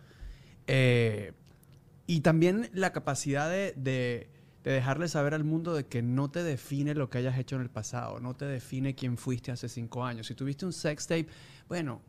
Eh, 0.68 1.34
y 2.08 2.22
también 2.22 2.70
la 2.74 2.92
capacidad 2.94 3.50
de, 3.50 3.74
de, 3.76 4.30
de 4.64 4.72
dejarle 4.72 5.08
saber 5.08 5.34
al 5.34 5.44
mundo 5.44 5.74
de 5.74 5.86
que 5.88 6.02
no 6.02 6.30
te 6.30 6.44
define 6.44 6.94
lo 6.94 7.10
que 7.10 7.18
hayas 7.18 7.38
hecho 7.40 7.56
en 7.56 7.64
el 7.64 7.70
pasado, 7.70 8.20
no 8.20 8.36
te 8.36 8.46
define 8.46 8.94
quién 8.96 9.18
fuiste 9.18 9.52
hace 9.52 9.70
cinco 9.70 10.06
años. 10.06 10.28
Si 10.28 10.36
tuviste 10.36 10.66
un 10.66 10.74
sex 10.74 11.08
tape, 11.08 11.28
bueno, 11.68 12.02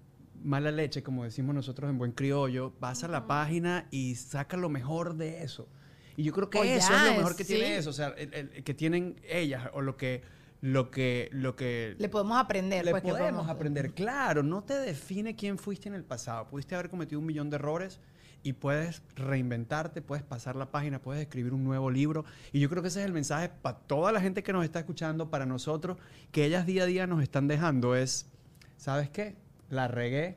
mala 0.43 0.71
leche, 0.71 1.03
como 1.03 1.25
decimos 1.25 1.55
nosotros 1.55 1.89
en 1.89 1.97
buen 1.97 2.13
criollo, 2.13 2.75
vas 2.79 3.05
a 3.05 3.09
la 3.09 3.27
página 3.27 3.87
y 3.91 4.17
saca 4.17 4.59
lo 4.59 4.69
mejor 4.69 5.17
de 5.17 5.43
eso. 5.43 5.67
Y 6.15 6.23
yo 6.25 6.33
creo 6.33 6.51
que 6.51 6.59
O 6.59 6.65
eso 6.65 6.91
ya, 6.91 7.05
es 7.07 7.11
lo 7.13 7.17
mejor 7.19 7.37
que 7.37 7.45
sí. 7.45 7.55
tiene 7.55 7.77
eso, 7.77 7.91
o 7.91 7.93
sea, 7.95 8.09
el- 8.09 8.33
el- 8.35 8.65
que 8.65 8.75
tienen 8.75 9.17
ellas 9.29 9.71
o 9.73 9.81
lo 9.83 9.97
que 9.97 10.23
lo 10.67 10.91
que 10.91 11.29
lo 11.31 11.55
que 11.55 11.95
Le 11.97 12.09
podemos 12.09 12.39
aprender. 12.39 12.85
le 12.85 12.91
pues, 12.91 13.05
podemos 13.05 13.49
aprender. 13.49 13.93
Claro, 13.93 14.43
no 14.43 14.65
te 14.65 14.75
define 14.75 15.37
quién 15.37 15.59
fuiste 15.59 15.89
en 15.89 15.95
el 15.95 16.03
pasado. 16.03 16.49
Pudiste 16.49 16.75
haber 16.75 16.91
cometido 16.91 17.21
un 17.21 17.27
millón 17.27 17.51
de 17.51 17.57
errores 17.57 18.01
y 18.43 18.53
puedes 18.53 19.01
reinventarte, 19.15 20.03
puedes 20.03 20.25
pasar 20.25 20.57
la 20.57 20.73
página, 20.73 21.01
puedes 21.01 21.23
escribir 21.23 21.55
un 21.55 21.63
nuevo 21.63 21.89
libro. 21.89 22.25
Y 22.53 22.59
yo 22.59 22.69
creo 22.69 22.83
que 22.83 22.89
ese 22.89 22.99
es 22.99 23.07
el 23.07 23.13
mensaje 23.13 23.49
para 23.49 23.79
toda 23.79 24.11
la 24.11 24.21
gente 24.21 24.43
que 24.43 24.53
nos 24.53 24.65
está 24.65 24.81
escuchando, 24.81 25.31
para 25.31 25.47
nosotros, 25.47 25.99
que 26.33 26.45
ellas 26.45 26.67
día 26.67 26.83
a 26.83 26.87
día 26.87 27.07
nos 27.07 27.23
están 27.23 27.47
dejando 27.47 27.95
es, 27.95 28.29
¿sabes 28.77 29.09
qué? 29.09 29.37
La 29.71 29.87
regué, 29.87 30.37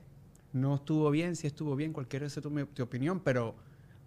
no 0.53 0.75
estuvo 0.75 1.09
bien, 1.09 1.35
sí 1.37 1.47
estuvo 1.47 1.75
bien, 1.75 1.91
cualquiera 1.91 2.27
tu, 2.29 2.65
tu 2.67 2.83
opinión, 2.83 3.19
pero, 3.19 3.55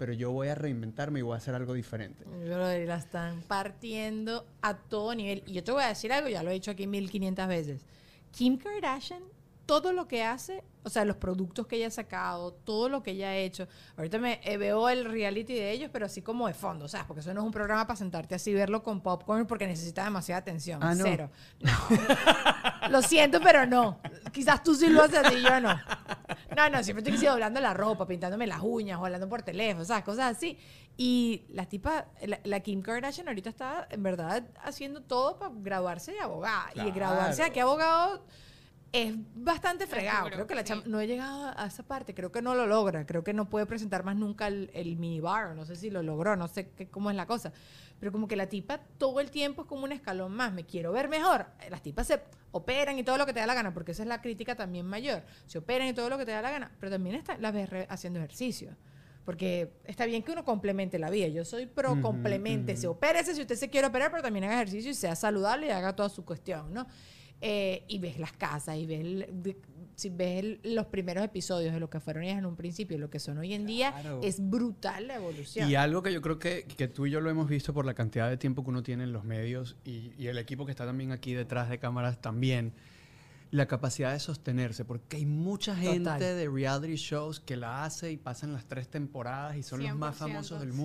pero 0.03 0.15
yo 0.15 0.33
voy 0.33 0.49
a 0.49 0.57
reinventarme 0.57 1.21
y 1.21 1.23
voy 1.23 1.35
a 1.35 1.37
hacer 1.37 1.55
algo 1.55 1.75
diferente. 1.75 2.25
Brother, 2.25 2.89
la 2.89 2.97
están 2.97 3.41
partiendo 3.43 4.49
a 4.61 4.77
todo 4.77 5.15
nivel. 5.15 5.45
Y 5.47 5.53
yo 5.53 5.63
te 5.63 5.71
voy 5.71 5.85
a 5.85 5.87
decir 5.87 6.13
algo, 6.13 6.29
ya 6.29 6.43
lo 6.43 6.51
he 6.51 6.55
dicho 6.55 6.73
aquí 6.73 6.89
1500 6.89 7.47
veces. 7.47 7.87
Kim 8.33 8.59
Kardashian, 8.59 9.23
todo 9.81 9.95
lo 9.95 10.07
que 10.07 10.23
hace, 10.23 10.63
o 10.83 10.91
sea, 10.91 11.07
los 11.07 11.17
productos 11.17 11.67
que 11.67 11.77
ella 11.77 11.87
ha 11.87 11.91
sacado, 11.91 12.53
todo 12.53 12.91
lo 12.91 13.03
que 13.03 13.13
ella 13.13 13.29
ha 13.29 13.37
hecho. 13.37 13.67
Ahorita 13.97 14.19
me 14.19 14.39
eh, 14.45 14.59
veo 14.59 14.91
el 14.91 15.07
reality 15.07 15.55
de 15.55 15.71
ellos, 15.71 15.89
pero 15.91 16.05
así 16.05 16.21
como 16.21 16.47
de 16.47 16.53
fondo, 16.53 16.89
¿sabes? 16.89 17.07
Porque 17.07 17.21
eso 17.21 17.33
no 17.33 17.41
es 17.41 17.47
un 17.47 17.53
programa 17.53 17.87
para 17.87 17.97
sentarte 17.97 18.35
así 18.35 18.51
y 18.51 18.55
verlo 18.55 18.83
con 18.83 19.01
popcorn 19.01 19.47
porque 19.47 19.67
necesita 19.67 20.05
demasiada 20.05 20.41
atención. 20.41 20.79
Ah, 20.83 20.95
¿no? 20.95 21.05
Cero. 21.05 21.31
No. 21.61 21.71
lo 22.91 23.01
siento, 23.01 23.41
pero 23.41 23.65
no. 23.65 23.99
Quizás 24.31 24.63
tú 24.63 24.75
sí 24.75 24.89
lo 24.89 25.03
haces 25.05 25.21
así, 25.25 25.41
yo 25.41 25.59
no. 25.59 25.75
No, 26.55 26.69
no, 26.69 26.85
siempre 26.85 27.03
estoy 27.11 27.27
doblando 27.27 27.59
la 27.59 27.73
ropa, 27.73 28.07
pintándome 28.07 28.47
las 28.47 28.61
uñas 28.61 28.99
o 29.01 29.07
hablando 29.07 29.27
por 29.31 29.41
teléfono, 29.41 29.87
¿sabes? 29.87 30.05
Cosas 30.05 30.37
así. 30.37 30.59
Y 30.99 31.45
la 31.49 31.65
tipa, 31.65 32.09
la, 32.27 32.41
la 32.45 32.61
Kim 32.61 32.83
Kardashian 32.83 33.27
ahorita 33.27 33.49
está 33.49 33.89
en 33.91 34.03
verdad 34.03 34.45
haciendo 34.63 35.01
todo 35.01 35.39
para 35.39 35.55
graduarse 35.57 36.13
de 36.13 36.21
abogada. 36.21 36.69
Y 36.73 36.75
Claro. 36.75 36.93
graduarse 36.95 37.43
aquí 37.43 37.59
abogado 37.61 38.23
es 38.93 39.15
bastante 39.35 39.87
fregado. 39.87 40.29
Creo 40.31 40.47
que 40.47 40.55
la 40.55 40.61
sí. 40.61 40.69
chama 40.69 40.83
no 40.87 41.01
he 41.01 41.07
llegado 41.07 41.53
a 41.57 41.67
esa 41.67 41.83
parte. 41.83 42.15
Creo 42.15 42.31
que 42.31 42.43
no 42.43 42.55
lo 42.55 42.67
logra. 42.67 43.07
Creo 43.07 43.25
que 43.25 43.33
no 43.33 43.49
puede 43.49 43.65
presentar 43.65 44.05
más 44.05 44.17
nunca 44.17 44.47
el, 44.49 44.71
el 44.75 44.97
minibar. 44.97 45.55
No 45.55 45.65
sé 45.65 45.77
si 45.77 45.91
lo 45.91 46.03
logró. 46.03 46.37
No 46.37 46.47
sé 46.47 46.71
qué, 46.71 46.89
cómo 46.89 47.11
es 47.11 47.17
la 47.17 47.27
cosa. 47.27 47.53
Pero 47.99 48.13
como 48.13 48.29
que 48.29 48.37
la 48.37 48.49
tipa 48.49 48.81
todo 48.99 49.21
el 49.21 49.31
tiempo 49.31 49.63
es 49.63 49.69
como 49.69 49.85
un 49.85 49.93
escalón 49.93 50.33
más. 50.33 50.53
Me 50.53 50.65
quiero 50.65 50.93
ver 50.93 51.09
mejor. 51.09 51.47
Las 51.71 51.83
tipas 51.83 52.07
se 52.07 52.21
operan 52.51 52.99
y 52.99 53.03
todo 53.03 53.17
lo 53.17 53.25
que 53.25 53.33
te 53.33 53.41
da 53.41 53.47
la 53.47 53.55
gana. 53.55 53.73
Porque 53.73 53.93
esa 53.93 54.03
es 54.03 54.09
la 54.09 54.21
crítica 54.21 54.57
también 54.57 54.85
mayor. 54.85 55.23
Se 55.47 55.57
operan 55.59 55.89
y 55.89 55.95
todo 55.95 56.11
lo 56.11 56.19
que 56.19 56.27
te 56.27 56.33
da 56.33 56.43
la 56.43 56.51
gana. 56.51 56.71
Pero 56.79 56.93
también 56.93 57.17
está, 57.17 57.39
las 57.39 57.55
ves 57.55 57.71
haciendo 57.89 58.19
ejercicio. 58.19 58.77
Porque 59.25 59.73
está 59.85 60.05
bien 60.05 60.23
que 60.23 60.33
uno 60.33 60.45
complemente 60.45 60.99
la 60.99 61.09
vida. 61.09 61.29
Yo 61.29 61.47
soy 61.47 61.65
pro 61.65 61.99
complemente. 62.03 62.77
Se 62.77 62.89
opérese 62.89 63.35
si 63.35 63.41
usted 63.41 63.55
se 63.55 63.71
quiere 63.71 63.87
operar, 63.87 64.11
pero 64.11 64.23
también 64.23 64.45
haga 64.45 64.57
ejercicio 64.57 64.91
y 64.91 64.95
sea 64.95 65.15
saludable 65.15 65.69
y 65.69 65.71
haga 65.71 65.95
toda 65.95 66.09
su 66.09 66.25
cuestión, 66.25 66.75
¿no? 66.75 66.87
Eh, 67.45 67.83
y 67.89 67.99
ves 67.99 68.21
las 68.21 68.33
casas 68.33 68.77
y 68.77 68.87
ves, 68.87 69.01
el- 69.01 69.57
si 69.97 70.11
ves 70.11 70.45
el- 70.45 70.61
los 70.75 70.87
primeros 70.87 71.25
episodios 71.25 71.75
de 71.75 71.81
lo 71.81 71.91
que 71.91 71.99
fueron 71.99 72.23
ellas 72.23 72.39
en 72.39 72.47
un 72.47 72.55
principio 72.55 72.97
y 72.97 73.01
lo 73.01 73.11
que 73.11 73.19
son 73.19 73.37
hoy 73.39 73.53
en 73.53 73.67
día, 73.67 73.93
es 74.23 74.39
brutal 74.49 75.09
la 75.09 75.17
evolución. 75.17 75.69
Y 75.69 75.75
algo 75.75 76.05
que 76.05 76.13
yo 76.13 76.23
creo 76.23 76.39
que, 76.39 76.65
que 76.65 76.87
tú 76.87 77.07
y 77.07 77.11
yo 77.11 77.21
lo 77.21 77.31
hemos 77.31 77.49
visto 77.49 77.75
por 77.75 77.85
la 77.85 77.95
cantidad 77.95 78.31
de 78.31 78.37
tiempo 78.37 78.63
que 78.63 78.71
uno 78.71 78.85
tiene 78.85 79.03
en 79.03 79.13
los 79.13 79.25
medios 79.25 79.77
y, 79.85 80.13
y 80.17 80.29
el 80.29 80.39
equipo 80.39 80.65
que 80.67 80.71
está 80.71 80.87
también 80.87 81.11
aquí 81.11 81.35
detrás 81.35 81.69
de 81.69 81.79
cámaras 81.81 82.21
también, 82.23 82.73
la 83.51 83.67
capacidad 83.67 84.13
de 84.13 84.21
sostenerse, 84.21 84.85
porque 84.85 85.17
hay 85.17 85.27
mucha 85.27 85.75
gente 85.77 85.99
Total. 85.99 86.21
de 86.21 86.49
reality 86.49 86.95
shows 86.95 87.39
que 87.41 87.57
la 87.57 87.85
hace 87.85 88.13
y 88.13 88.17
pasan 88.17 88.53
las 88.53 88.65
tres 88.67 88.89
temporadas 88.89 89.57
y 89.57 89.63
son 89.65 89.83
los 89.83 89.95
más 89.97 90.15
100%, 90.17 90.19
famosos 90.19 90.61
del 90.61 90.71
sí. 90.73 90.77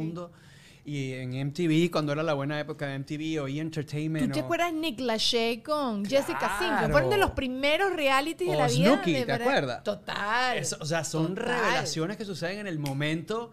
Y 0.89 1.12
en 1.15 1.34
MTV, 1.47 1.91
cuando 1.91 2.13
era 2.13 2.23
la 2.23 2.34
buena 2.34 2.58
época 2.62 2.88
de 2.88 2.97
MTV 3.00 3.41
o 3.43 3.47
E! 3.50 3.60
Entertainment. 3.60 4.26
¿Tú 4.28 4.32
te 4.32 4.39
o- 4.39 4.43
acuerdas 4.45 4.71
Nick 4.73 5.02
Lachey 5.02 5.62
con 5.62 6.06
Jessica 6.06 6.58
Simpson? 6.60 6.78
Claro. 6.78 6.91
Fueron 6.93 7.10
de 7.10 7.17
los 7.17 7.32
primeros 7.32 7.91
realities 7.93 8.50
de 8.50 8.56
O 8.56 8.60
la 8.60 8.67
vida. 8.67 8.93
Snooki, 8.93 9.12
de 9.13 9.26
¿te 9.26 9.32
acuerdas? 9.34 9.84
Total. 9.84 10.58
Eso, 10.58 10.78
o 10.80 10.86
sea, 10.86 11.04
son 11.04 11.36
Total. 11.36 11.60
revelaciones 11.60 12.15
que 12.15 12.23
suceden 12.23 12.60
en 12.60 12.67
el 12.67 12.80
momento 12.80 13.52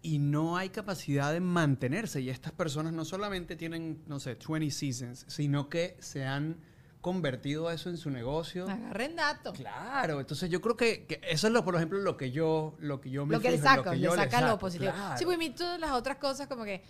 y 0.00 0.20
no 0.20 0.56
hay 0.56 0.68
capacidad 0.68 1.32
de 1.32 1.40
mantenerse. 1.40 2.20
Y 2.20 2.30
estas 2.30 2.52
personas 2.52 2.92
no 2.92 3.04
solamente 3.04 3.56
tienen, 3.56 4.04
no 4.06 4.20
sé, 4.20 4.36
20 4.48 4.70
seasons, 4.70 5.24
sino 5.26 5.68
que 5.68 5.96
se 5.98 6.24
han 6.24 6.56
convertido 7.00 7.70
eso 7.70 7.88
en 7.90 7.96
su 7.96 8.10
negocio. 8.10 8.68
Agarren 8.68 9.16
datos. 9.16 9.56
Claro, 9.56 10.20
entonces 10.20 10.50
yo 10.50 10.60
creo 10.60 10.76
que, 10.76 11.06
que 11.06 11.20
eso 11.28 11.46
es 11.46 11.52
lo, 11.52 11.64
por 11.64 11.74
ejemplo, 11.76 11.98
lo 12.00 12.16
que 12.16 12.30
yo, 12.30 12.74
lo 12.78 13.00
que 13.00 13.10
yo 13.10 13.24
me 13.26 13.34
lo 13.34 13.40
que 13.40 13.50
le 13.50 13.56
en 13.56 13.62
saca, 13.62 13.90
que 13.92 13.96
le 13.96 14.02
yo 14.02 14.14
saca 14.14 14.40
lo 14.42 14.46
saco, 14.48 14.58
positivo. 14.58 14.92
claro. 14.92 15.18
Sí, 15.18 15.24
pues 15.24 15.36
a 15.36 15.38
mí 15.38 15.50
todas 15.50 15.80
las 15.80 15.92
otras 15.92 16.18
cosas 16.18 16.46
como 16.46 16.64
que, 16.64 16.82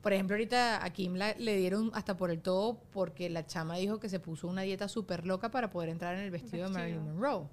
por 0.00 0.12
ejemplo, 0.12 0.34
ahorita 0.36 0.84
a 0.84 0.90
Kim 0.90 1.14
la- 1.16 1.34
le 1.34 1.56
dieron 1.56 1.90
hasta 1.94 2.16
por 2.16 2.30
el 2.30 2.40
todo 2.40 2.80
porque 2.92 3.28
la 3.30 3.46
chama 3.46 3.76
dijo 3.76 3.98
que 3.98 4.08
se 4.08 4.20
puso 4.20 4.46
una 4.46 4.62
dieta 4.62 4.86
súper 4.88 5.26
loca 5.26 5.50
para 5.50 5.70
poder 5.70 5.88
entrar 5.88 6.14
en 6.14 6.20
el 6.20 6.30
vestido, 6.30 6.68
de. 6.68 6.74
Marilyn 6.74 7.02
Monroe. 7.04 7.48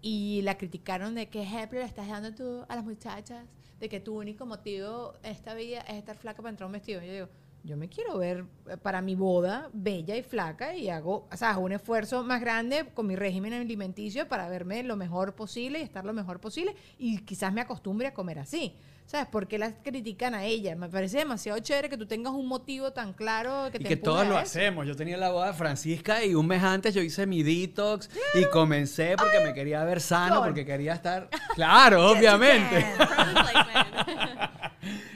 Y 0.00 0.42
la 0.42 0.56
criticaron 0.58 1.14
de 1.14 1.28
qué 1.28 1.42
ejemplo 1.42 1.78
le 1.78 1.84
estás 1.84 2.08
dando 2.08 2.34
tú 2.34 2.64
a 2.68 2.74
las 2.76 2.84
muchachas, 2.84 3.44
de 3.80 3.88
que 3.88 4.00
tu 4.00 4.16
único 4.18 4.44
motivo 4.46 5.14
en 5.22 5.30
esta 5.32 5.54
vida 5.54 5.80
es 5.82 5.94
estar 5.96 6.16
flaca 6.16 6.38
para 6.42 6.50
entrar 6.50 6.64
a 6.64 6.68
un 6.68 6.72
vestido. 6.72 7.00
Y 7.02 7.06
yo 7.06 7.12
digo, 7.12 7.28
yo 7.68 7.76
me 7.76 7.88
quiero 7.88 8.16
ver 8.16 8.46
eh, 8.66 8.78
para 8.78 9.02
mi 9.02 9.14
boda 9.14 9.68
bella 9.74 10.16
y 10.16 10.22
flaca 10.22 10.74
y 10.74 10.88
hago, 10.88 11.28
o 11.30 11.36
sea, 11.36 11.50
hago 11.50 11.60
un 11.60 11.72
esfuerzo 11.72 12.24
más 12.24 12.40
grande 12.40 12.86
con 12.94 13.06
mi 13.06 13.14
régimen 13.14 13.52
alimenticio 13.52 14.26
para 14.26 14.48
verme 14.48 14.82
lo 14.82 14.96
mejor 14.96 15.34
posible 15.34 15.78
y 15.78 15.82
estar 15.82 16.06
lo 16.06 16.14
mejor 16.14 16.40
posible 16.40 16.74
y 16.98 17.18
quizás 17.18 17.52
me 17.52 17.60
acostumbre 17.60 18.06
a 18.06 18.14
comer 18.14 18.38
así. 18.38 18.74
¿Sabes? 19.04 19.26
¿Por 19.28 19.48
qué 19.48 19.58
las 19.58 19.72
critican 19.82 20.34
a 20.34 20.44
ella? 20.44 20.76
Me 20.76 20.90
parece 20.90 21.18
demasiado 21.18 21.58
chévere 21.60 21.88
que 21.88 21.96
tú 21.96 22.04
tengas 22.04 22.34
un 22.34 22.46
motivo 22.46 22.92
tan 22.92 23.14
claro 23.14 23.70
que 23.70 23.78
Y 23.78 23.80
te 23.80 23.88
que 23.88 23.96
todos 23.96 24.20
a 24.20 24.24
lo 24.24 24.36
hacemos. 24.36 24.86
Yo 24.86 24.94
tenía 24.96 25.16
la 25.16 25.30
boda 25.30 25.46
de 25.46 25.54
Francisca 25.54 26.22
y 26.22 26.34
un 26.34 26.46
mes 26.46 26.62
antes 26.62 26.94
yo 26.94 27.00
hice 27.00 27.26
mi 27.26 27.42
detox 27.42 28.10
y 28.34 28.44
comencé 28.50 29.16
porque 29.16 29.40
me 29.40 29.54
quería 29.54 29.82
ver 29.84 30.02
sano, 30.02 30.42
porque 30.42 30.66
quería 30.66 30.92
estar... 30.92 31.30
Claro, 31.54 32.10
obviamente. 32.10 32.84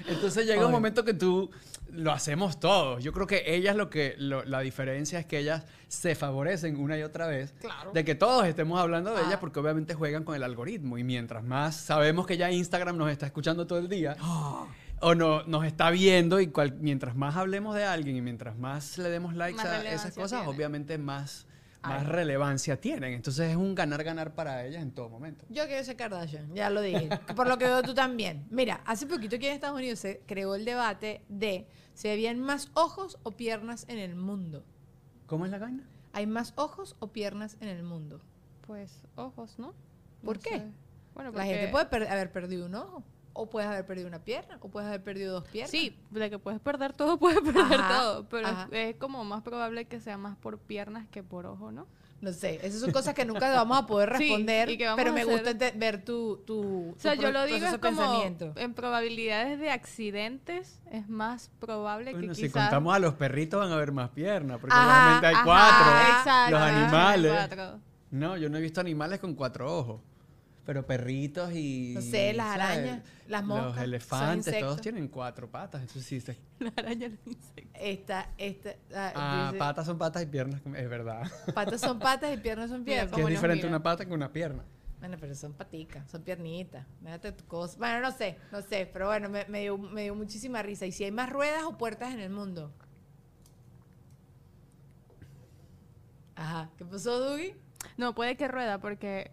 Entonces 0.09 0.47
llega 0.47 0.61
Ay. 0.61 0.67
un 0.67 0.73
momento 0.73 1.05
que 1.05 1.15
tú 1.15 1.51
lo 1.93 2.11
hacemos 2.13 2.59
todos. 2.59 3.03
Yo 3.05 3.13
creo 3.13 3.27
que 3.27 3.43
ellas 3.55 3.77
lo 3.77 3.91
que 3.91 4.15
lo- 4.19 4.45
la 4.45 4.61
diferencia 4.61 5.19
es 5.19 5.27
que 5.27 5.39
ellas 5.39 5.65
se 5.89 6.15
favorecen 6.15 6.77
una 6.81 6.97
y 6.99 7.03
otra 7.03 7.27
vez 7.27 7.53
Claro. 7.61 7.93
de 7.93 8.05
que 8.05 8.15
todos 8.15 8.47
estemos 8.47 8.81
hablando 8.81 9.11
de 9.15 9.21
Ah. 9.21 9.25
ellas 9.27 9.39
porque 9.39 9.61
obviamente 9.61 9.95
juegan 9.95 10.25
con 10.25 10.35
el 10.35 10.43
algoritmo 10.43 10.97
y 10.99 11.05
mientras 11.05 11.45
más 11.45 11.77
sabemos 11.77 12.27
que 12.27 12.37
ya 12.37 12.51
Instagram 12.51 12.97
nos 12.97 13.11
está 13.11 13.27
escuchando 13.27 13.67
todo 13.67 13.79
el 13.79 13.89
día 13.89 14.17
Ah. 14.21 14.67
o 15.01 15.15
no, 15.15 15.43
nos 15.45 15.65
está 15.67 15.91
viendo 15.91 16.41
y 16.41 16.47
cual- 16.47 16.77
mientras 16.81 17.15
más 17.15 17.37
hablemos 17.37 17.75
de 17.75 17.85
alguien 17.85 18.17
y 18.17 18.23
mientras 18.23 18.57
más 18.57 18.97
le 18.99 19.11
demos 19.11 19.35
likes 19.35 19.57
Más 19.57 19.67
a 19.67 19.83
esas 19.93 20.15
cosas, 20.15 20.41
tiene. 20.43 20.47
obviamente 20.57 20.97
más, 20.97 21.47
más 21.83 22.03
Ay. 22.03 22.07
relevancia 22.07 22.81
tienen. 22.81 23.13
Entonces 23.13 23.51
es 23.51 23.57
un 23.57 23.75
ganar-ganar 23.75 24.35
para 24.35 24.65
ellas 24.65 24.81
en 24.83 24.93
todo 24.93 25.09
momento. 25.11 25.45
Yo 25.51 25.67
quiero 25.67 25.85
ser 25.85 25.97
Kardashian, 25.97 26.55
ya 26.55 26.71
lo 26.71 26.81
dije. 26.81 27.09
Por 27.37 27.49
lo 27.49 27.59
que 27.59 27.65
veo 27.67 27.83
tú 27.83 27.93
también. 27.93 28.47
Mira, 28.51 28.81
hace 28.87 29.05
poquito 29.07 29.37
aquí 29.37 29.47
en 29.49 29.55
Estados 29.55 29.77
Unidos 29.77 29.99
se 29.99 30.23
creó 30.27 30.55
el 30.55 30.65
debate 30.65 31.23
de 31.29 31.67
si 32.03 32.09
habían 32.09 32.41
más 32.41 32.69
ojos 32.75 33.17
o 33.23 33.31
piernas 33.31 33.85
en 33.89 33.99
el 33.99 34.17
mundo. 34.17 34.65
¿Cómo 35.29 35.45
es 35.45 35.53
la 35.53 35.59
vaina? 35.61 35.85
¿Hay 36.13 36.27
más 36.27 36.53
ojos 36.57 36.97
o 36.99 37.07
piernas 37.13 37.57
en 37.61 37.69
el 37.69 37.85
mundo? 37.85 38.21
Pues 38.67 39.03
ojos, 39.15 39.57
¿no? 39.61 39.73
¿Por 40.25 40.39
No 40.39 40.43
qué? 40.43 40.51
sé. 40.59 40.71
Bueno, 41.15 41.31
La 41.31 41.45
gente 41.45 41.69
puede 41.69 41.87
per- 41.87 42.09
haber 42.09 42.33
perdido 42.33 42.67
un 42.67 42.75
ojo, 42.75 43.05
o 43.35 43.49
puedes 43.49 43.69
haber 43.71 43.87
perdido 43.87 44.09
una 44.09 44.19
pierna, 44.19 44.59
o 44.61 44.69
puedes 44.69 44.89
haber 44.89 45.05
perdido 45.05 45.33
dos 45.35 45.45
piernas. 45.49 45.71
Sí, 45.71 45.97
de 46.11 46.29
que 46.29 46.41
puedes 46.41 46.59
perder 46.61 46.93
todo, 46.93 47.19
puedes 47.21 47.41
perder 47.41 47.81
Ajá, 47.81 48.01
todo. 48.01 48.29
Pero 48.29 48.49
es- 48.49 48.67
es, 48.73 48.97
como 48.97 49.23
más 49.25 49.43
probable 49.43 49.85
que 49.85 50.01
sea 50.01 50.19
más 50.19 50.37
por 50.37 50.59
piernas 50.59 51.07
que 51.09 51.23
por 51.23 51.47
ojo, 51.47 51.71
¿no? 51.71 51.87
No 52.23 52.33
sé, 52.33 52.61
esas 52.63 52.81
son 52.81 52.93
cosas 52.93 53.15
que 53.15 53.25
nunca 53.25 53.53
vamos 53.53 53.77
a 53.77 53.85
poder 53.87 54.09
Sí, 54.17 54.29
responder, 54.29 54.71
y 54.71 54.79
que 54.79 54.85
vamos 54.87 54.97
pero 54.97 55.11
a 55.11 55.13
me 55.13 55.23
hacer- 55.23 55.43
gusta 55.43 55.73
ver 55.75 56.05
tu, 56.05 56.37
tu, 56.47 56.91
O 56.93 56.99
sea, 56.99 57.15
yo 57.15 57.33
lo 57.33 57.45
digo 57.45 57.67
es 57.67 57.77
como 57.79 58.23
en 58.57 58.75
probabilidades 58.75 59.59
de 59.59 59.71
accidentes 59.71 60.81
es 60.93 61.09
más 61.09 61.51
probable 61.59 62.13
Bueno, 62.13 62.29
que 62.29 62.35
si 62.37 62.43
quizás... 62.43 62.63
contamos 62.63 62.95
a 62.95 63.01
los 63.01 63.15
perritos 63.15 63.59
van 63.61 63.73
a 63.73 63.75
haber 63.75 63.91
más 63.91 64.11
piernas, 64.11 64.59
porque 64.61 64.75
Ajá, 64.75 64.87
normalmente 64.87 65.27
hay 65.27 65.35
ajá, 65.35 65.45
cuatro. 65.45 66.19
Exacto, 66.19 66.51
los 66.53 66.61
animales. 66.63 67.33
cuatro. 67.33 67.81
No, 68.13 68.37
yo 68.37 68.49
no 68.49 68.59
he 68.59 68.61
visto 68.61 68.81
animales 68.81 69.19
con 69.19 69.35
cuatro 69.35 69.77
ojos. 69.77 70.01
Pero 70.65 70.87
perritos 70.87 71.53
y. 71.53 71.93
No 71.95 72.01
sé, 72.03 72.33
las 72.33 72.57
¿sabes? 72.57 72.63
arañas, 72.77 73.03
las 73.27 73.45
moscas, 73.45 73.67
Los 73.75 73.79
elefantes, 73.85 74.45
todos 74.45 74.55
insectos. 74.55 74.81
tienen 74.81 75.09
cuatro 75.09 75.51
patas. 75.51 75.81
Entonces 75.81 76.05
sí, 76.07 76.21
se- 76.21 76.39
La 76.61 76.73
araña 76.77 77.09
lo 77.09 77.33
insecto. 77.33 77.71
Esta, 77.75 78.31
esta, 78.39 78.71
ah, 78.95 79.13
Ah, 79.17 79.47
dice, 79.49 79.59
patas 79.59 79.87
son 79.87 79.99
patas 79.99 80.23
y 80.23 80.27
piernas, 80.27 80.61
es 80.65 80.89
verdad. 80.89 81.23
patas 81.53 81.81
son 81.81 81.99
patas 81.99 82.33
y 82.33 82.37
piernas 82.37 82.71
son 82.71 82.81
Mira 82.85 82.93
piernas. 83.03 83.11
Que 83.11 83.15
cómo 83.17 83.29
es 83.29 83.35
diferente 83.35 83.67
una 83.67 83.83
pata 83.83 84.05
que 84.07 84.13
una 84.15 84.33
pierna. 84.33 84.63
Bueno, 85.01 85.17
pero 85.19 85.35
son 85.35 85.53
paticas, 85.53 86.09
son 86.09 86.23
piernitas. 86.23 86.87
Déjate 87.01 87.33
tu 87.33 87.45
cosa. 87.47 87.77
Bueno, 87.79 88.01
no 88.01 88.13
sé, 88.13 88.39
no 88.53 88.63
sé, 88.63 88.89
pero 88.93 89.09
bueno, 89.09 89.29
me, 89.29 89.45
me 89.47 89.63
dio, 89.63 89.77
me 89.77 90.03
dio 90.05 90.15
muchísima 90.15 90.63
risa. 90.63 90.87
¿Y 90.87 90.93
si 90.93 91.03
hay 91.03 91.11
más 91.11 91.29
ruedas 91.29 91.65
o 91.65 91.77
puertas 91.77 92.15
en 92.15 92.21
el 92.21 92.31
mundo? 92.31 92.73
Ajá, 96.37 96.71
¿qué 96.79 96.85
pasó, 96.85 97.19
Dougie? 97.19 97.57
No, 97.97 98.15
puede 98.15 98.37
que 98.37 98.47
rueda 98.49 98.79
porque, 98.79 99.33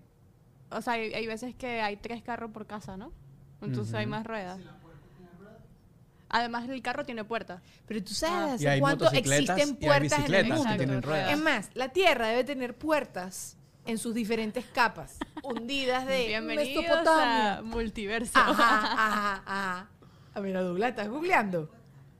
o 0.71 0.81
sea, 0.81 0.93
hay, 0.93 1.13
hay 1.13 1.27
veces 1.27 1.55
que 1.55 1.81
hay 1.81 1.97
tres 1.97 2.21
carros 2.23 2.51
por 2.51 2.65
casa, 2.67 2.97
¿no? 2.97 3.11
Entonces 3.61 3.93
hay 3.95 4.05
Ujú. 4.05 4.11
más 4.11 4.25
ruedas. 4.25 4.59
Además 6.31 6.69
el 6.69 6.81
carro 6.83 7.05
tiene 7.05 7.23
puerta. 7.23 7.61
Pero 7.87 8.03
tú 8.03 8.11
Ah. 8.11 8.15
sabes 8.15 8.65
hay 8.65 8.79
cuánto 8.79 9.11
existen 9.11 9.57
hay 9.57 9.73
puertas 9.73 10.25
en 10.29 10.33
el 10.35 10.53
mundo. 10.53 11.01
Es 11.29 11.39
más, 11.39 11.69
la 11.73 11.89
Tierra 11.89 12.27
debe 12.27 12.43
tener 12.43 12.75
puertas 12.77 13.57
en 13.85 13.97
sus 13.97 14.13
diferentes 14.13 14.65
capas, 14.65 15.17
hundidas 15.43 16.05
de 16.05 16.27
Bienvenidos 16.27 16.83
Mesopotamia. 16.83 17.57
a 17.57 17.61
Multiverso. 17.63 18.37
Ajá, 18.37 18.53
ajá, 18.93 19.43
ajá. 19.45 19.87
A 20.35 20.39
ver, 20.39 20.53
Douglas, 20.53 20.89
¿estás 20.91 21.07
googleando? 21.09 21.71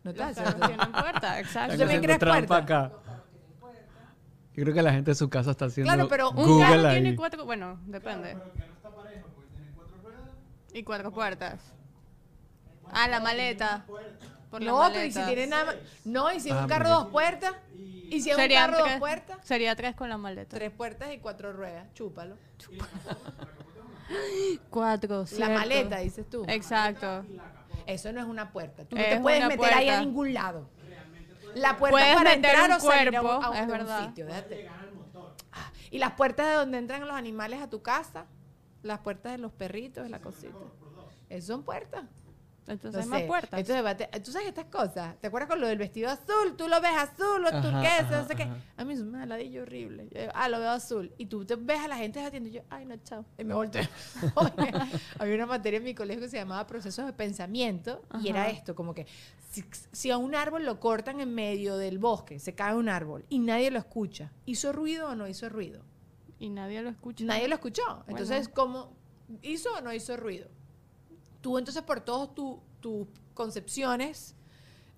No 0.04 0.12
Los 0.12 0.20
estás 0.30 0.36
carros 0.38 0.62
haciendo. 0.64 0.84
tienen 0.86 1.04
puerta, 1.04 1.39
exacto. 1.39 1.74
¿Tú 1.74 1.80
también 1.80 2.00
haciendo 2.00 2.08
crees 2.08 2.20
trampa 2.20 2.47
puerta? 2.47 2.86
acá. 2.86 2.91
Yo 4.60 4.66
creo 4.66 4.76
que 4.76 4.82
la 4.82 4.91
gente 4.91 5.12
de 5.12 5.16
su 5.16 5.30
casa 5.30 5.51
está 5.51 5.66
haciendo 5.66 5.93
Claro, 5.93 6.10
pero 6.10 6.32
un 6.32 6.36
Google 6.36 6.66
carro 6.66 6.88
ahí. 6.89 7.01
tiene 7.01 7.16
cuatro, 7.16 7.45
bueno, 7.45 7.80
depende. 7.86 8.36
Y 10.74 10.84
cuatro 10.84 11.12
puertas. 11.14 11.62
Ah, 12.91 13.07
la 13.07 13.22
maleta. 13.22 13.86
Por 14.51 14.62
la 14.62 14.72
No, 14.72 14.89
pero 14.91 15.05
¿y 15.05 15.14
si 15.14 15.22
tiene 15.24 15.47
nada 15.47 15.64
más? 15.64 15.76
No, 16.03 16.30
¿y 16.34 16.41
si 16.41 16.49
es 16.49 16.55
Ah, 16.55 16.64
un 16.64 16.68
carro 16.68 16.86
mira. 16.86 16.95
dos 16.97 17.07
puertas? 17.07 17.53
¿Y 17.78 18.22
si 18.22 18.32
es 18.32 18.36
un 18.36 18.41
Serían 18.41 18.66
carro 18.66 18.80
dos 18.80 18.88
tres- 18.88 18.99
puertas? 18.99 19.38
Sería 19.45 19.76
tres 19.78 19.95
con 19.95 20.10
la 20.10 20.18
maleta. 20.18 20.57
Tres 20.57 20.72
puertas 20.72 21.14
y 21.14 21.20
cuatro 21.20 21.53
ruedas. 21.53 21.88
Chúpalo. 21.93 22.36
Cuatro, 24.70 25.22
La 25.22 25.26
cierto. 25.28 25.53
maleta, 25.53 25.99
dices 25.99 26.30
tú. 26.30 26.43
Exacto. 26.49 27.24
Eso 27.86 28.12
no 28.12 28.20
es 28.20 28.28
una 28.28 28.51
puerta. 28.51 28.84
Tú 28.84 28.97
no 28.97 29.01
Es 29.01 29.10
te 29.10 29.20
puedes 29.22 29.39
una 29.39 29.47
meter 29.49 29.74
ahí 29.74 29.88
a 29.88 29.91
puerta. 29.93 30.05
ningún 30.05 30.34
lado. 30.34 30.70
La 31.56 31.78
puerta 31.78 31.91
Puedes 31.97 32.10
es 32.10 32.16
para 32.16 32.30
meter 32.36 32.52
entrar 32.52 32.70
un 32.70 32.76
o 32.76 32.80
salir 32.80 33.16
a 33.16 33.22
un, 33.22 33.28
cuerpo, 33.28 33.43
a 33.45 33.50
un- 33.50 33.56
es 33.56 33.68
de 33.68 33.72
un 33.74 33.78
verdad. 33.80 34.08
sitio. 34.08 34.26
déjate. 34.26 34.70
Ah, 35.52 35.72
Y 35.91 35.97
las 36.00 36.12
puertas 36.14 36.47
de 36.47 36.54
donde 36.54 36.78
entran 36.78 37.02
los 37.08 37.16
animales 37.16 37.62
a 37.62 37.70
tu 37.70 37.82
casa. 37.82 38.26
Las 38.84 39.00
puertas 39.00 39.32
de 39.34 39.38
los 39.39 39.52
perritos, 39.52 40.10
la 40.10 40.22
cosita. 40.22 40.56
Esas 41.30 41.47
son 41.47 41.64
puertas. 41.64 42.06
Entonces 42.68 42.93
No 43.07 43.16
hay 43.16 43.22
sé. 43.22 43.28
más 43.28 43.41
puertas. 43.41 43.60
Entonces, 43.60 44.24
tú 44.24 44.32
sabes 44.32 44.47
estas 44.49 44.66
cosas. 44.66 45.20
¿Te 45.20 45.28
acuerdas 45.28 45.49
con 45.49 45.60
lo 45.60 45.68
del 45.68 45.78
vestido 45.78 46.10
azul? 46.10 46.55
Tú 46.57 46.68
lo 46.68 46.80
ves 46.82 46.91
azul 46.95 47.43
o 47.43 47.47
Ajá, 47.47 47.62
turquesa, 47.62 47.99
ajá, 48.01 48.22
no 48.22 48.28
sé 48.28 48.36
qué. 48.36 48.43
ajá. 48.43 48.57
A 48.78 48.86
mí 48.86 48.93
es 48.93 48.99
un 48.99 49.28
ladillo 49.28 49.64
horrible. 49.64 50.07
Yo 50.12 50.22
ah, 50.34 50.49
lo 50.49 50.60
veo 50.60 50.70
azul. 50.70 51.12
Y 51.18 51.26
tú 51.26 51.45
te 51.45 51.55
ves 51.55 51.80
a 51.80 51.88
la 51.88 51.97
gente 51.97 52.20
atiendo 52.24 52.49
y 52.49 52.53
yo, 52.53 52.62
ay, 52.70 52.86
no, 52.86 52.95
chao. 52.97 53.26
Y 53.38 53.43
me 53.43 53.53
volteo. 53.55 53.84
Oye, 54.36 54.72
había 55.18 55.36
una 55.36 55.45
materia 55.47 55.78
en 55.78 55.84
mi 55.84 55.95
colegio 55.95 56.22
que 56.22 56.30
se 56.30 56.38
llamaba 56.38 56.66
procesos 56.68 57.05
de 57.05 57.14
pensamiento 57.14 58.01
y 58.22 58.30
era 58.30 58.43
Ajá. 58.43 58.51
esto, 58.51 58.76
como 58.76 58.93
que 58.93 59.07
si, 59.51 59.64
si 59.91 60.12
a 60.12 60.18
un 60.18 60.36
árbol 60.36 60.64
lo 60.66 60.80
cortan 60.80 61.20
en 61.22 61.34
medio 61.34 61.76
del 61.78 61.97
bosque, 61.97 62.38
se 62.39 62.53
cae 62.53 62.76
un 62.76 62.88
árbol 62.89 63.26
y 63.30 63.39
nadie 63.39 63.72
lo 63.72 63.80
escucha, 63.80 64.32
¿hizo 64.45 64.72
ruido 64.74 65.10
o 65.10 65.16
no 65.16 65.28
hizo 65.28 65.49
ruido? 65.49 65.82
Y 66.38 66.49
nadie 66.49 66.82
lo 66.84 66.89
escucha. 66.89 67.26
Nadie 67.26 67.47
lo 67.47 67.55
escuchó. 67.55 68.03
Entonces, 68.07 68.49
Bueno. 68.49 68.53
¿cómo 68.53 68.97
hizo 69.41 69.74
o 69.76 69.82
no 69.82 69.91
hizo 69.91 70.16
ruido? 70.16 70.47
Tú 71.42 71.58
entonces 71.58 71.82
por 71.84 72.02
todas 72.02 72.34
tu- 72.36 72.62
tus 72.80 73.08
concepciones 73.34 74.36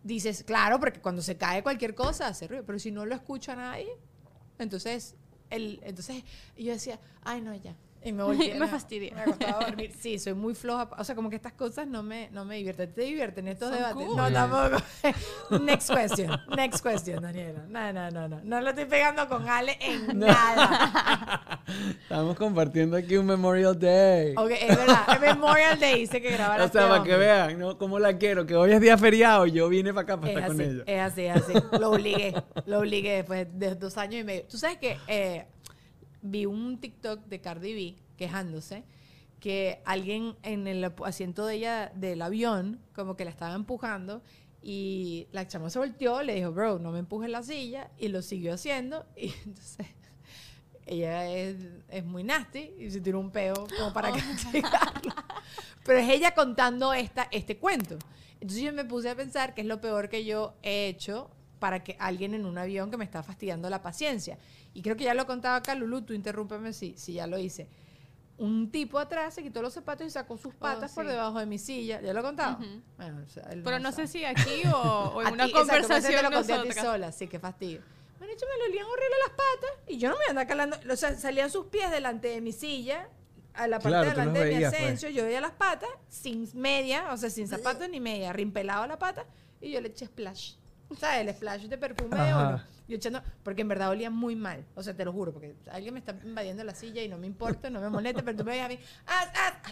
dices, 0.04 0.44
claro, 0.44 0.80
porque 0.80 1.00
cuando 1.00 1.22
se 1.22 1.38
cae 1.38 1.62
cualquier 1.64 1.94
cosa 1.96 2.28
hace 2.28 2.48
ruido, 2.48 2.64
pero 2.66 2.80
si 2.80 2.92
no 2.92 3.06
lo 3.06 3.14
escucha 3.16 3.56
nadie, 3.56 3.92
entonces, 4.58 5.16
el, 5.50 5.80
entonces 5.84 6.24
yo 6.58 6.72
decía, 6.72 7.00
ay 7.24 7.42
no, 7.42 7.54
ya. 7.56 7.76
Y 8.04 8.12
me 8.12 8.24
volví. 8.24 8.54
Me 8.54 8.68
fastidié. 8.68 9.12
Me 9.12 9.22
acostaba 9.22 9.62
a 9.62 9.66
dormir. 9.66 9.91
Sí, 9.99 10.18
soy 10.20 10.34
muy 10.34 10.56
floja. 10.56 10.89
O 10.97 11.04
sea, 11.04 11.16
como 11.16 11.30
que 11.30 11.36
estas 11.36 11.54
cosas 11.54 11.88
no 11.88 12.02
me, 12.04 12.30
no 12.32 12.45
me 12.45 12.56
divierten. 12.58 12.93
¿Te 12.93 13.02
divierten 13.02 13.47
estos 13.47 13.70
Son 13.70 13.78
debates? 13.78 14.06
cool. 14.08 14.18
No, 14.18 14.32
tampoco. 14.32 14.84
Next 15.64 15.91
question. 15.93 16.32
Next 16.56 16.84
question, 16.84 17.22
Daniela. 17.22 17.64
No, 17.68 17.93
no, 17.93 18.10
no, 18.12 18.28
no. 18.28 18.41
No 18.43 18.62
lo 18.62 18.70
estoy 18.70 18.86
pegando 18.86 19.28
con 19.28 19.47
Ale 19.47 19.78
en 19.80 20.20
nada. 20.20 21.62
Estamos 22.02 22.36
compartiendo 22.38 22.97
aquí 22.97 23.18
un 23.18 23.26
Memorial 23.26 23.78
Day. 23.80 24.34
Ok, 24.36 24.52
es 24.52 24.68
verdad. 24.78 25.04
Es 25.14 25.22
Memorial 25.22 25.80
Day 25.80 25.99
dice 26.02 26.22
que 26.22 26.32
grabara 26.32 26.66
O 26.66 26.70
sea, 26.70 26.89
para 26.89 27.04
que 27.04 27.16
vean, 27.16 27.60
¿no? 27.60 27.78
Cómo 27.78 27.99
la 27.99 28.18
quiero. 28.18 28.45
Que 28.45 28.56
hoy 28.56 28.72
es 28.72 28.82
día 28.82 28.97
feriado 28.97 29.45
y 29.47 29.52
yo 29.52 29.70
vine 29.70 29.93
para 29.93 30.04
acá 30.04 30.18
para 30.20 30.32
Es 30.32 30.38
estar 30.38 30.52
con 30.52 30.62
así, 30.62 30.70
ella. 30.72 30.84
es 30.86 31.12
así, 31.12 31.22
es 31.26 31.36
así. 31.36 31.78
Lo 31.80 31.91
obligué. 31.91 32.34
Lo 32.66 32.80
obligué 32.80 33.18
después 33.18 33.47
de 33.52 33.76
dos 33.76 33.97
años 33.97 34.22
y 34.22 34.24
medio. 34.24 34.43
Tú 34.49 34.58
sabes 34.58 34.78
que 34.78 34.97
eh, 35.08 35.45
vi 36.22 36.46
un 36.46 36.80
TikTok 36.80 37.26
de 37.26 37.42
Cardi 37.42 37.74
B 37.74 37.96
quejándose 38.18 38.84
que 39.40 39.82
alguien 39.86 40.36
en 40.44 40.68
el 40.68 40.84
asiento 41.04 41.46
de 41.46 41.56
ella 41.56 41.92
del 41.96 42.22
avión 42.22 42.80
como 42.94 43.18
que 43.18 43.26
la 43.26 43.32
estaba 43.32 43.56
empujando 43.56 44.22
y 44.62 45.28
la 45.32 45.48
chama 45.48 45.72
se 45.72 45.80
volteó, 45.80 46.22
le 46.22 46.36
dijo, 46.36 46.52
bro, 46.52 46.78
no 46.78 46.92
me 46.92 47.00
empujes 47.00 47.30
la 47.30 47.42
silla 47.42 47.90
y 47.98 48.10
lo 48.10 48.22
siguió 48.22 48.54
haciendo 48.54 49.06
y 49.16 49.34
entonces 49.46 49.88
ella 50.86 51.32
es, 51.32 51.58
es 51.90 52.06
muy 52.06 52.24
nasty 52.24 52.72
y 52.78 52.92
se 52.92 53.02
tiró 53.02 53.20
un 53.20 53.32
peo 53.32 53.54
como 53.78 53.94
para 53.94 54.12
castigarlo. 54.12 55.14
Pero 55.84 56.00
es 56.00 56.10
ella 56.10 56.34
contando 56.34 56.94
esta, 56.94 57.28
este 57.32 57.58
cuento. 57.58 57.98
Entonces 58.36 58.62
yo 58.62 58.74
me 58.74 58.86
puse 58.86 59.10
a 59.10 59.16
pensar 59.16 59.54
que 59.54 59.62
es 59.62 59.68
lo 59.68 59.80
peor 59.80 60.10
que 60.10 60.26
yo 60.26 60.56
he 60.64 60.88
hecho 60.88 61.32
para 61.62 61.84
que 61.84 61.95
alguien 61.99 62.34
en 62.34 62.47
un 62.47 62.57
avión 62.57 62.89
que 62.89 62.97
me 62.97 63.05
está 63.05 63.22
fastidiando 63.22 63.70
la 63.70 63.84
paciencia. 63.84 64.39
Y 64.74 64.82
creo 64.82 64.95
que 64.97 65.03
ya 65.03 65.14
lo 65.14 65.28
contaba 65.28 65.57
acá, 65.57 65.76
Lulu, 65.76 66.01
tú 66.01 66.14
interrúmpeme 66.14 66.74
si, 66.74 66.95
si 66.97 67.14
ya 67.14 67.28
lo 67.28 67.38
hice. 67.38 67.70
Un 68.39 68.72
tipo 68.72 68.97
atrás 68.97 69.36
se 69.36 69.43
quitó 69.43 69.62
los 69.62 69.72
zapatos 69.72 70.07
y 70.07 70.09
sacó 70.09 70.36
sus 70.38 70.55
patas 70.55 70.91
por 70.93 71.05
sí. 71.05 71.12
debajo 71.12 71.38
de 71.38 71.45
mi 71.45 71.59
silla. 71.59 72.01
¿Ya 72.01 72.14
lo 72.14 72.22
he 72.22 72.24
contado? 72.24 72.57
Ujú. 72.57 72.82
Bueno, 72.97 73.22
o 73.24 73.30
sea, 73.30 73.43
él 73.51 73.62
Pero 73.64 73.78
no 73.78 73.91
sé 73.91 74.07
si 74.07 74.26
aquí 74.26 74.64
o, 74.74 75.12
o 75.16 75.22
en 75.22 75.28
A 75.28 75.32
una 75.34 75.45
exacto, 75.45 75.59
conversación 75.59 76.16
te 76.16 76.24
lo 76.24 76.32
conté 76.32 76.53
a 76.53 76.64
ti 76.64 76.72
sola, 76.74 77.12
sí, 77.12 77.28
qué 77.28 77.39
fastidio. 77.39 77.82
Bueno, 78.18 78.34
hecho 78.34 78.47
me 78.51 78.57
lo 78.57 78.72
olían 78.72 78.86
horrible 78.88 79.16
las 79.28 79.30
patas 79.30 79.88
y 79.88 79.97
yo 79.99 80.09
no 80.09 80.16
me 80.18 80.26
andaba 80.30 80.47
calando, 80.47 80.78
o 80.91 80.95
sea, 80.95 81.16
salían 81.16 81.51
sus 81.51 81.68
pies 81.68 81.91
delante 81.91 82.30
de 82.30 82.41
mi 82.41 82.53
silla, 82.53 83.07
a 83.53 83.68
la 83.68 83.78
parte 83.78 83.89
Claro, 83.89 84.05
de 84.05 84.09
delante 84.12 84.39
de 84.45 84.55
mi 84.55 84.62
pues. 84.62 84.74
ascenso, 84.74 85.09
yo 85.09 85.26
veía 85.26 85.41
las 85.41 85.51
patas 85.51 85.89
sin 86.09 86.49
media, 86.55 87.12
o 87.14 87.18
sea, 87.18 87.30
sin 87.30 87.47
zapatos 87.47 87.88
ni 87.89 87.99
media, 87.99 88.34
rimpelado 88.34 88.88
la 88.88 88.97
pata 88.97 89.26
y 89.59 89.72
yo 89.72 89.80
le 89.82 89.89
eché 89.89 90.07
splash. 90.07 90.53
¿Sabes? 90.98 91.28
El 91.28 91.34
splash 91.34 91.64
de 91.64 91.78
perfume 91.78 92.16
de 92.16 92.34
uno. 92.34 92.62
Yo 92.88 92.98
echando, 92.98 93.22
porque 93.44 93.62
en 93.62 93.70
verdad 93.70 93.89
olía 93.89 94.10
muy 94.10 94.36
mal. 94.36 94.66
O 94.76 94.84
sea, 94.84 94.94
te 94.94 95.06
lo 95.06 95.14
juro, 95.14 95.32
porque 95.32 95.56
alguien 95.72 95.94
me 95.94 96.00
está 96.00 96.14
invadiendo 96.26 96.64
la 96.64 96.76
silla 96.76 97.02
y 97.02 97.08
no 97.08 97.18
me 97.18 97.26
importa, 97.26 97.70
no 97.70 97.80
me 97.80 97.89
molesta, 97.89 98.22
pero 98.22 98.38
tú 98.38 98.44
me 98.44 98.52
ves 98.52 98.64
a 98.64 98.68
mí, 98.68 98.78
ah, 99.08 99.32
ah, 99.34 99.54
ah, 99.64 99.72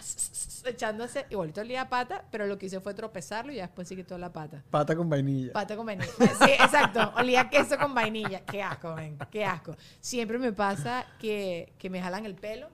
echándose, 0.64 1.26
igualito 1.28 1.60
olía 1.60 1.82
a 1.82 1.88
pata, 1.90 2.24
pero 2.30 2.46
lo 2.46 2.56
que 2.56 2.66
hice 2.66 2.80
fue 2.80 2.94
tropezarlo 2.94 3.52
y 3.52 3.56
ya 3.56 3.66
después 3.66 3.88
sí 3.88 3.94
quitó 3.94 4.16
la 4.16 4.32
pata. 4.32 4.62
Pata 4.70 4.96
con 4.96 5.10
vainilla. 5.10 5.52
Pata 5.52 5.76
con 5.76 5.84
vainilla. 5.84 6.08
Sí, 6.18 6.50
exacto. 6.52 7.12
Olía 7.16 7.42
a 7.42 7.50
queso 7.50 7.76
con 7.76 7.94
vainilla. 7.94 8.40
Qué 8.40 8.62
asco, 8.62 8.94
ven. 8.94 9.18
Qué 9.30 9.44
asco. 9.44 9.76
Siempre 10.00 10.38
me 10.38 10.52
pasa 10.52 11.04
que, 11.18 11.74
que 11.78 11.90
me 11.90 12.00
jalan 12.00 12.24
el 12.24 12.34
pelo. 12.34 12.68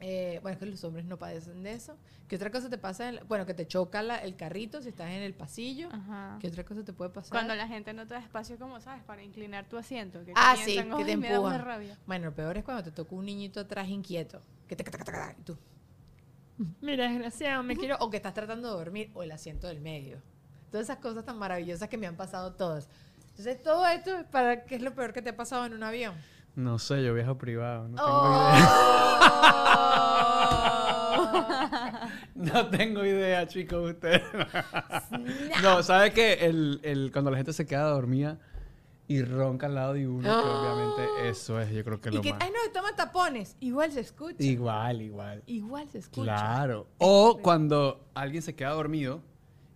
Eh, 0.00 0.38
bueno, 0.42 0.54
es 0.54 0.58
que 0.58 0.66
los 0.66 0.82
hombres 0.84 1.04
no 1.06 1.16
padecen 1.18 1.62
de 1.62 1.72
eso. 1.72 1.96
¿Qué 2.28 2.36
otra 2.36 2.50
cosa 2.50 2.68
te 2.68 2.78
pasa? 2.78 3.08
en 3.08 3.14
la- 3.16 3.22
bueno, 3.24 3.46
que 3.46 3.54
te 3.54 3.66
choca 3.66 4.02
la- 4.02 4.18
el 4.18 4.34
carrito 4.36 4.82
si 4.82 4.88
estás 4.88 5.08
en 5.10 5.22
el 5.22 5.34
pasillo. 5.34 5.88
Ajá. 5.92 6.36
¿Qué 6.40 6.48
otra 6.48 6.64
cosa 6.64 6.82
te 6.84 6.92
puede 6.92 7.10
pasar? 7.10 7.30
Cuando 7.30 7.54
la 7.54 7.68
gente 7.68 7.92
no 7.94 8.06
te 8.06 8.14
da 8.14 8.20
espacio, 8.20 8.58
como 8.58 8.80
sabes, 8.80 9.02
para 9.04 9.22
inclinar 9.22 9.66
tu 9.68 9.76
asiento. 9.78 10.24
Que 10.24 10.32
ah, 10.34 10.56
sí, 10.56 10.76
que 10.76 11.04
te 11.04 11.12
"Ay, 11.12 11.16
me 11.16 11.30
da 11.30 11.40
una 11.40 11.54
empujan. 11.56 11.64
rabia. 11.64 11.98
Bueno, 12.06 12.26
lo 12.26 12.34
peor 12.34 12.56
es 12.58 12.64
cuando 12.64 12.82
te 12.82 12.90
toca 12.90 13.14
un 13.14 13.24
niñito 13.24 13.60
atrás 13.60 13.88
inquieto. 13.88 14.42
Que 14.68 14.74
te... 14.76 14.84
Y 15.38 15.42
tú... 15.42 15.56
Mira, 16.80 17.08
desgraciado, 17.08 17.62
me 17.62 17.76
quiero... 17.76 17.96
O 18.00 18.10
que 18.10 18.16
estás 18.16 18.34
tratando 18.34 18.70
de 18.70 18.76
dormir. 18.76 19.10
O 19.14 19.22
el 19.22 19.32
asiento 19.32 19.66
del 19.68 19.80
medio. 19.80 20.20
Todas 20.70 20.86
esas 20.86 20.98
cosas 20.98 21.24
tan 21.24 21.38
maravillosas 21.38 21.88
que 21.88 21.96
me 21.98 22.06
han 22.06 22.16
pasado 22.16 22.54
todas. 22.54 22.88
Entonces, 23.30 23.62
todo 23.62 23.86
esto, 23.86 24.24
¿para 24.30 24.64
qué 24.64 24.76
es 24.76 24.82
lo 24.82 24.94
peor 24.94 25.12
que 25.12 25.22
te 25.22 25.30
ha 25.30 25.36
pasado 25.36 25.66
en 25.66 25.72
un 25.74 25.82
avión? 25.82 26.14
No 26.56 26.78
sé, 26.78 27.02
yo 27.04 27.14
viajo 27.14 27.36
privado. 27.36 27.88
No 27.88 27.96
tengo 27.96 28.08
Oh. 28.10 28.52
idea. 28.54 28.70
No 32.34 32.66
tengo 32.68 33.04
idea, 33.04 33.46
chicos, 33.46 33.92
ustedes. 33.92 34.22
No, 35.62 35.82
¿sabes 35.82 36.12
qué? 36.12 36.34
El, 36.46 36.80
el, 36.82 37.10
cuando 37.12 37.30
la 37.30 37.36
gente 37.38 37.52
se 37.52 37.66
queda 37.66 37.84
dormida 37.90 38.38
y 39.06 39.22
ronca 39.22 39.66
al 39.66 39.74
lado 39.74 39.92
de 39.94 40.06
uno, 40.08 40.22
que 40.22 40.28
obviamente 40.48 41.28
eso 41.28 41.60
es, 41.60 41.70
yo 41.70 41.84
creo 41.84 42.00
que 42.00 42.08
Y 42.10 42.12
lo 42.12 42.22
que, 42.22 42.32
más. 42.32 42.42
ay, 42.42 42.50
no, 42.50 42.72
toma 42.72 42.94
tapones. 42.96 43.56
Igual 43.60 43.92
se 43.92 44.00
escucha. 44.00 44.42
Igual, 44.42 45.02
igual. 45.02 45.42
Igual 45.46 45.88
se 45.90 45.98
escucha. 45.98 46.24
Claro. 46.24 46.86
O 46.98 47.38
cuando 47.42 48.04
alguien 48.14 48.42
se 48.42 48.54
queda 48.54 48.70
dormido 48.70 49.20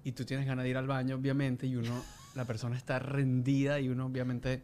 y 0.05 0.13
tú 0.13 0.25
tienes 0.25 0.47
ganas 0.47 0.65
de 0.65 0.71
ir 0.71 0.77
al 0.77 0.87
baño, 0.87 1.17
obviamente, 1.17 1.67
y 1.67 1.77
uno, 1.77 2.03
la 2.35 2.45
persona 2.45 2.77
está 2.77 2.99
rendida 2.99 3.81
y 3.81 3.89
uno 3.89 4.07
obviamente 4.07 4.63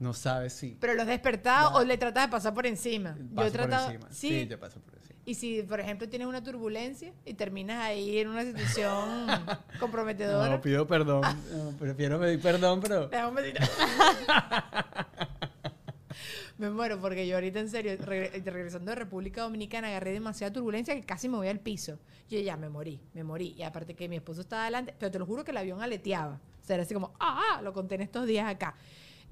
no 0.00 0.12
sabe 0.14 0.48
si 0.50 0.76
Pero 0.80 0.94
los 0.94 1.06
despertado 1.06 1.70
Claro. 1.70 1.84
o 1.84 1.86
le 1.86 1.98
tratas 1.98 2.26
de 2.26 2.30
pasar 2.30 2.54
por 2.54 2.66
encima. 2.66 3.10
pasa 3.10 3.20
yo 3.20 3.30
he 3.30 3.34
por 3.34 3.50
tratado. 3.52 3.90
encima. 3.90 4.08
Sí. 4.12 4.28
Sí, 4.28 4.46
yo 4.48 4.58
paso 4.60 4.80
por 4.80 4.94
encima. 4.94 5.18
Y 5.24 5.34
si, 5.34 5.62
por 5.62 5.78
ejemplo, 5.80 6.08
tienes 6.08 6.26
una 6.26 6.42
turbulencia 6.42 7.12
y 7.26 7.34
terminas 7.34 7.84
ahí 7.84 8.18
en 8.18 8.28
una 8.28 8.44
situación 8.44 9.26
comprometedora. 9.80 10.48
No, 10.48 10.60
pido 10.62 10.86
perdón. 10.86 11.22
No, 11.52 11.70
prefiero 11.78 12.18
pedir 12.18 12.40
perdón, 12.40 12.80
pero... 12.80 13.10
Me 16.58 16.70
muero 16.70 16.98
porque 17.00 17.26
yo 17.28 17.36
ahorita 17.36 17.60
en 17.60 17.68
serio, 17.70 17.96
regre- 17.98 18.42
regresando 18.44 18.90
de 18.90 18.96
República 18.96 19.42
Dominicana, 19.42 19.88
agarré 19.88 20.10
demasiada 20.12 20.52
turbulencia 20.52 20.92
que 20.94 21.02
casi 21.02 21.28
me 21.28 21.36
voy 21.36 21.46
al 21.48 21.60
piso. 21.60 21.98
Yo 22.28 22.40
ya 22.40 22.56
me 22.56 22.68
morí, 22.68 23.00
me 23.14 23.22
morí. 23.22 23.54
Y 23.56 23.62
aparte 23.62 23.94
que 23.94 24.08
mi 24.08 24.16
esposo 24.16 24.40
estaba 24.40 24.62
adelante, 24.62 24.92
pero 24.98 25.12
te 25.12 25.18
lo 25.20 25.26
juro 25.26 25.44
que 25.44 25.52
el 25.52 25.56
avión 25.56 25.80
aleteaba. 25.82 26.40
O 26.60 26.64
sea, 26.66 26.74
era 26.74 26.82
así 26.82 26.94
como, 26.94 27.14
ah, 27.20 27.60
lo 27.62 27.72
conté 27.72 27.94
en 27.94 28.00
estos 28.00 28.26
días 28.26 28.48
acá. 28.48 28.74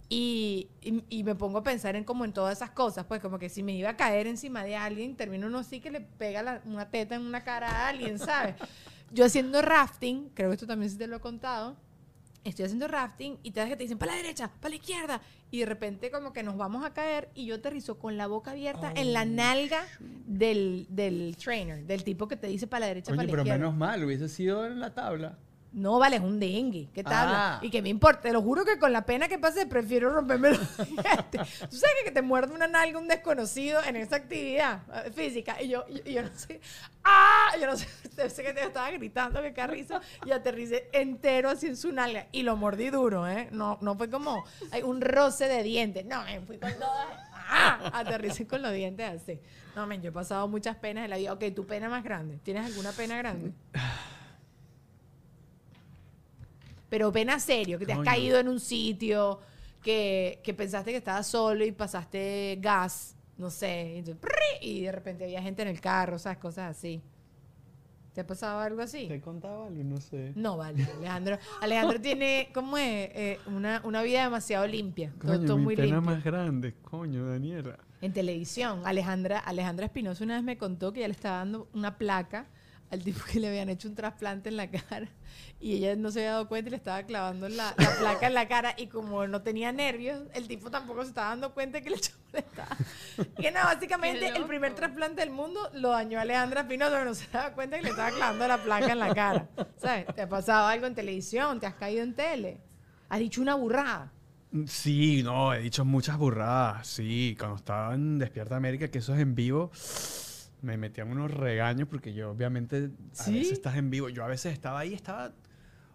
Y, 0.09 0.69
y, 0.83 1.03
y 1.09 1.25
me 1.25 1.35
pongo 1.35 1.59
a 1.59 1.63
pensar 1.65 1.97
en 1.97 2.05
como 2.05 2.25
en 2.25 2.33
todas 2.33 2.57
esas 2.59 2.71
cosas, 2.71 3.07
pues 3.07 3.21
como 3.21 3.39
que 3.41 3.49
si 3.49 3.63
me 3.65 3.73
iba 3.75 3.91
a 3.91 3.97
caer 3.97 4.29
encima 4.29 4.63
de 4.63 4.77
alguien, 4.77 5.17
termino 5.17 5.49
uno 5.49 5.59
así 5.59 5.81
que 5.81 5.91
le 5.91 6.01
pega 6.01 6.43
la- 6.43 6.63
una 6.65 6.89
teta 6.91 7.17
en 7.17 7.23
una 7.23 7.43
cara 7.43 7.69
a 7.69 7.89
alguien, 7.89 8.19
¿sabes? 8.19 8.55
Yo 9.11 9.25
haciendo 9.25 9.63
rafting, 9.63 10.29
creo 10.35 10.49
que 10.51 10.55
esto 10.55 10.67
también 10.67 10.91
sí 10.91 10.97
te 10.97 11.09
lo 11.09 11.17
he 11.17 11.21
contado, 11.21 11.77
estoy 12.45 12.67
haciendo 12.67 12.87
rafting 12.87 13.39
y 13.43 13.51
te 13.51 13.59
das 13.59 13.69
que 13.69 13.75
te 13.77 13.83
dicen 13.83 13.99
para 13.99 14.13
la 14.13 14.19
derecha, 14.19 14.49
para 14.61 14.71
la 14.71 14.77
izquierda 14.77 15.21
y 15.51 15.59
de 15.61 15.67
repente 15.67 16.13
como 16.13 16.33
que 16.33 16.45
nos 16.45 16.57
vamos 16.57 16.85
a 16.85 16.93
caer 16.93 17.29
y 17.35 17.47
yo 17.47 17.57
aterrizo 17.57 17.99
con 17.99 18.17
la 18.17 18.29
boca 18.29 18.53
abierta 18.53 18.93
en 18.95 19.13
la 19.13 19.25
nalga 19.25 19.83
del, 20.27 20.87
del 20.89 21.37
trainer, 21.37 21.85
del 21.85 22.05
tipo 22.05 22.29
que 22.29 22.37
te 22.37 22.47
dice 22.47 22.69
para 22.69 22.81
la 22.81 22.87
derecha, 22.89 23.11
para 23.13 23.25
la 23.25 23.31
pero 23.31 23.43
izquierda. 23.43 23.59
menos 23.59 23.77
mal, 23.77 24.05
hubiese 24.05 24.29
sido 24.29 24.67
en 24.67 24.79
la 24.79 24.95
tabla. 24.95 25.39
No, 25.77 25.99
vale, 25.99 26.17
es 26.17 26.23
un 26.23 26.41
dengue. 26.41 26.89
¿Qué 26.95 27.05
tal? 27.05 27.29
Ah. 27.29 27.59
Y 27.61 27.69
que 27.69 27.83
me 27.83 27.91
importa. 27.91 28.23
Te 28.23 28.33
lo 28.33 28.41
juro 28.41 28.65
que 28.65 28.79
con 28.79 28.95
la 28.95 29.05
pena 29.05 29.29
que 29.29 29.39
pase, 29.39 29.67
prefiero 29.67 30.09
romperme 30.09 30.53
los 30.53 30.77
dientes. 30.79 31.59
Tú 31.69 31.77
sabes 31.77 31.97
que, 32.03 32.11
te 32.11 32.23
muerde 32.23 32.55
una 32.55 32.67
nalga 32.67 32.99
un 32.99 33.07
desconocido 33.07 33.85
en 33.85 33.97
esa 33.97 34.17
actividad 34.17 34.81
eh, 35.05 35.11
física. 35.11 35.61
Y 35.63 35.69
yo, 35.69 35.85
y, 35.87 36.09
y 36.09 36.15
yo 36.15 36.23
no 36.23 36.31
sé. 36.35 36.63
¡Ah! 37.05 37.51
Yo 37.61 37.67
no 37.67 37.77
sé. 37.77 37.87
Sé 38.31 38.43
que 38.43 38.55
te 38.55 38.63
estaba 38.63 38.91
gritando, 38.91 39.43
que 39.43 39.53
carrizo. 39.53 40.01
Y 40.25 40.31
aterricé 40.31 40.89
entero 40.93 41.51
así 41.51 41.67
en 41.67 41.77
su 41.77 41.93
nalga. 41.93 42.27
Y 42.33 42.43
lo 42.43 42.57
mordí 42.57 42.89
duro, 42.89 43.29
¿eh? 43.29 43.51
No, 43.53 43.77
no 43.83 43.97
fue 43.97 44.09
como 44.09 44.47
ay, 44.71 44.83
un 44.83 45.03
roce 45.03 45.47
de 45.47 45.63
dientes. 45.63 46.07
No, 46.07 46.25
me 46.25 46.41
fui 46.41 46.57
con 46.57 46.73
todas. 46.73 47.07
¡Ah! 47.35 47.91
Aterricé 47.93 48.47
con 48.47 48.63
los 48.63 48.73
dientes 48.73 49.23
así. 49.23 49.39
No, 49.77 49.87
men, 49.87 50.01
yo 50.01 50.09
he 50.09 50.13
pasado 50.13 50.49
muchas 50.49 50.77
penas 50.77 51.05
en 51.05 51.11
la 51.11 51.19
vida. 51.19 51.35
Ok, 51.35 51.45
tu 51.55 51.67
pena 51.67 51.91
más 51.91 52.03
grande. 52.03 52.39
¿Tienes 52.43 52.65
alguna 52.65 52.93
pena 52.93 53.19
grande? 53.19 53.53
Pero 56.97 57.13
pena 57.13 57.39
serio, 57.39 57.79
que 57.79 57.85
te 57.85 57.93
has 57.93 57.99
Coño. 57.99 58.11
caído 58.11 58.39
en 58.39 58.49
un 58.49 58.59
sitio, 58.59 59.39
que, 59.83 60.41
que 60.43 60.55
pensaste 60.55 60.93
que 60.93 60.97
estabas 60.97 61.27
solo 61.27 61.63
y 61.63 61.71
pasaste 61.71 62.57
gas, 62.59 63.15
no 63.37 63.51
sé, 63.51 64.03
y, 64.63 64.67
y 64.67 64.81
de 64.85 64.93
repente 64.93 65.25
había 65.25 65.43
gente 65.43 65.61
en 65.61 65.69
el 65.69 65.79
carro, 65.79 66.19
¿sabes? 66.19 66.39
Cosas 66.39 66.75
así. 66.75 67.03
¿Te 68.15 68.23
ha 68.23 68.27
pasado 68.27 68.61
algo 68.61 68.81
así? 68.81 69.09
¿Te 69.09 69.21
contaba 69.21 69.67
algo? 69.67 69.85
No 69.85 70.01
sé. 70.01 70.33
No, 70.37 70.57
vale, 70.57 70.87
Alejandro. 70.97 71.39
Alejandro 71.61 72.01
tiene, 72.01 72.49
¿cómo 72.55 72.79
es? 72.79 73.11
Eh, 73.13 73.39
una, 73.45 73.83
una 73.85 74.03
vida 74.03 74.23
demasiado 74.25 74.67
limpia. 74.67 75.13
Todo, 75.21 75.35
Coño, 75.35 75.47
todo 75.47 75.59
mi 75.59 75.65
muy 75.65 75.77
pena 75.77 75.97
limpio. 75.97 76.01
más 76.15 76.25
grande. 76.25 76.73
Coño, 76.81 77.27
Daniela. 77.29 77.79
En 78.01 78.15
televisión, 78.15 78.81
Alejandra, 78.87 79.39
Alejandra 79.41 79.85
Espinosa 79.85 80.25
una 80.25 80.37
vez 80.37 80.45
me 80.45 80.57
contó 80.57 80.95
que 80.95 81.01
ya 81.01 81.09
le 81.09 81.13
estaba 81.13 81.37
dando 81.37 81.69
una 81.75 81.99
placa 81.99 82.47
al 82.91 83.03
tipo 83.03 83.21
que 83.25 83.41
le 83.41 83.49
habían 83.49 83.69
hecho 83.69 83.89
un 83.89 83.95
trasplante 83.95 84.49
en 84.49 84.57
la 84.57 84.71
cara 84.71 85.09
y 85.61 85.75
ella 85.75 85.97
no 85.97 86.11
se 86.11 86.21
había 86.21 86.33
dado 86.33 86.49
cuenta 86.49 86.69
y 86.69 86.71
le 86.71 86.77
estaba 86.77 87.03
clavando 87.05 87.49
la, 87.49 87.75
la 87.79 87.99
placa 87.99 88.27
en 88.27 88.35
la 88.35 88.47
cara 88.47 88.75
y 88.77 88.89
como 88.89 89.27
no 89.27 89.43
tenía 89.43 89.73
nervios, 89.73 90.23
el 90.35 90.47
tipo 90.49 90.71
tampoco 90.71 91.03
se 91.03 91.09
estaba 91.09 91.31
dando 91.31 91.55
cuenta 91.55 91.81
que 91.81 91.91
le 91.91 91.97
echó 91.97 92.13
estaba. 92.33 92.77
Que 93.41 93.51
no, 93.51 93.61
básicamente 93.61 94.29
el 94.29 94.45
primer 94.45 94.75
trasplante 94.75 95.23
del 95.23 95.31
mundo 95.31 95.71
lo 95.75 95.91
dañó 95.91 96.21
Alejandra 96.21 96.63
Espinosa, 96.63 96.91
pero 96.93 97.05
no 97.05 97.15
se 97.15 97.27
daba 97.33 97.53
cuenta 97.53 97.79
que 97.79 97.85
le 97.85 97.91
estaba 97.91 98.11
clavando 98.11 98.47
la 98.47 98.59
placa 98.59 98.93
en 98.93 98.99
la 98.99 99.15
cara. 99.15 99.49
¿Sabes? 99.79 100.07
¿Te 100.15 100.23
ha 100.23 100.29
pasado 100.29 100.67
algo 100.67 100.87
en 100.87 100.95
televisión? 100.95 101.59
¿Te 101.59 101.67
has 101.67 101.75
caído 101.75 102.03
en 102.03 102.15
tele? 102.15 102.59
¿Has 103.09 103.21
dicho 103.21 103.41
una 103.41 103.55
burrada? 103.55 104.13
Sí, 104.67 105.23
no, 105.23 105.55
he 105.55 105.61
dicho 105.61 105.85
muchas 105.85 106.19
burradas. 106.19 106.87
Sí, 106.87 107.35
cuando 107.39 107.57
estaba 107.57 107.95
en 107.95 108.19
Despierta 108.19 108.57
América, 108.57 108.89
que 108.89 108.99
eso 108.99 109.15
es 109.15 109.21
en 109.21 109.35
vivo, 109.35 109.71
me 110.63 110.77
metían 110.77 111.11
unos 111.11 111.31
regaños 111.31 111.89
porque 111.89 112.13
yo 112.15 112.31
obviamente 112.31 112.91
a 113.19 113.23
¿Sí? 113.25 113.35
veces 113.35 113.53
estás 113.53 113.77
en 113.77 113.91
vivo. 113.91 114.09
Yo 114.09 114.25
a 114.25 114.29
veces 114.29 114.53
estaba 114.53 114.81
ahí, 114.81 114.95
estaba, 114.95 115.29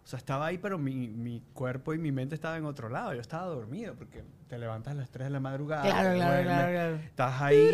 o 0.04 0.06
sea, 0.06 0.18
estaba 0.18 0.46
ahí, 0.46 0.58
pero 0.58 0.78
mi, 0.78 1.08
mi 1.08 1.42
cuerpo 1.52 1.94
y 1.94 1.98
mi 1.98 2.12
mente 2.12 2.34
estaban 2.34 2.58
en 2.60 2.64
otro 2.66 2.88
lado. 2.88 3.12
Yo 3.14 3.20
estaba 3.20 3.46
dormido 3.46 3.94
porque 3.94 4.22
te 4.48 4.58
levantas 4.58 4.92
a 4.92 4.94
las 4.96 5.10
3 5.10 5.26
de 5.26 5.30
la 5.30 5.40
madrugada. 5.40 5.82
Claro, 5.82 6.14
claro, 6.14 6.42
claro, 6.44 6.70
claro. 6.72 6.96
Estás 6.96 7.40
ahí 7.42 7.68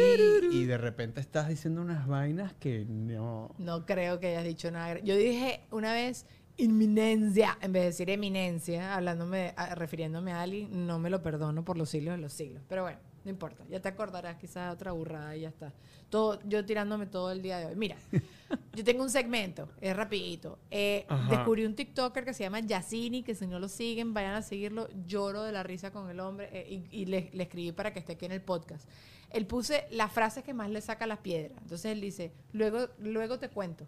y 0.50 0.64
de 0.64 0.78
repente 0.78 1.20
estás 1.20 1.48
diciendo 1.48 1.80
unas 1.82 2.06
vainas 2.06 2.52
que 2.54 2.84
no. 2.88 3.54
No 3.58 3.84
creo 3.86 4.18
que 4.20 4.28
hayas 4.28 4.44
dicho 4.44 4.70
nada. 4.70 4.98
Yo 5.00 5.16
dije 5.16 5.60
una 5.70 5.92
vez 5.92 6.26
inminencia 6.56 7.56
en 7.60 7.72
vez 7.72 7.82
de 7.82 7.86
decir 7.88 8.10
eminencia, 8.10 8.94
hablándome, 8.94 9.54
a- 9.56 9.74
refiriéndome 9.74 10.32
a 10.32 10.42
alguien, 10.42 10.86
no 10.86 10.98
me 10.98 11.08
lo 11.10 11.22
perdono 11.22 11.64
por 11.64 11.76
los 11.78 11.88
siglos 11.88 12.14
de 12.16 12.18
los 12.22 12.32
siglos. 12.32 12.62
Pero 12.68 12.82
bueno, 12.82 12.98
no 13.28 13.32
importa. 13.32 13.62
Ya 13.68 13.78
te 13.78 13.88
acordarás 13.88 14.36
quizás 14.38 14.72
otra 14.72 14.92
burrada 14.92 15.36
y 15.36 15.42
ya 15.42 15.50
está. 15.50 15.70
Todo, 16.08 16.40
yo 16.48 16.64
tirándome 16.64 17.04
todo 17.04 17.30
el 17.30 17.42
día 17.42 17.58
de 17.58 17.66
hoy. 17.66 17.76
Mira, 17.76 17.96
yo 18.72 18.82
tengo 18.82 19.02
un 19.02 19.10
segmento, 19.10 19.68
es 19.82 19.94
rapidito. 19.94 20.58
Eh, 20.70 21.06
descubrí 21.28 21.66
un 21.66 21.74
TikToker 21.74 22.24
que 22.24 22.32
se 22.32 22.44
llama 22.44 22.60
Yacini, 22.60 23.22
que 23.22 23.34
si 23.34 23.46
no 23.46 23.58
lo 23.58 23.68
siguen, 23.68 24.14
vayan 24.14 24.34
a 24.34 24.40
seguirlo. 24.40 24.88
Lloro 25.06 25.42
de 25.42 25.52
la 25.52 25.62
risa 25.62 25.92
con 25.92 26.08
el 26.08 26.20
hombre 26.20 26.48
eh, 26.52 26.86
y, 26.90 27.02
y 27.02 27.04
le, 27.04 27.28
le 27.34 27.42
escribí 27.42 27.72
para 27.72 27.92
que 27.92 27.98
esté 27.98 28.12
aquí 28.14 28.24
en 28.24 28.32
el 28.32 28.40
podcast. 28.40 28.88
Él 29.30 29.46
puse 29.46 29.84
las 29.90 30.10
frases 30.10 30.42
que 30.42 30.54
más 30.54 30.70
le 30.70 30.80
saca 30.80 31.06
las 31.06 31.18
piedras. 31.18 31.60
Entonces 31.60 31.92
él 31.92 32.00
dice, 32.00 32.32
luego, 32.54 32.88
luego 32.98 33.38
te 33.38 33.50
cuento. 33.50 33.86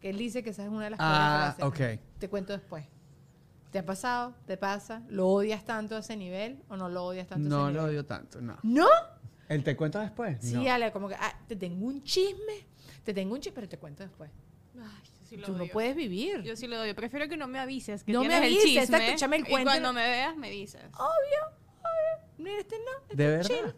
Que 0.00 0.08
él 0.08 0.16
dice 0.16 0.42
que 0.42 0.50
esa 0.50 0.62
es 0.64 0.70
una 0.70 0.84
de 0.84 0.90
las 0.90 0.98
Ah, 1.02 1.54
frases. 1.56 1.64
Te 2.18 2.30
cuento 2.30 2.54
después. 2.54 2.86
¿Te 3.72 3.78
ha 3.78 3.84
pasado? 3.86 4.34
¿Te 4.46 4.56
pasa? 4.58 5.02
¿Lo 5.08 5.26
odias 5.28 5.64
tanto 5.64 5.96
a 5.96 6.00
ese 6.00 6.14
nivel 6.16 6.62
o 6.68 6.76
no 6.76 6.88
lo 6.90 7.04
odias 7.06 7.26
tanto 7.26 7.46
a 7.46 7.48
No 7.48 7.64
ese 7.68 7.74
lo 7.74 7.80
nivel? 7.80 7.94
odio 7.94 8.06
tanto, 8.06 8.40
no. 8.42 8.58
¿No? 8.62 8.86
¿El 9.48 9.64
te 9.64 9.74
cuento 9.76 9.98
después? 9.98 10.36
Sí, 10.40 10.54
no. 10.54 10.70
Ale, 10.70 10.92
como 10.92 11.08
que 11.08 11.14
ah, 11.14 11.34
te 11.48 11.56
tengo 11.56 11.86
un 11.86 12.02
chisme, 12.04 12.66
te 13.02 13.14
tengo 13.14 13.34
un 13.34 13.40
chisme, 13.40 13.54
pero 13.54 13.68
te 13.68 13.78
cuento 13.78 14.02
después. 14.02 14.30
Ay, 14.76 14.82
yo 15.20 15.26
sí 15.26 15.36
lo 15.38 15.46
Tú 15.46 15.52
no 15.56 15.66
puedes 15.66 15.96
vivir. 15.96 16.42
Yo 16.42 16.54
sí 16.54 16.66
lo 16.66 16.80
odio. 16.80 16.94
Prefiero 16.94 17.28
que 17.28 17.36
no 17.38 17.48
me 17.48 17.58
avises. 17.58 18.04
Que 18.04 18.12
No 18.12 18.22
me 18.24 18.34
avises, 18.34 18.62
el 18.62 18.68
chisme, 18.68 18.82
exacto, 18.82 19.12
échame 19.12 19.36
el 19.36 19.42
cuento 19.46 19.60
Y 19.60 19.64
cuando 19.64 19.88
no- 19.88 19.92
me 19.94 20.06
veas, 20.06 20.36
me 20.36 20.50
dices. 20.50 20.82
Obvio, 20.94 21.56
obvio. 21.80 22.28
Mira, 22.38 22.58
este 22.60 22.76
no. 22.76 23.02
Este 23.08 23.16
¿De 23.16 23.26
verdad? 23.28 23.48
chill. 23.48 23.74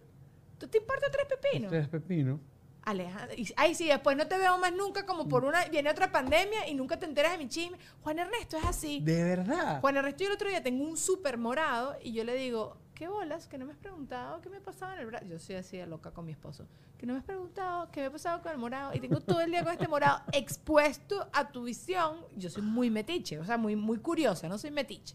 ¿Tú 0.59 0.67
te 0.69 0.79
importa 0.79 1.07
tres 1.11 1.27
pepinos? 1.27 1.71
Tres 1.71 1.89
pepino. 1.89 2.41
Alejandra. 2.85 3.35
y- 3.37 3.53
Ay, 3.57 3.75
sí, 3.75 3.87
después 3.89 4.17
no 4.17 4.27
te 4.27 4.37
veo 4.39 4.59
más 4.59 4.73
nunca, 4.73 5.07
como 5.07 5.29
por 5.29 5.45
una. 5.45 5.65
Viene 5.67 5.91
otra 5.91 6.13
pandemia 6.13 6.69
y 6.69 6.75
nunca 6.75 6.99
te 6.99 7.07
enteras 7.07 7.33
de 7.33 7.39
mi 7.39 7.49
chisme. 7.49 7.79
Juan 8.03 8.19
Ernesto 8.19 8.57
es 8.59 8.65
así. 8.65 9.01
¿De 9.01 9.23
verdad? 9.25 9.81
Juan 9.81 9.97
Ernesto, 9.97 10.25
yo 10.25 10.29
el 10.29 10.35
otro 10.35 10.49
día 10.49 10.63
tengo 10.63 10.85
un 10.85 10.97
súper 10.97 11.39
morado 11.39 11.97
y 12.03 12.13
yo 12.13 12.25
le 12.25 12.35
digo, 12.35 12.77
¿qué 12.95 13.09
bolas? 13.09 13.47
Que 13.49 13.57
no 13.59 13.65
me 13.67 13.73
has 13.73 13.79
preguntado 13.79 14.41
qué 14.41 14.51
me 14.51 14.61
pasaba 14.61 14.95
en 14.95 15.01
el 15.01 15.07
brazo. 15.07 15.25
Yo 15.27 15.39
soy 15.39 15.57
así 15.57 15.77
de 15.79 15.87
loca 15.87 16.11
con 16.11 16.27
mi 16.27 16.33
esposo. 16.33 16.67
Que 16.99 17.07
no 17.07 17.15
me 17.15 17.19
has 17.21 17.25
preguntado 17.25 17.91
qué 17.91 18.01
me 18.01 18.07
ha 18.07 18.11
pasado 18.13 18.43
con 18.43 18.53
el 18.53 18.59
morado. 18.59 18.93
Y 18.95 19.01
tengo 19.01 19.21
todo 19.21 19.41
el 19.41 19.51
día 19.51 19.63
con 19.65 19.73
este 19.73 19.89
morado 19.89 20.21
expuesto 20.33 21.29
a 21.33 21.49
tu 21.49 21.65
visión. 21.65 22.19
Yo 22.37 22.51
soy 22.51 22.63
muy 22.63 22.91
metiche, 22.91 23.39
o 23.39 23.45
sea, 23.45 23.57
muy, 23.57 23.77
muy 23.77 23.99
curiosa, 23.99 24.49
no 24.49 24.59
soy 24.59 24.71
metiche. 24.71 25.15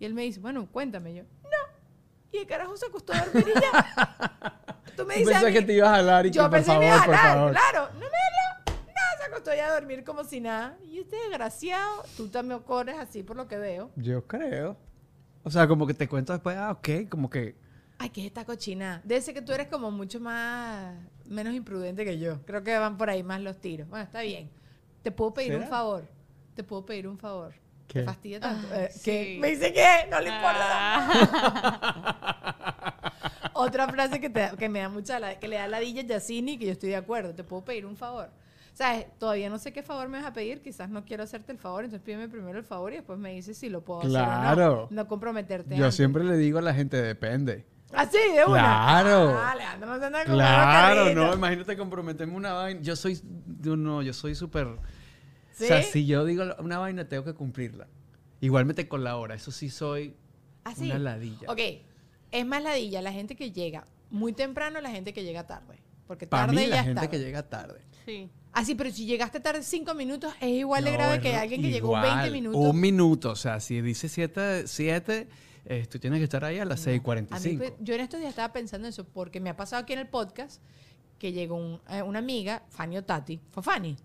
Y 0.00 0.04
él 0.04 0.14
me 0.14 0.22
dice, 0.22 0.40
bueno, 0.40 0.66
cuéntame 0.72 1.14
yo. 1.14 1.22
No. 1.44 1.72
Y 2.32 2.38
el 2.38 2.46
carajo 2.46 2.76
se 2.76 2.86
acostó 2.86 3.12
a 3.12 3.24
dormir 3.26 3.52
y 3.54 3.60
ya. 3.60 4.58
Tú 4.96 5.06
me 5.06 5.14
dices 5.16 5.34
a 5.34 5.40
Pensé 5.40 5.46
mí, 5.46 5.52
que 5.60 5.62
te 5.66 5.72
ibas 5.74 5.88
a 5.90 5.96
hablar 5.96 6.26
y 6.26 6.30
que 6.30 6.36
yo 6.36 6.42
por 6.42 6.50
pensé 6.50 6.66
que 6.66 6.72
favor, 6.72 6.80
me 6.84 6.86
iba 6.88 7.02
a 7.02 7.04
por 7.06 7.14
hablar, 7.14 7.34
favor. 7.34 7.52
claro. 7.52 7.88
No 7.94 8.00
me 8.00 8.06
habló. 8.06 8.72
Nada, 8.86 9.16
se 9.18 9.24
acostó 9.24 9.54
ya 9.54 9.66
a 9.68 9.74
dormir 9.74 10.04
como 10.04 10.24
si 10.24 10.40
nada. 10.40 10.76
Y 10.84 10.98
este 11.00 11.16
desgraciado, 11.28 12.02
tú 12.16 12.28
también 12.28 12.60
corres 12.60 12.96
así 12.98 13.22
por 13.22 13.36
lo 13.36 13.48
que 13.48 13.56
veo. 13.58 13.90
Yo 13.96 14.26
creo. 14.26 14.76
O 15.44 15.50
sea, 15.50 15.66
como 15.66 15.86
que 15.86 15.94
te 15.94 16.08
cuento 16.08 16.32
después, 16.32 16.56
ah, 16.56 16.70
ok, 16.72 17.08
como 17.08 17.28
que... 17.28 17.56
Ay, 17.98 18.10
¿qué 18.10 18.20
es 18.22 18.26
esta 18.28 18.44
cochina? 18.44 19.00
Debe 19.04 19.20
ser 19.20 19.34
que 19.34 19.42
tú 19.42 19.52
eres 19.52 19.68
como 19.68 19.90
mucho 19.90 20.18
más, 20.20 20.94
menos 21.26 21.54
imprudente 21.54 22.04
que 22.04 22.18
yo. 22.18 22.40
Creo 22.44 22.62
que 22.62 22.76
van 22.78 22.96
por 22.96 23.08
ahí 23.10 23.22
más 23.22 23.40
los 23.40 23.60
tiros. 23.60 23.88
Bueno, 23.88 24.04
está 24.04 24.22
bien. 24.22 24.50
Te 25.02 25.10
puedo 25.10 25.32
pedir 25.34 25.56
un 25.56 25.66
favor. 25.68 26.04
Te 26.54 26.62
puedo 26.64 26.84
pedir 26.84 27.06
un 27.08 27.18
favor. 27.18 27.54
¿Qué? 27.88 28.00
¿Te 28.00 28.04
fastidia 28.06 28.40
tanto? 28.40 28.66
Ay, 28.72 28.82
Eh, 28.84 28.88
sí. 28.92 29.00
¿Qué? 29.04 29.38
Me 29.40 29.48
dice 29.48 29.72
que 29.72 29.86
no 30.10 30.18
le 30.20 30.28
importa. 30.30 30.64
Ah. 30.64 32.11
Frase 34.08 34.20
que, 34.20 34.30
te- 34.30 34.50
que 34.58 34.68
me 34.68 34.80
da 34.80 34.88
mucha 34.88 35.18
la- 35.18 35.38
que 35.38 35.48
le 35.48 35.56
da 35.56 35.68
ladilla 35.68 36.02
a 36.02 36.04
Yacini, 36.04 36.58
que 36.58 36.66
yo 36.66 36.72
estoy 36.72 36.90
de 36.90 36.96
acuerdo. 36.96 37.34
Te 37.34 37.44
puedo 37.44 37.64
pedir 37.64 37.86
un 37.86 37.96
favor. 37.96 38.30
¿Sabes? 38.74 39.06
Todavía 39.18 39.50
no 39.50 39.58
sé 39.58 39.72
qué 39.72 39.82
favor 39.82 40.08
me 40.08 40.16
vas 40.18 40.26
a 40.26 40.32
pedir, 40.32 40.62
quizás 40.62 40.88
no 40.88 41.04
quiero 41.04 41.22
hacerte 41.22 41.52
el 41.52 41.58
favor, 41.58 41.84
entonces 41.84 42.02
pídeme 42.04 42.28
primero 42.28 42.58
el 42.58 42.64
favor 42.64 42.92
y 42.92 42.96
después 42.96 43.18
me 43.18 43.32
dices 43.34 43.58
si 43.58 43.68
lo 43.68 43.84
puedo 43.84 44.00
hacer 44.00 44.10
o 44.12 44.14
Claro. 44.14 44.88
no. 44.90 45.02
No 45.02 45.08
comprometerte. 45.08 45.76
Yo 45.76 45.84
antes. 45.84 45.94
siempre 45.96 46.24
le 46.24 46.36
digo 46.38 46.58
a 46.58 46.62
la 46.62 46.72
gente, 46.72 46.96
depende. 47.00 47.66
Así, 47.92 48.16
de 48.34 48.44
una. 48.46 48.60
Claro. 48.62 49.36
Ah, 49.38 49.76
no 49.78 49.94
se 50.00 50.24
Claro, 50.24 51.14
no, 51.14 51.34
imagínate 51.34 51.76
comprometerme 51.76 52.34
una 52.34 52.54
vaina. 52.54 52.80
Yo 52.80 52.96
soy, 52.96 53.20
no, 53.62 54.00
yo 54.00 54.14
soy 54.14 54.34
súper... 54.34 54.68
¿Sí? 55.52 55.64
O 55.64 55.66
sea, 55.66 55.82
si 55.82 56.06
yo 56.06 56.24
digo 56.24 56.44
una 56.58 56.78
vaina, 56.78 57.06
tengo 57.06 57.24
que 57.24 57.34
cumplirla. 57.34 57.86
Igualmente 58.40 58.88
con 58.88 59.04
la 59.04 59.16
hora, 59.18 59.34
eso 59.34 59.50
sí 59.50 59.68
soy 59.68 60.16
Así. 60.64 60.86
una 60.86 60.98
ladilla. 60.98 61.46
Ok, 61.50 61.60
es 62.30 62.46
más 62.46 62.62
ladilla 62.62 63.02
la 63.02 63.12
gente 63.12 63.36
que 63.36 63.52
llega 63.52 63.86
muy 64.12 64.32
temprano, 64.32 64.80
la 64.80 64.90
gente 64.90 65.12
que 65.12 65.24
llega 65.24 65.46
tarde. 65.46 65.82
Porque 66.06 66.26
Para 66.26 66.46
tarde 66.46 66.56
mí, 66.60 66.62
ya 66.64 66.68
la 66.68 66.76
es 66.76 66.82
gente 66.84 66.94
tarde. 67.00 67.08
que 67.10 67.18
llega 67.18 67.42
tarde. 67.48 67.80
Sí. 68.04 68.28
Ah, 68.52 68.64
sí, 68.64 68.74
pero 68.74 68.90
si 68.90 69.06
llegaste 69.06 69.40
tarde 69.40 69.62
cinco 69.62 69.94
minutos, 69.94 70.34
es 70.40 70.50
igual 70.50 70.84
de 70.84 70.90
No, 70.90 70.96
grave 70.98 71.20
que 71.20 71.34
alguien 71.34 71.62
que 71.62 71.70
llegó 71.70 71.88
igual. 71.88 72.02
20 72.02 72.30
minutos. 72.30 72.60
Un 72.60 72.80
minuto, 72.80 73.30
o 73.30 73.36
sea, 73.36 73.60
si 73.60 73.80
dice 73.80 74.08
7, 74.08 74.66
siete, 74.68 75.28
eh, 75.64 75.86
tú 75.90 75.98
tienes 75.98 76.18
que 76.18 76.24
estar 76.24 76.44
ahí 76.44 76.58
a 76.58 76.64
las 76.66 76.84
mí, 76.86 76.92
6.45. 77.00 77.56
pues, 77.58 77.72
yo 77.80 77.94
en 77.94 78.00
estos 78.02 78.20
días 78.20 78.30
estaba 78.30 78.52
pensando 78.52 78.86
en 78.86 78.90
eso, 78.90 79.04
porque 79.04 79.40
me 79.40 79.48
ha 79.48 79.56
pasado 79.56 79.82
aquí 79.82 79.94
en 79.94 80.00
el 80.00 80.08
podcast 80.08 80.60
que 81.18 81.32
llegó 81.32 81.54
un- 81.56 81.80
eh, 81.88 82.02
una 82.02 82.18
amiga, 82.18 82.62
Fanny 82.68 82.98
o 82.98 83.04
Tati, 83.04 83.40
fue 83.50 83.62
Fanny. 83.62 83.96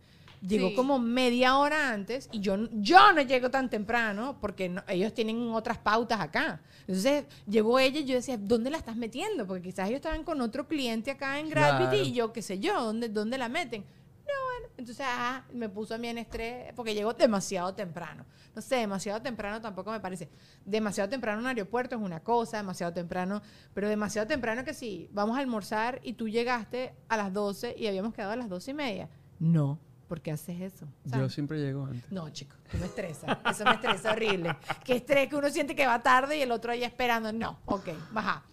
Llegó 0.42 0.70
Sí. 0.70 0.76
como 0.76 1.00
media 1.00 1.58
hora 1.58 1.92
antes 1.92 2.30
y 2.32 2.40
yo, 2.40 2.56
yo 2.74 3.12
no 3.14 3.22
llego 3.22 3.50
tan 3.50 3.70
temprano 3.70 4.38
porque 4.40 4.70
no- 4.70 4.84
ellos 4.88 5.14
tienen 5.14 5.52
otras 5.52 5.78
pautas 5.80 6.20
acá. 6.20 6.62
Entonces 6.82 7.26
llegó 7.48 7.80
ella 7.80 8.00
y 8.00 8.06
yo 8.06 8.16
decía, 8.16 8.38
¿dónde 8.38 8.70
la 8.70 8.78
estás 8.78 8.96
metiendo? 8.96 9.48
Porque 9.48 9.64
quizás 9.64 9.88
ellos 9.88 9.98
estaban 9.98 10.24
con 10.24 10.40
otro 10.42 10.68
cliente 10.68 11.12
acá 11.12 11.40
en 11.40 11.50
Gravity 11.50 11.90
Claro. 11.90 12.04
y 12.04 12.12
yo 12.14 12.34
qué 12.34 12.42
sé 12.42 12.60
yo, 12.60 12.84
¿dónde, 12.84 13.10
¿dónde 13.10 13.38
la 13.38 13.50
meten? 13.50 13.82
No, 13.82 14.34
bueno, 14.60 14.74
entonces 14.78 15.06
ah, 15.08 15.44
me 15.54 15.70
puso 15.70 15.96
a 15.96 15.98
mí 15.98 16.08
en 16.10 16.18
estrés 16.18 16.74
porque 16.76 16.94
llegó 16.94 17.14
demasiado 17.14 17.74
temprano. 17.74 18.26
No 18.54 18.62
sé, 18.62 18.76
demasiado 18.76 19.22
temprano 19.22 19.62
tampoco 19.62 19.90
me 19.92 20.00
parece. 20.02 20.30
Demasiado 20.66 21.10
temprano 21.10 21.38
en 21.40 21.46
un 21.46 21.48
aeropuerto 21.48 21.96
es 21.96 22.02
una 22.02 22.20
cosa, 22.20 22.58
demasiado 22.58 22.92
temprano, 22.94 23.42
pero 23.74 23.88
demasiado 23.88 24.28
temprano 24.28 24.64
que 24.66 24.74
sí, 24.74 25.10
vamos 25.14 25.38
a 25.38 25.40
almorzar 25.40 26.00
y 26.04 26.14
tú 26.14 26.28
llegaste 26.28 26.94
a 27.08 27.16
las 27.18 27.32
12 27.34 27.74
y 27.78 27.88
habíamos 27.88 28.14
quedado 28.14 28.34
a 28.34 28.36
las 28.36 28.50
12 28.50 28.72
y 28.72 28.74
media. 28.74 29.10
No, 29.40 29.80
¿por 30.08 30.22
qué 30.22 30.32
haces 30.32 30.60
eso? 30.62 30.88
Yo 31.05 31.30
siempre 31.30 31.60
llego 31.60 31.86
antes. 31.86 32.12
No, 32.12 32.30
chico, 32.30 32.55
tú 32.72 32.78
me 32.78 32.86
estresa. 32.86 33.39
Eso 33.49 33.64
me 33.66 33.72
estresa 33.72 34.12
horrible. 34.12 34.55
Qué 34.86 34.95
estrés 34.97 35.30
que 35.30 35.36
uno 35.36 35.49
siente 35.49 35.76
que 35.76 35.86
va 35.86 36.01
tarde 36.01 36.38
y 36.38 36.41
el 36.41 36.51
otro 36.51 36.72
ahí 36.72 36.84
esperando. 36.84 37.32
No, 37.34 37.60
ok, 37.66 37.89
baja. 38.12 38.43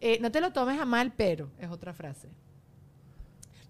Eh, 0.00 0.18
no 0.20 0.32
te 0.32 0.40
lo 0.40 0.52
tomes 0.52 0.80
a 0.80 0.84
mal, 0.84 1.12
pero 1.16 1.48
es 1.58 1.70
otra 1.70 1.92
frase. 1.92 2.28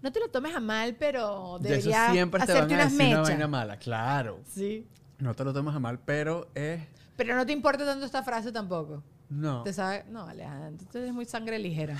No 0.01 0.11
te 0.11 0.19
lo 0.19 0.29
tomes 0.29 0.53
a 0.55 0.59
mal, 0.59 0.95
pero 0.95 1.59
De 1.59 1.77
eso 1.77 1.91
siempre 2.11 2.39
te 2.39 2.51
hacerte 2.51 2.73
van 2.73 2.81
a 2.81 2.83
unas 2.83 2.91
decir 2.91 3.07
una 3.07 3.17
mechas. 3.19 3.29
vaina 3.29 3.47
mala, 3.47 3.77
claro. 3.77 4.41
Sí. 4.47 4.85
No 5.19 5.33
te 5.33 5.43
lo 5.45 5.53
tomas 5.53 5.75
a 5.75 5.79
mal, 5.79 5.99
pero 5.99 6.49
es... 6.55 6.81
Pero 7.15 7.35
no 7.35 7.45
te 7.45 7.53
importa 7.53 7.85
tanto 7.85 8.05
esta 8.05 8.23
frase 8.23 8.51
tampoco. 8.51 9.01
No. 9.33 9.63
¿Te 9.63 9.73
sabe? 9.73 10.05
No, 10.09 10.27
Alejandro, 10.27 10.85
tú 10.91 10.97
eres 10.99 11.11
muy 11.11 11.25
sangre 11.25 11.57
ligera. 11.57 11.97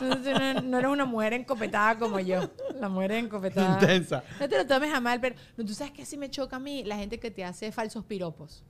No, 0.00 0.60
no 0.62 0.78
eres 0.78 0.90
una 0.90 1.04
mujer 1.04 1.32
encopetada 1.32 1.98
como 1.98 2.20
yo. 2.20 2.48
La 2.80 2.88
mujer 2.88 3.12
encopetada. 3.12 3.80
Intensa. 3.80 4.22
No 4.38 4.48
te 4.48 4.56
lo 4.56 4.66
tomes 4.66 4.94
a 4.94 5.00
mal, 5.00 5.20
pero 5.20 5.34
no, 5.56 5.64
tú 5.64 5.74
sabes 5.74 5.92
que 5.92 6.06
sí 6.06 6.16
me 6.16 6.30
choca 6.30 6.56
a 6.56 6.60
mí 6.60 6.84
la 6.84 6.96
gente 6.96 7.18
que 7.18 7.30
te 7.30 7.44
hace 7.44 7.72
falsos 7.72 8.04
piropos. 8.04 8.62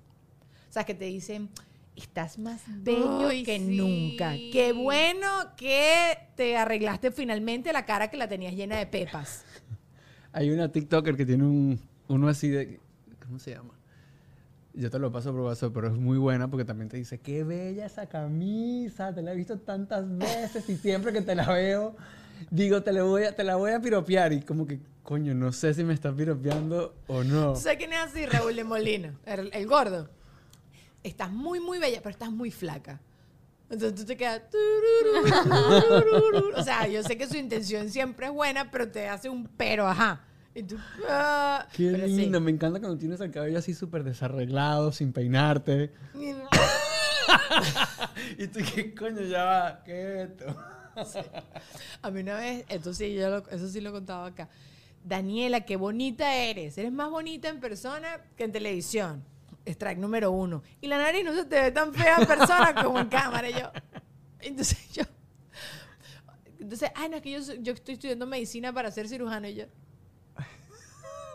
O 0.68 0.72
sea, 0.72 0.84
que 0.84 0.94
te 0.94 1.04
dicen, 1.04 1.50
estás 1.94 2.38
más 2.38 2.62
bello 2.66 3.28
Ay, 3.28 3.42
que 3.42 3.58
sí. 3.58 3.76
nunca. 3.76 4.32
Qué 4.32 4.72
bueno 4.72 5.28
que 5.56 6.18
te 6.36 6.56
arreglaste 6.56 7.10
finalmente 7.10 7.72
la 7.72 7.84
cara 7.84 8.08
que 8.08 8.16
la 8.16 8.26
tenías 8.26 8.54
llena 8.54 8.78
de 8.78 8.86
pepas. 8.86 9.44
Hay 10.32 10.50
una 10.50 10.72
TikToker 10.72 11.16
que 11.16 11.26
tiene 11.26 11.44
un, 11.44 11.80
uno 12.08 12.28
así 12.28 12.48
de... 12.48 12.80
¿Cómo 13.22 13.38
se 13.38 13.50
llama? 13.50 13.74
Yo 14.80 14.90
te 14.90 14.98
lo 14.98 15.12
paso 15.12 15.30
por 15.32 15.42
WhatsApp, 15.42 15.74
pero 15.74 15.88
es 15.88 15.92
muy 15.92 16.16
buena 16.16 16.48
porque 16.48 16.64
también 16.64 16.88
te 16.88 16.96
dice, 16.96 17.20
qué 17.20 17.44
bella 17.44 17.84
esa 17.84 18.06
camisa, 18.06 19.14
te 19.14 19.20
la 19.20 19.32
he 19.32 19.36
visto 19.36 19.58
tantas 19.58 20.08
veces 20.16 20.66
y 20.70 20.76
siempre 20.78 21.12
que 21.12 21.20
te 21.20 21.34
la 21.34 21.46
veo, 21.52 21.94
digo, 22.50 22.82
te 22.82 22.90
la 22.90 23.02
voy 23.02 23.24
a, 23.24 23.36
te 23.36 23.44
la 23.44 23.56
voy 23.56 23.72
a 23.72 23.80
piropear. 23.82 24.32
Y 24.32 24.40
como 24.40 24.66
que, 24.66 24.80
coño, 25.02 25.34
no 25.34 25.52
sé 25.52 25.74
si 25.74 25.84
me 25.84 25.92
está 25.92 26.10
piropeando 26.16 26.94
o 27.08 27.22
no. 27.22 27.52
¿Tú 27.52 27.60
sabes 27.60 27.76
quién 27.76 27.92
es 27.92 27.98
así? 27.98 28.24
Raúl 28.24 28.56
de 28.56 28.64
Molina, 28.64 29.14
el, 29.26 29.50
el 29.52 29.66
gordo. 29.66 30.08
Estás 31.02 31.30
muy, 31.30 31.60
muy 31.60 31.78
bella, 31.78 31.98
pero 31.98 32.10
estás 32.10 32.30
muy 32.30 32.50
flaca. 32.50 33.02
Entonces 33.68 33.94
tú 34.00 34.06
te 34.06 34.16
quedas... 34.16 34.40
O 36.56 36.62
sea, 36.62 36.86
yo 36.86 37.02
sé 37.02 37.18
que 37.18 37.26
su 37.26 37.36
intención 37.36 37.90
siempre 37.90 38.28
es 38.28 38.32
buena, 38.32 38.70
pero 38.70 38.90
te 38.90 39.08
hace 39.10 39.28
un 39.28 39.46
pero, 39.58 39.86
ajá. 39.86 40.24
Y 40.54 40.62
tú... 40.64 40.76
ah, 41.08 41.66
Qué 41.72 41.90
pero 41.92 42.06
sí. 42.06 42.16
lindo, 42.16 42.40
me 42.40 42.50
encanta 42.50 42.80
cuando 42.80 42.98
tienes 42.98 43.20
el 43.20 43.30
cabello 43.30 43.58
así 43.58 43.72
súper 43.74 44.02
desarreglado, 44.04 44.92
sin 44.92 45.12
peinarte. 45.12 45.92
Y 48.38 48.46
tú, 48.48 48.60
¿qué 48.74 48.94
coño 48.94 49.22
ya 49.22 49.44
va? 49.44 49.82
¿Qué 49.84 50.22
es 50.22 50.30
esto? 50.30 50.56
A 52.02 52.10
mí 52.10 52.20
una 52.20 52.34
vez, 52.36 52.64
esto 52.68 52.92
sí, 52.92 53.14
yo 53.14 53.30
lo- 53.30 53.48
eso 53.50 53.68
sí 53.68 53.80
lo 53.80 53.90
he 53.90 53.92
contado 53.92 54.24
acá. 54.24 54.48
Daniela, 55.04 55.60
qué 55.62 55.76
bonita 55.76 56.34
eres. 56.34 56.76
Eres 56.76 56.92
más 56.92 57.10
bonita 57.10 57.48
en 57.48 57.60
persona 57.60 58.20
que 58.36 58.44
en 58.44 58.52
televisión. 58.52 59.24
Strike 59.64 59.98
número 59.98 60.30
uno. 60.32 60.62
Y 60.80 60.88
la 60.88 60.98
nariz 60.98 61.24
no 61.24 61.34
se 61.34 61.44
te 61.44 61.60
ve 61.60 61.70
tan 61.70 61.94
fea 61.94 62.16
en 62.18 62.26
persona 62.26 62.74
como 62.82 62.98
en 62.98 63.08
cámara. 63.08 63.48
Y 63.48 63.52
yo, 63.54 63.70
entonces 64.40 64.92
yo, 64.92 65.04
entonces, 66.58 66.90
ay, 66.94 67.08
no, 67.08 67.16
es 67.16 67.22
que 67.22 67.30
yo, 67.30 67.38
yo 67.60 67.72
estoy 67.72 67.94
estudiando 67.94 68.26
medicina 68.26 68.72
para 68.72 68.90
ser 68.90 69.08
cirujano. 69.08 69.46
Y 69.48 69.54
yo, 69.54 69.64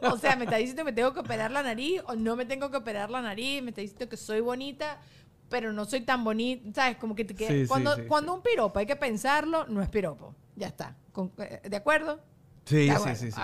o 0.11 0.17
sea, 0.17 0.35
me 0.35 0.45
está 0.45 0.57
diciendo 0.57 0.81
que 0.81 0.91
me 0.91 0.93
tengo 0.93 1.13
que 1.13 1.19
operar 1.19 1.51
la 1.51 1.63
nariz 1.63 2.01
o 2.07 2.15
no 2.15 2.35
me 2.35 2.45
tengo 2.45 2.69
que 2.71 2.77
operar 2.77 3.09
la 3.09 3.21
nariz. 3.21 3.61
Me 3.61 3.69
está 3.69 3.81
diciendo 3.81 4.07
que 4.09 4.17
soy 4.17 4.39
bonita, 4.41 4.99
pero 5.49 5.71
no 5.73 5.85
soy 5.85 6.01
tan 6.01 6.23
bonita. 6.23 6.69
¿Sabes? 6.73 6.97
Como 6.97 7.15
que 7.15 7.25
te 7.25 7.35
queda- 7.35 7.49
Sí, 7.49 7.65
cuando, 7.67 7.95
sí, 7.95 8.01
cuando 8.07 8.33
un 8.33 8.41
piropo 8.41 8.79
hay 8.79 8.85
que 8.85 8.95
pensarlo, 8.95 9.65
no 9.67 9.81
es 9.81 9.89
piropo. 9.89 10.35
Ya 10.55 10.67
está. 10.67 10.95
Con- 11.11 11.31
eh, 11.37 11.61
¿De 11.69 11.75
acuerdo? 11.77 12.19
Sí, 12.65 12.75
De 12.77 12.83
sí, 12.85 12.89
acuerdo. 12.91 13.15
sí, 13.19 13.31
sí. 13.31 13.41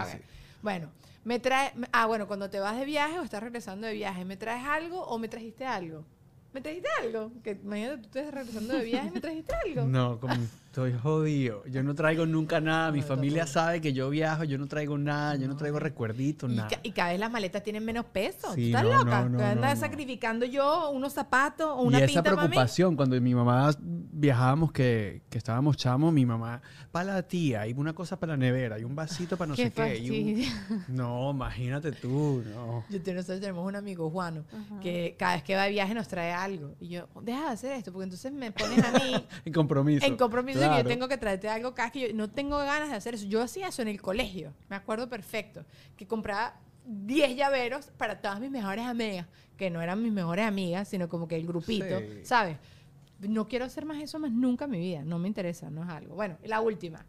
Bueno, 0.62 0.90
me 1.24 1.40
trae. 1.40 1.72
Ah, 1.92 2.06
bueno, 2.06 2.28
cuando 2.28 2.50
te 2.50 2.60
vas 2.60 2.78
de 2.78 2.86
viaje 2.86 3.20
o 3.20 3.24
estás 3.24 3.42
regresando 3.44 3.88
de 3.88 3.94
viaje, 3.94 4.26
¿me 4.26 4.38
traes 4.38 4.66
algo 4.66 5.04
o 5.04 5.18
me 5.20 5.28
trajiste 5.28 5.66
algo? 5.66 6.06
¿Me 6.54 6.60
trajiste 6.62 6.90
algo? 7.02 7.32
Que 7.44 7.52
imagínate, 7.52 7.98
tú 8.10 8.20
estás 8.20 8.34
regresando 8.34 8.74
de 8.74 8.84
viaje 8.84 9.08
y 9.08 9.12
me 9.12 9.22
trajiste 9.22 9.54
algo. 9.68 9.84
No, 9.88 10.20
como 10.20 10.34
estoy 10.72 10.94
jodido. 10.94 11.66
Yo 11.66 11.84
no 11.84 11.94
traigo 11.94 12.26
nunca 12.26 12.62
nada. 12.62 12.92
Mi 12.94 13.02
No, 13.02 13.06
familia 13.06 13.46
sabe 13.46 13.82
que 13.82 13.92
yo 13.92 14.10
viajo, 14.10 14.46
yo 14.46 14.58
no 14.58 14.68
traigo 14.68 14.98
nada, 14.98 15.36
yo 15.36 15.50
no 15.50 15.58
traigo 15.58 15.80
recuerditos, 15.80 16.50
Y, 16.50 16.56
nada. 16.56 16.70
ca- 16.70 16.80
y 16.82 16.92
cada 16.92 17.10
vez 17.12 17.20
las 17.20 17.30
maletas 17.30 17.62
tienen 17.62 17.84
menos 17.84 18.06
peso. 18.06 18.54
Sí, 18.56 18.72
¿Tú 18.72 18.78
estás 18.78 18.84
no, 18.84 18.90
loca? 19.00 19.22
no, 19.30 19.40
andas 19.44 19.56
no, 19.56 19.62
no. 19.76 19.76
sacrificando 19.76 20.46
yo 20.46 20.90
unos 20.92 21.12
zapatos 21.12 21.68
o 21.68 21.82
una 21.82 22.00
y 22.00 22.04
esa 22.04 22.08
pinta 22.08 22.24
para 22.24 22.36
mí. 22.36 22.40
preocupación, 22.48 22.96
cuando 22.96 23.20
mi 23.20 23.36
mamá 23.36 23.72
viajábamos, 23.82 24.72
que, 24.72 25.24
que 25.30 25.38
estábamos 25.38 25.76
chamos, 25.76 26.14
mi 26.14 26.26
mamá, 26.26 26.62
para 26.92 27.16
la 27.16 27.24
tía, 27.24 27.68
y 27.68 27.74
una 27.74 27.92
cosa 27.94 28.18
para 28.18 28.34
la 28.34 28.38
nevera, 28.38 28.80
y 28.80 28.86
un 28.86 28.96
vasito 28.96 29.36
para 29.36 29.50
no 29.50 29.56
Qué 29.58 29.66
sé 29.66 29.72
qué. 29.74 29.98
y 29.98 30.10
un- 30.10 30.40
fastidio. 30.40 30.82
No, 30.88 31.32
imagínate 31.32 31.92
tú, 31.92 32.44
no. 32.56 32.86
Yo 32.90 33.00
nosotros 33.14 33.42
tenemos 33.42 33.68
un 33.68 33.76
amigo, 33.76 34.10
Juano, 34.10 34.46
Ajá. 34.54 34.80
que 34.80 35.16
cada 35.20 35.34
vez 35.34 35.44
que 35.44 35.54
va 35.56 35.64
de 35.64 35.72
viaje 35.72 35.94
nos 35.94 36.08
trae 36.08 36.32
algo. 36.32 36.76
Y 36.80 36.88
yo, 36.88 37.10
deja 37.24 37.42
de 37.48 37.52
hacer 37.52 37.72
esto, 37.74 37.92
porque 37.92 38.06
entonces 38.06 38.32
me 38.32 38.54
pones 38.54 38.82
a 38.86 38.92
mí 38.94 39.16
En 39.46 39.52
compromiso. 39.52 40.06
en 40.06 40.16
compromiso 40.16 40.61
que 40.70 40.78
yo 40.84 40.88
tengo 40.88 41.08
que 41.08 41.18
traerte 41.18 41.50
algo 41.50 41.74
cada 41.74 41.90
que 41.92 42.10
yo 42.10 42.14
no 42.14 42.30
tengo 42.30 42.58
ganas 42.58 42.90
de 42.90 42.96
hacer 42.96 43.16
eso. 43.16 43.26
Yo 43.26 43.42
hacía 43.42 43.68
eso 43.70 43.82
en 43.82 43.88
el 43.88 44.02
colegio, 44.02 44.54
me 44.70 44.76
acuerdo 44.76 45.10
perfecto, 45.10 45.66
que 45.98 46.06
compraba 46.08 46.56
10 46.86 47.36
llaveros 47.36 47.92
para 47.98 48.22
todas 48.22 48.40
mis 48.40 48.50
mejores 48.52 48.86
amigas, 48.86 49.28
que 49.58 49.70
no 49.70 49.82
eran 49.82 50.02
mis 50.02 50.12
mejores 50.12 50.46
amigas, 50.46 50.88
sino 50.88 51.08
como 51.10 51.28
que 51.28 51.36
el 51.36 51.46
grupito, 51.46 52.00
Sí. 52.00 52.22
¿sabes? 52.24 52.58
No 53.20 53.48
quiero 53.48 53.66
hacer 53.66 53.86
más 53.86 54.02
eso 54.02 54.18
más 54.18 54.32
nunca 54.32 54.66
en 54.66 54.72
mi 54.72 54.80
vida, 54.80 55.04
no 55.04 55.20
me 55.20 55.28
interesa, 55.28 55.70
no 55.70 55.84
es 55.84 55.90
algo. 55.90 56.16
Bueno, 56.16 56.38
y 56.44 56.48
la 56.48 56.60
última, 56.62 57.06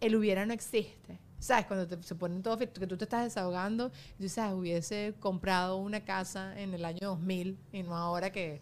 el 0.00 0.16
hubiera 0.16 0.44
no 0.44 0.52
existe. 0.52 1.18
¿Sabes? 1.38 1.66
Cuando 1.66 1.88
te- 1.88 2.00
se 2.04 2.14
ponen 2.14 2.40
todo, 2.40 2.56
que 2.56 2.68
tú 2.68 2.96
te 2.96 3.02
estás 3.04 3.24
desahogando, 3.24 3.90
y 4.16 4.22
tú 4.22 4.28
sabes, 4.28 4.54
hubiese 4.54 5.14
comprado 5.18 5.76
una 5.76 6.04
casa 6.04 6.56
en 6.60 6.72
el 6.72 6.84
año 6.84 7.00
2000 7.02 7.58
y 7.72 7.82
no 7.82 7.96
ahora 7.96 8.30
que, 8.30 8.60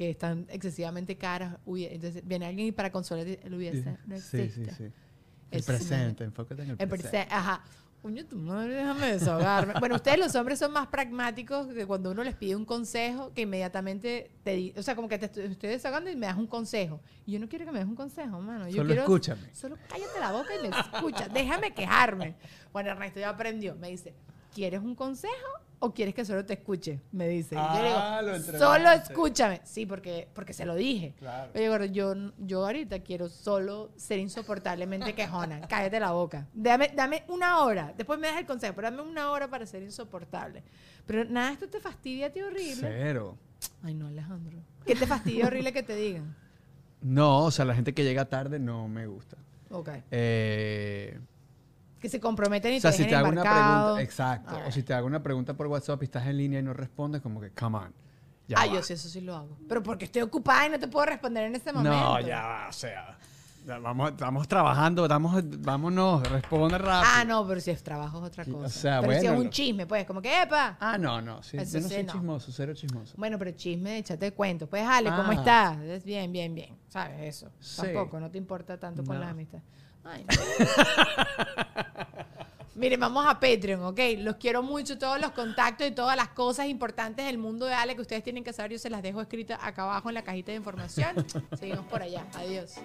que 0.00 0.08
están 0.08 0.46
excesivamente 0.48 1.14
caras. 1.18 1.58
Entonces 1.66 2.26
viene 2.26 2.46
alguien 2.46 2.68
y 2.68 2.72
para 2.72 2.90
consolar, 2.90 3.26
el 3.26 3.52
hubiese 3.54 3.98
no 4.06 4.16
Sí, 4.18 4.38
existe. 4.38 4.70
sí, 4.70 4.84
sí. 4.86 4.92
El 5.50 5.62
presente, 5.62 6.24
enfócate 6.24 6.62
en 6.62 6.70
el 6.70 6.76
El 6.78 6.88
presente. 6.88 7.26
ajá. 7.30 7.62
Coño, 8.00 8.24
tu 8.24 8.36
madre, 8.36 8.76
déjame 8.76 9.08
desahogarme. 9.12 9.74
bueno, 9.78 9.96
ustedes 9.96 10.18
los 10.18 10.34
hombres 10.34 10.58
son 10.58 10.72
más 10.72 10.86
pragmáticos 10.86 11.66
que 11.66 11.84
cuando 11.86 12.12
uno 12.12 12.24
les 12.24 12.34
pide 12.34 12.56
un 12.56 12.64
consejo, 12.64 13.30
que 13.34 13.42
inmediatamente 13.42 14.30
te 14.42 14.52
di- 14.56 14.72
o 14.74 14.82
sea, 14.82 14.96
como 14.96 15.06
que 15.06 15.18
te 15.18 15.26
estoy, 15.26 15.44
estoy 15.44 15.68
desahogando 15.68 16.08
y 16.10 16.16
me 16.16 16.24
das 16.24 16.38
un 16.38 16.46
consejo. 16.46 17.02
Y 17.26 17.32
yo 17.32 17.38
no 17.40 17.46
quiero 17.46 17.66
que 17.66 17.72
me 17.72 17.80
des 17.80 17.86
un 17.86 17.96
consejo, 17.96 18.40
mano. 18.40 18.68
Yo 18.70 18.76
Solo 18.76 18.86
quiero, 18.86 19.02
escúchame. 19.02 19.54
Solo 19.54 19.76
cállate 19.86 20.18
la 20.18 20.32
boca 20.32 20.48
y 20.58 20.62
me 20.66 20.74
escucha. 20.78 21.28
Déjame 21.28 21.74
quejarme. 21.74 22.36
Bueno, 22.72 22.88
Ernesto 22.88 23.20
ya 23.20 23.28
aprendió. 23.28 23.74
Me 23.76 23.90
dice, 23.90 24.14
¿quieres 24.54 24.80
un 24.80 24.94
consejo 24.94 25.34
o 25.82 25.92
quieres 25.92 26.14
que 26.14 26.24
solo 26.24 26.44
te 26.44 26.52
escuche? 26.52 27.00
Me 27.10 27.26
dice. 27.28 27.54
Yo 27.56 27.60
Ah, 27.62 28.22
digo, 28.22 28.58
solo 28.58 28.90
escúchame. 28.92 29.60
Sí, 29.64 29.86
porque, 29.86 30.28
porque 30.34 30.52
se 30.52 30.64
lo 30.64 30.74
dije. 30.74 31.14
Claro. 31.18 31.50
Oye, 31.54 31.68
gordo, 31.68 31.84
yo, 31.86 32.14
yo 32.38 32.64
ahorita 32.66 33.00
quiero 33.00 33.28
solo 33.28 33.90
ser 33.96 34.18
insoportablemente 34.18 35.14
quejona. 35.14 35.60
Cállate 35.68 35.98
la 35.98 36.12
boca. 36.12 36.46
Dame, 36.52 36.92
dame 36.94 37.24
una 37.28 37.60
hora. 37.64 37.92
Después 37.96 38.18
me 38.20 38.28
das 38.28 38.38
el 38.38 38.46
consejo, 38.46 38.74
pero 38.74 38.90
dame 38.90 39.02
una 39.02 39.30
hora 39.30 39.48
para 39.48 39.66
ser 39.66 39.82
insoportable. 39.82 40.62
Pero 41.06 41.24
nada, 41.24 41.48
de 41.48 41.54
esto 41.54 41.68
te 41.68 41.80
fastidia 41.80 42.26
a 42.26 42.30
ti 42.30 42.40
horrible. 42.42 42.74
Cero. 42.88 43.36
Ay, 43.82 43.94
no, 43.94 44.06
Alejandro. 44.06 44.58
¿Qué 44.86 44.94
te 44.94 45.06
fastidia 45.06 45.46
horrible 45.46 45.72
que 45.72 45.82
te 45.82 45.96
digan? 45.96 46.36
No, 47.02 47.44
o 47.46 47.50
sea, 47.50 47.64
la 47.64 47.74
gente 47.74 47.94
que 47.94 48.04
llega 48.04 48.26
tarde 48.26 48.58
no 48.58 48.86
me 48.86 49.06
gusta. 49.06 49.38
Ok. 49.70 49.88
Eh, 50.10 51.18
Que 52.00 52.08
se 52.08 52.18
comprometen 52.18 52.72
y 52.74 52.78
o 52.78 52.80
sea, 52.80 52.90
te 52.92 52.96
si 52.96 53.04
te 53.06 53.14
hago 53.14 53.28
una 53.28 53.42
embarcado. 53.42 53.82
pregunta, 53.96 54.02
exacto. 54.02 54.56
Ok. 54.56 54.62
O 54.68 54.72
si 54.72 54.82
te 54.82 54.94
hago 54.94 55.06
una 55.06 55.22
pregunta 55.22 55.54
por 55.54 55.66
WhatsApp 55.66 56.00
y 56.02 56.04
estás 56.06 56.26
en 56.26 56.38
línea 56.38 56.60
y 56.60 56.62
no 56.62 56.72
respondes, 56.72 57.20
como 57.20 57.40
que, 57.40 57.50
come 57.50 57.76
on. 57.78 57.92
ya 58.48 58.56
ah, 58.58 58.66
va. 58.66 58.72
yo 58.72 58.82
sí, 58.82 58.94
eso 58.94 59.08
sí 59.08 59.20
lo 59.20 59.36
hago. 59.36 59.58
Pero 59.68 59.82
porque 59.82 60.06
estoy 60.06 60.22
ocupada 60.22 60.66
y 60.66 60.70
no 60.70 60.78
te 60.78 60.88
puedo 60.88 61.04
responder 61.06 61.44
en 61.44 61.54
este 61.54 61.72
momento. 61.72 61.96
No, 61.98 62.20
ya 62.20 62.42
va, 62.42 62.68
o 62.68 62.72
sea. 62.72 63.16
Vamos, 63.82 64.12
estamos 64.12 64.48
trabajando, 64.48 65.02
estamos, 65.04 65.42
vámonos, 65.60 66.26
responde 66.30 66.78
rápido. 66.78 67.12
Ah, 67.14 67.24
no, 67.26 67.46
pero 67.46 67.60
si 67.60 67.70
es 67.70 67.82
trabajo 67.82 68.16
es 68.18 68.24
otra 68.24 68.42
Sí, 68.44 68.50
o 68.50 68.54
cosa. 68.54 68.68
sea, 68.70 69.00
pero 69.02 69.12
si 69.12 69.18
es 69.18 69.24
bueno, 69.24 69.40
un 69.44 69.50
chisme, 69.50 69.86
pues, 69.86 70.06
como 70.06 70.22
que, 70.22 70.42
epa. 70.42 70.78
Ah, 70.80 70.96
no, 70.96 71.20
no, 71.20 71.42
sí, 71.42 71.58
Eso 71.58 71.74
yo 71.76 71.82
no 71.82 71.88
sí, 71.88 71.94
soy 71.96 72.04
no. 72.04 72.12
chismoso, 72.14 72.52
cero 72.52 72.72
chismoso. 72.74 73.14
Bueno, 73.18 73.38
pero 73.38 73.50
chisme, 73.50 73.98
échate 73.98 74.32
cuento. 74.32 74.66
Pues, 74.66 74.82
Ale, 74.84 75.10
¿cómo 75.10 75.30
Ah. 75.30 75.34
estás? 75.34 75.78
Es 75.82 76.04
bien, 76.04 76.32
bien, 76.32 76.54
bien. 76.54 76.74
¿Sabes 76.88 77.20
eso? 77.36 77.50
Sí. 77.60 77.82
Tampoco, 77.82 78.18
no 78.18 78.30
te 78.30 78.38
importa 78.38 78.78
tanto 78.80 79.04
con 79.04 79.16
No. 79.16 79.20
la 79.24 79.28
amistad. 79.30 79.60
Ay, 80.04 80.24
no. 80.24 80.36
Miren, 82.80 82.98
vamos 82.98 83.26
a 83.26 83.38
Patreon, 83.38 83.84
¿ok? 83.84 83.98
Los 84.18 84.36
quiero 84.36 84.62
mucho, 84.62 84.96
todos 84.98 85.20
los 85.20 85.32
contactos 85.32 85.86
y 85.86 85.90
todas 85.90 86.16
las 86.16 86.28
cosas 86.28 86.66
importantes 86.66 87.26
del 87.26 87.36
mundo 87.36 87.66
de 87.66 87.74
Ale 87.74 87.94
que 87.94 88.00
ustedes 88.00 88.22
tienen 88.22 88.42
que 88.42 88.54
saber, 88.54 88.72
yo 88.72 88.78
se 88.78 88.88
las 88.88 89.02
dejo 89.02 89.20
escritas 89.20 89.58
acá 89.60 89.82
abajo 89.82 90.08
en 90.08 90.14
la 90.14 90.22
cajita 90.22 90.52
de 90.52 90.56
información. 90.56 91.26
Seguimos 91.58 91.84
por 91.86 92.02
allá. 92.02 92.24
Adiós. 92.34 92.76